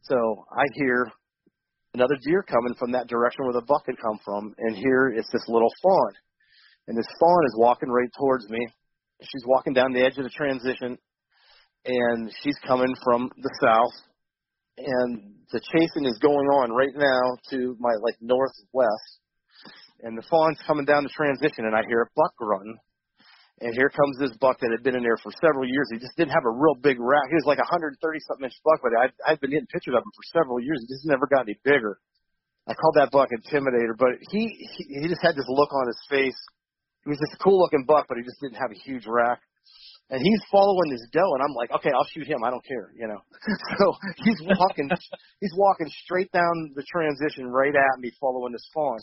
[0.03, 0.15] So
[0.51, 1.11] I hear
[1.93, 5.31] another deer coming from that direction where the buck had come from, and here it's
[5.31, 6.11] this little fawn,
[6.87, 8.59] and this fawn is walking right towards me.
[9.21, 10.97] She's walking down the edge of the transition,
[11.85, 13.95] and she's coming from the south
[14.77, 19.11] and the chasing is going on right now to my like northwest,
[20.03, 22.77] and the fawn's coming down the transition, and I hear a buck run,
[23.61, 25.89] and here comes this buck that had been in there for several years.
[25.89, 27.25] He just didn't have a real big rack.
[27.29, 27.97] He was like a 130
[28.29, 30.77] something inch buck, but I'd, I'd been getting pictures of him for several years.
[30.85, 31.97] He just never got any bigger.
[32.69, 36.01] I called that buck Intimidator, but he, he he just had this look on his
[36.11, 36.37] face.
[37.07, 39.39] He was a cool looking buck, but he just didn't have a huge rack
[40.09, 42.39] and he's following this doe, and I'm like, okay, I'll shoot him.
[42.39, 43.19] I don't care, you know.
[43.79, 43.85] so
[44.23, 44.87] he's walking,
[45.41, 48.99] he's walking straight down the transition right at me, following this fawn.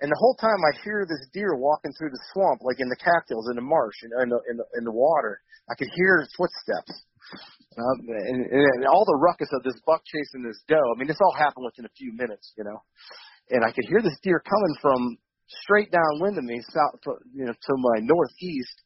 [0.00, 3.00] And the whole time I hear this deer walking through the swamp, like in the
[3.00, 5.40] cattails, in the marsh, in, the in the, in the water.
[5.68, 6.92] I could hear his footsteps,
[7.76, 10.76] um, and, and all the ruckus of this buck chasing this doe.
[10.76, 12.84] I mean, this all happened within a few minutes, you know.
[13.50, 15.16] And I could hear this deer coming from
[15.64, 17.00] straight downwind of me, south,
[17.32, 18.76] you know, to my northeast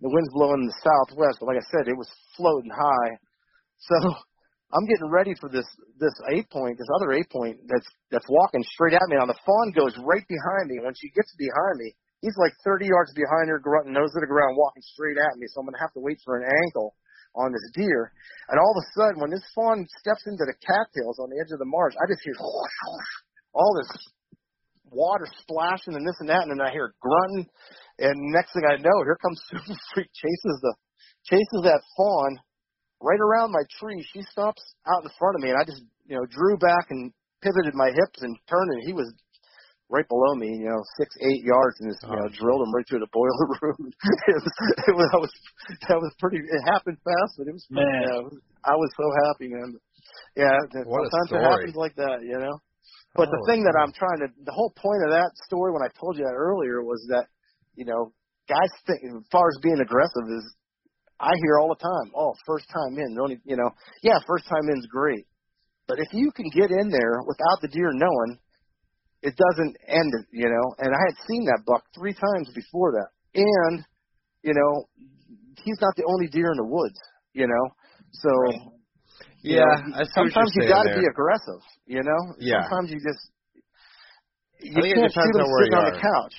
[0.00, 3.12] the wind's blowing in the southwest, but like I said, it was floating high.
[3.82, 3.96] So
[4.74, 5.66] I'm getting ready for this
[5.98, 9.16] this eight point, this other eight point that's that's walking straight at me.
[9.16, 10.78] Now the fawn goes right behind me.
[10.84, 14.30] When she gets behind me, he's like 30 yards behind her, grunting, nose to the
[14.30, 15.48] ground, walking straight at me.
[15.50, 16.94] So I'm gonna have to wait for an ankle
[17.34, 18.12] on this deer.
[18.48, 21.52] And all of a sudden, when this fawn steps into the cattails on the edge
[21.52, 22.36] of the marsh, I just hear
[23.54, 23.90] all this
[24.90, 27.46] water splashing and this and that, and then I hear grunting,
[27.98, 30.74] and next thing I know, here comes Super Freak chases the
[31.28, 32.38] chases that fawn
[33.00, 34.04] right around my tree.
[34.12, 37.12] She stops out in front of me, and I just you know drew back and
[37.42, 39.12] pivoted my hips and turned, and he was
[39.88, 42.36] right below me, you know, six eight yards, and just you know oh.
[42.36, 43.88] drilled him right through the boiler room.
[43.88, 44.54] it was
[44.88, 45.32] it was I was
[45.88, 46.38] that was pretty.
[46.38, 47.84] It happened fast, but it was Man.
[47.84, 49.76] It was, I was so happy, man.
[50.36, 52.56] Yeah, What sometimes it happens like that, you know.
[53.18, 53.74] But the Holy thing that.
[53.74, 56.86] I'm trying to, the whole point of that story when I told you that earlier
[56.86, 57.26] was that,
[57.74, 58.14] you know,
[58.46, 60.46] guys think, as far as being aggressive is,
[61.18, 63.70] I hear all the time, oh, first time in, e- you know,
[64.06, 65.26] yeah, first time in's great.
[65.90, 68.38] But if you can get in there without the deer knowing,
[69.22, 72.92] it doesn't end it, you know, and I had seen that buck three times before
[72.92, 73.10] that.
[73.34, 73.84] And,
[74.42, 74.86] you know,
[75.64, 76.98] he's not the only deer in the woods,
[77.32, 77.64] you know,
[78.12, 78.30] so,
[79.42, 82.34] you Yeah, know, see sometimes you got to be aggressive, you know.
[82.38, 82.62] Yeah.
[82.62, 83.22] Sometimes you just
[84.60, 86.34] you I think can't depends shoot them on where sitting you on the couch.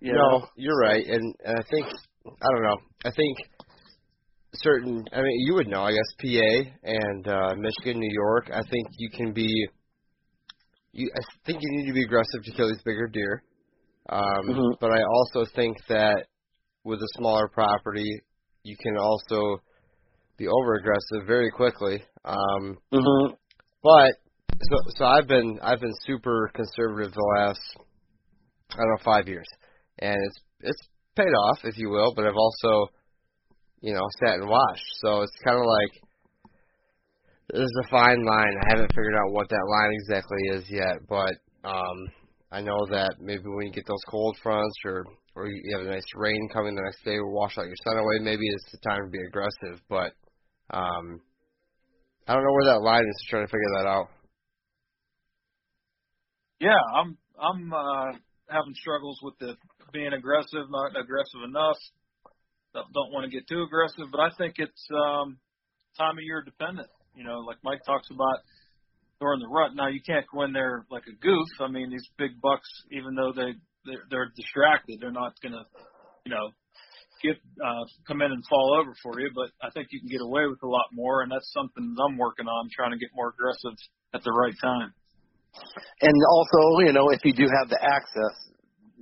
[0.00, 0.46] You no, know.
[0.56, 1.86] you're right, and, and I think
[2.26, 2.76] I don't know.
[3.04, 3.38] I think
[4.54, 5.04] certain.
[5.12, 5.82] I mean, you would know.
[5.82, 8.50] I guess PA and uh, Michigan, New York.
[8.52, 9.48] I think you can be.
[10.92, 13.42] You, I think you need to be aggressive to kill these bigger deer.
[14.08, 14.76] Um, Mhm.
[14.80, 16.26] But I also think that
[16.84, 18.20] with a smaller property,
[18.62, 19.62] you can also
[20.36, 22.02] be over aggressive very quickly.
[22.24, 23.36] Um, Mhm.
[23.82, 24.12] but
[24.62, 27.60] so so I've been I've been super conservative the last
[28.72, 29.48] I don't know five years,
[29.98, 32.12] and it's it's paid off if you will.
[32.14, 32.90] But I've also
[33.80, 35.92] you know sat and watched, so it's kind of like
[37.52, 38.54] there's a fine line.
[38.62, 42.08] I haven't figured out what that line exactly is yet, but um,
[42.50, 45.04] I know that maybe when you get those cold fronts or
[45.36, 47.98] or you have a nice rain coming the next day, or wash out your sun
[47.98, 49.82] away, maybe it's the time to be aggressive.
[49.88, 50.14] But
[50.70, 51.20] um,
[52.26, 53.26] I don't know where that line is.
[53.28, 54.08] Trying to figure that out.
[56.60, 58.12] Yeah, I'm I'm uh
[58.48, 59.56] having struggles with the
[59.92, 61.76] being aggressive, not aggressive enough.
[62.74, 65.38] Don't, want to get too aggressive, but I think it's um
[65.96, 66.88] time of year dependent.
[67.14, 68.38] You know, like Mike talks about
[69.20, 69.72] during the rut.
[69.74, 71.48] Now you can't go in there like a goof.
[71.60, 73.54] I mean, these big bucks, even though they
[73.84, 75.64] they're, they're distracted, they're not gonna,
[76.24, 76.50] you know,
[77.24, 79.30] get uh come in and fall over for you.
[79.34, 82.02] But I think you can get away with a lot more, and that's something that
[82.04, 83.72] I'm working on, trying to get more aggressive
[84.12, 84.92] at the right time.
[86.02, 88.34] And also, you know, if you do have the access,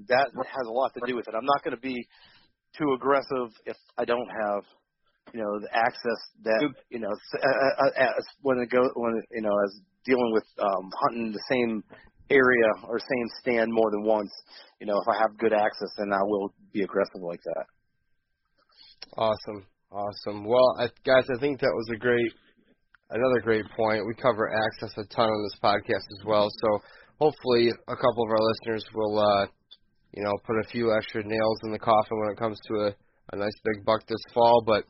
[0.08, 1.34] that has a lot to do with it.
[1.34, 2.06] I'm not going to be
[2.78, 4.62] too aggressive if I don't have
[5.32, 9.24] you know the access that you know uh, uh, as when it go when it,
[9.32, 11.82] you know as dealing with um, hunting the same
[12.30, 14.30] area or same stand more than once.
[14.80, 17.66] You know, if I have good access, then I will be aggressive like that.
[19.16, 20.44] Awesome, awesome.
[20.44, 22.32] Well, I, guys, I think that was a great,
[23.10, 24.06] another great point.
[24.06, 26.78] We cover access a ton on this podcast as well, so
[27.18, 29.46] hopefully a couple of our listeners will, uh,
[30.14, 32.94] you know, put a few extra nails in the coffin when it comes to a,
[33.32, 34.62] a nice big buck this fall.
[34.66, 34.84] But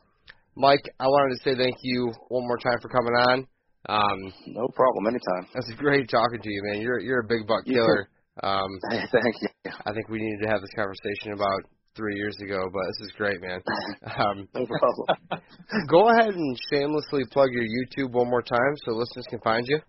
[0.55, 3.47] Mike, I wanted to say thank you one more time for coming on.
[3.89, 5.51] Um, no problem, anytime.
[5.53, 6.81] That's great talking to you, man.
[6.81, 8.07] You're you're a big buck killer.
[8.41, 9.71] Um, Thank you.
[9.85, 11.61] I think we needed to have this conversation about
[11.95, 13.61] three years ago, but this is great, man.
[14.03, 15.41] Um, no problem.
[15.89, 19.79] go ahead and shamelessly plug your YouTube one more time so listeners can find you.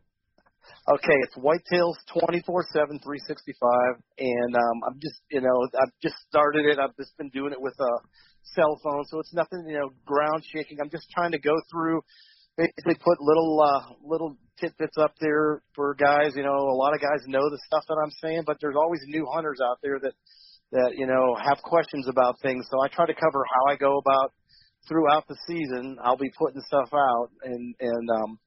[0.88, 5.66] Okay, it's Whitetails twenty four seven, three sixty five, and um, I'm just you know
[5.80, 6.78] I've just started it.
[6.78, 7.92] I've just been doing it with a
[8.54, 10.78] cell phone, so it's nothing you know ground shaking.
[10.80, 12.02] I'm just trying to go through
[12.56, 16.32] basically put little uh little tidbits up there for guys.
[16.36, 19.00] You know, a lot of guys know the stuff that I'm saying, but there's always
[19.06, 20.12] new hunters out there that
[20.74, 22.66] that you know have questions about things.
[22.70, 24.34] So I try to cover how I go about
[24.88, 25.96] throughout the season.
[26.02, 28.38] I'll be putting stuff out and and um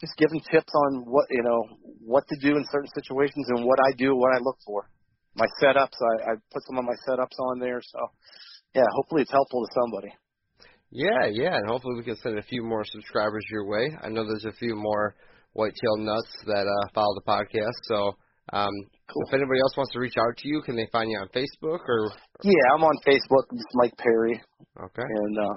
[0.00, 1.62] just giving tips on what you know
[2.04, 4.90] what to do in certain situations and what I do, what I look for.
[5.36, 7.80] My setups, I, I put some of my setups on there.
[7.80, 7.98] So
[8.74, 10.12] yeah, hopefully it's helpful to somebody.
[10.90, 13.96] Yeah, yeah, and hopefully we can send a few more subscribers your way.
[14.02, 15.14] I know there's a few more
[15.52, 17.78] whitetail nuts that uh, follow the podcast.
[17.84, 18.16] So
[18.52, 18.74] um,
[19.12, 19.22] cool.
[19.28, 21.80] if anybody else wants to reach out to you, can they find you on Facebook
[21.86, 22.10] or?
[22.42, 23.44] Yeah, I'm on Facebook.
[23.52, 24.40] It's Mike Perry.
[24.82, 25.06] Okay.
[25.06, 25.56] And uh,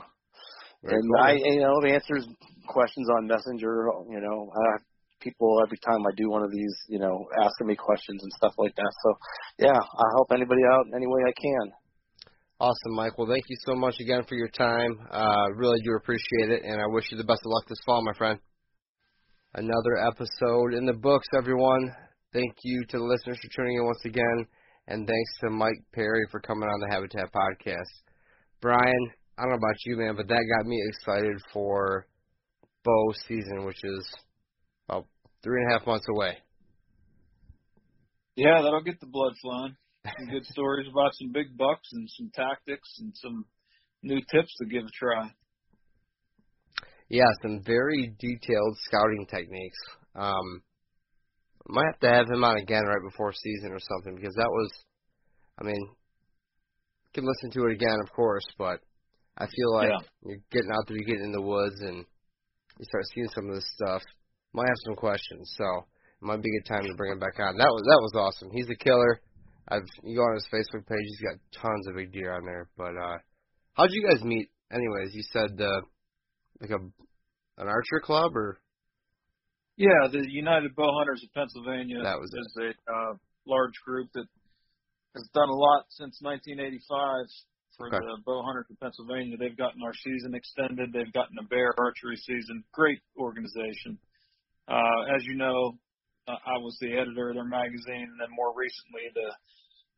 [0.84, 1.24] Very and cool.
[1.24, 2.28] I you know answers
[2.68, 3.90] questions on Messenger.
[4.10, 4.82] You know, I have
[5.22, 8.54] people every time I do one of these, you know, asking me questions and stuff
[8.58, 8.92] like that.
[9.04, 9.14] So
[9.60, 11.72] yeah, I help anybody out any way I can.
[12.60, 13.18] Awesome, Mike.
[13.18, 14.96] Well, thank you so much again for your time.
[15.12, 18.04] Uh, really do appreciate it, and I wish you the best of luck this fall,
[18.04, 18.40] my friend.
[19.56, 21.92] Another episode in the books, everyone.
[22.34, 24.48] Thank you to the listeners for tuning in once again,
[24.88, 27.94] and thanks to Mike Perry for coming on the Habitat podcast.
[28.60, 32.08] Brian, I don't know about you, man, but that got me excited for
[32.84, 34.16] bow season, which is
[34.90, 35.06] about
[35.44, 36.38] three and a half months away.
[38.36, 39.76] Yeah, that'll get the blood flowing
[40.18, 43.46] some good stories about some big bucks and some tactics and some
[44.02, 45.32] new tips to give a try.
[47.10, 49.78] Yeah, some very detailed scouting techniques.
[50.16, 50.64] Um,
[51.68, 54.72] might have to have him on again right before season or something because that was,
[55.60, 58.80] I mean, you can listen to it again, of course, but
[59.38, 60.08] I feel like yeah.
[60.26, 62.06] you're getting out there, you get in the woods, and
[62.78, 64.02] you start seeing some of this stuff.
[64.54, 65.66] Might have some questions, so
[66.22, 67.58] it might be a good time to bring him back on.
[67.58, 68.52] That was that was awesome.
[68.54, 69.22] He's a killer.
[69.68, 71.02] I've you go on his Facebook page.
[71.02, 72.70] He's got tons of big deer on there.
[72.78, 73.18] But uh
[73.74, 74.50] how'd you guys meet?
[74.72, 75.82] Anyways, you said uh,
[76.62, 76.82] like a
[77.62, 78.60] an archer club or
[79.78, 83.14] yeah, the United Bow Hunters of Pennsylvania that was is a uh,
[83.46, 84.26] large group that
[85.16, 87.26] has done a lot since 1985
[87.78, 87.98] for okay.
[87.98, 89.38] the bow hunters of Pennsylvania.
[89.38, 90.94] They've gotten our season extended.
[90.94, 92.64] They've gotten a bear archery season.
[92.74, 93.98] Great organization.
[94.68, 95.78] Uh, as you know,
[96.28, 99.30] uh, I was the editor of their magazine, and then more recently the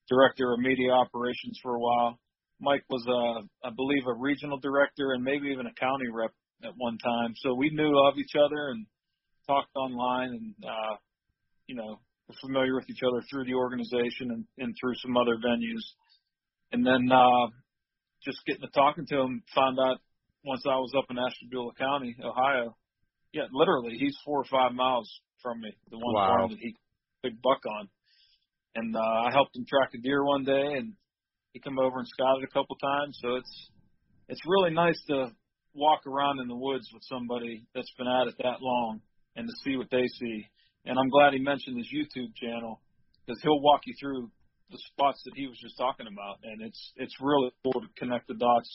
[0.10, 2.20] director of media operations for a while.
[2.62, 6.32] Mike was, a, I believe, a regional director and maybe even a county rep
[6.64, 7.34] at one time.
[7.44, 8.88] So we knew of each other and
[9.48, 10.96] talked online, and uh,
[11.68, 15.36] you know, were familiar with each other through the organization and, and through some other
[15.36, 15.84] venues.
[16.72, 17.48] And then uh,
[18.24, 19.98] just getting to talking to him, found out
[20.44, 22.76] once I was up in Ashtabula County, Ohio.
[23.34, 25.10] Yeah, literally, he's four or five miles
[25.42, 26.28] from me, the one wow.
[26.28, 26.76] farm that he
[27.22, 27.90] big buck on.
[28.76, 30.94] And uh, I helped him track a deer one day, and
[31.54, 33.18] he come over and scouted a couple times.
[33.22, 33.70] So it's
[34.28, 35.32] it's really nice to
[35.74, 39.02] walk around in the woods with somebody that's been at it that long
[39.36, 40.48] and to see what they see.
[40.86, 42.82] And I'm glad he mentioned his YouTube channel
[43.26, 44.30] because he'll walk you through
[44.72, 48.28] the spots that he was just talking about, and it's it's really cool to connect
[48.28, 48.70] the dots.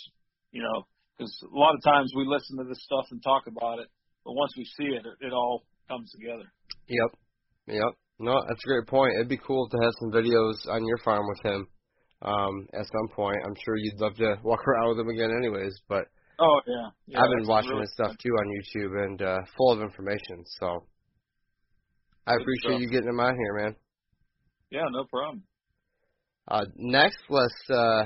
[0.53, 3.79] You know, because a lot of times we listen to this stuff and talk about
[3.79, 3.89] it,
[4.25, 6.51] but once we see it, it, all comes together.
[6.89, 7.11] Yep.
[7.69, 7.93] Yep.
[8.19, 9.15] No, that's a great point.
[9.15, 11.67] It'd be cool to have some videos on your farm with him
[12.23, 13.39] um, at some point.
[13.45, 15.75] I'm sure you'd love to walk around with him again, anyways.
[15.89, 16.05] But
[16.41, 19.73] oh yeah, yeah I've been watching really his stuff too on YouTube and uh, full
[19.73, 20.45] of information.
[20.61, 20.85] So
[22.27, 22.81] I Good appreciate stuff.
[22.81, 23.77] you getting him on here, man.
[24.71, 25.43] Yeah, no problem.
[26.49, 28.05] Uh, next, let's uh,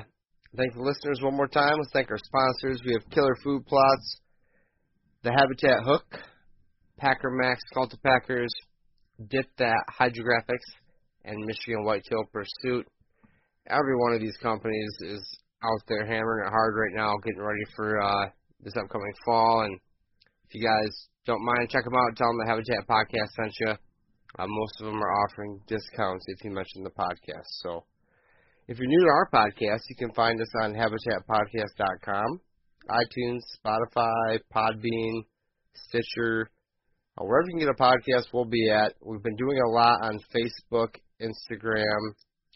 [0.57, 1.77] thank the listeners one more time.
[1.79, 2.81] Let's thank our sponsors.
[2.85, 4.21] We have Killer Food Plots,
[5.23, 6.05] the Habitat Hook,
[6.99, 8.49] Packer Max Cultipackers,
[9.29, 10.69] Dip That Hydrographics,
[11.25, 12.87] and Michigan Whitetail Pursuit.
[13.67, 17.65] every one of these companies is out there hammering it hard right now, getting ready
[17.77, 18.27] for uh,
[18.61, 19.63] this upcoming fall.
[19.65, 19.79] And
[20.49, 20.93] if you guys
[21.27, 22.17] don't mind, check them out.
[22.17, 23.75] Tell them the Habitat Podcast sent you.
[24.39, 27.49] Uh, most of them are offering discounts if you mention the podcast.
[27.63, 27.85] So
[28.69, 32.41] if you're new to our podcast, you can find us on habitatpodcast.com,
[32.91, 35.23] iTunes, Spotify, Podbean,
[35.75, 36.51] Stitcher,
[37.17, 38.95] uh, wherever you can get a podcast, we'll be at.
[39.01, 42.13] We've been doing a lot on Facebook, Instagram,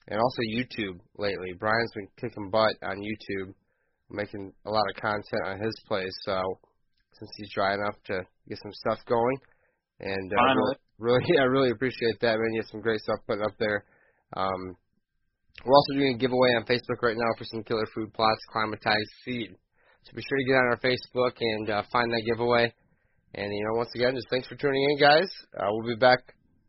[0.08, 1.52] and also YouTube lately.
[1.58, 3.52] Brian's been kicking butt on YouTube,
[4.10, 6.16] making a lot of content on his place.
[6.24, 6.40] So
[7.12, 9.36] since he's dry enough to get some stuff going,
[10.00, 10.76] and uh, Finally.
[10.98, 12.52] really, yeah, I really appreciate that, man.
[12.52, 13.84] You have some great stuff putting up there.
[14.36, 14.76] Um,
[15.64, 19.12] we're also doing a giveaway on Facebook right now for some killer food plots, climatized
[19.24, 19.56] seed.
[20.04, 22.72] So be sure to get on our Facebook and uh, find that giveaway.
[23.34, 25.28] And you know, once again, just thanks for tuning in, guys.
[25.58, 26.20] Uh, we'll be back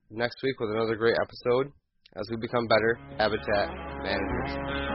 [0.10, 1.72] next week with another great episode
[2.16, 3.70] as we become better habitat
[4.04, 4.89] managers.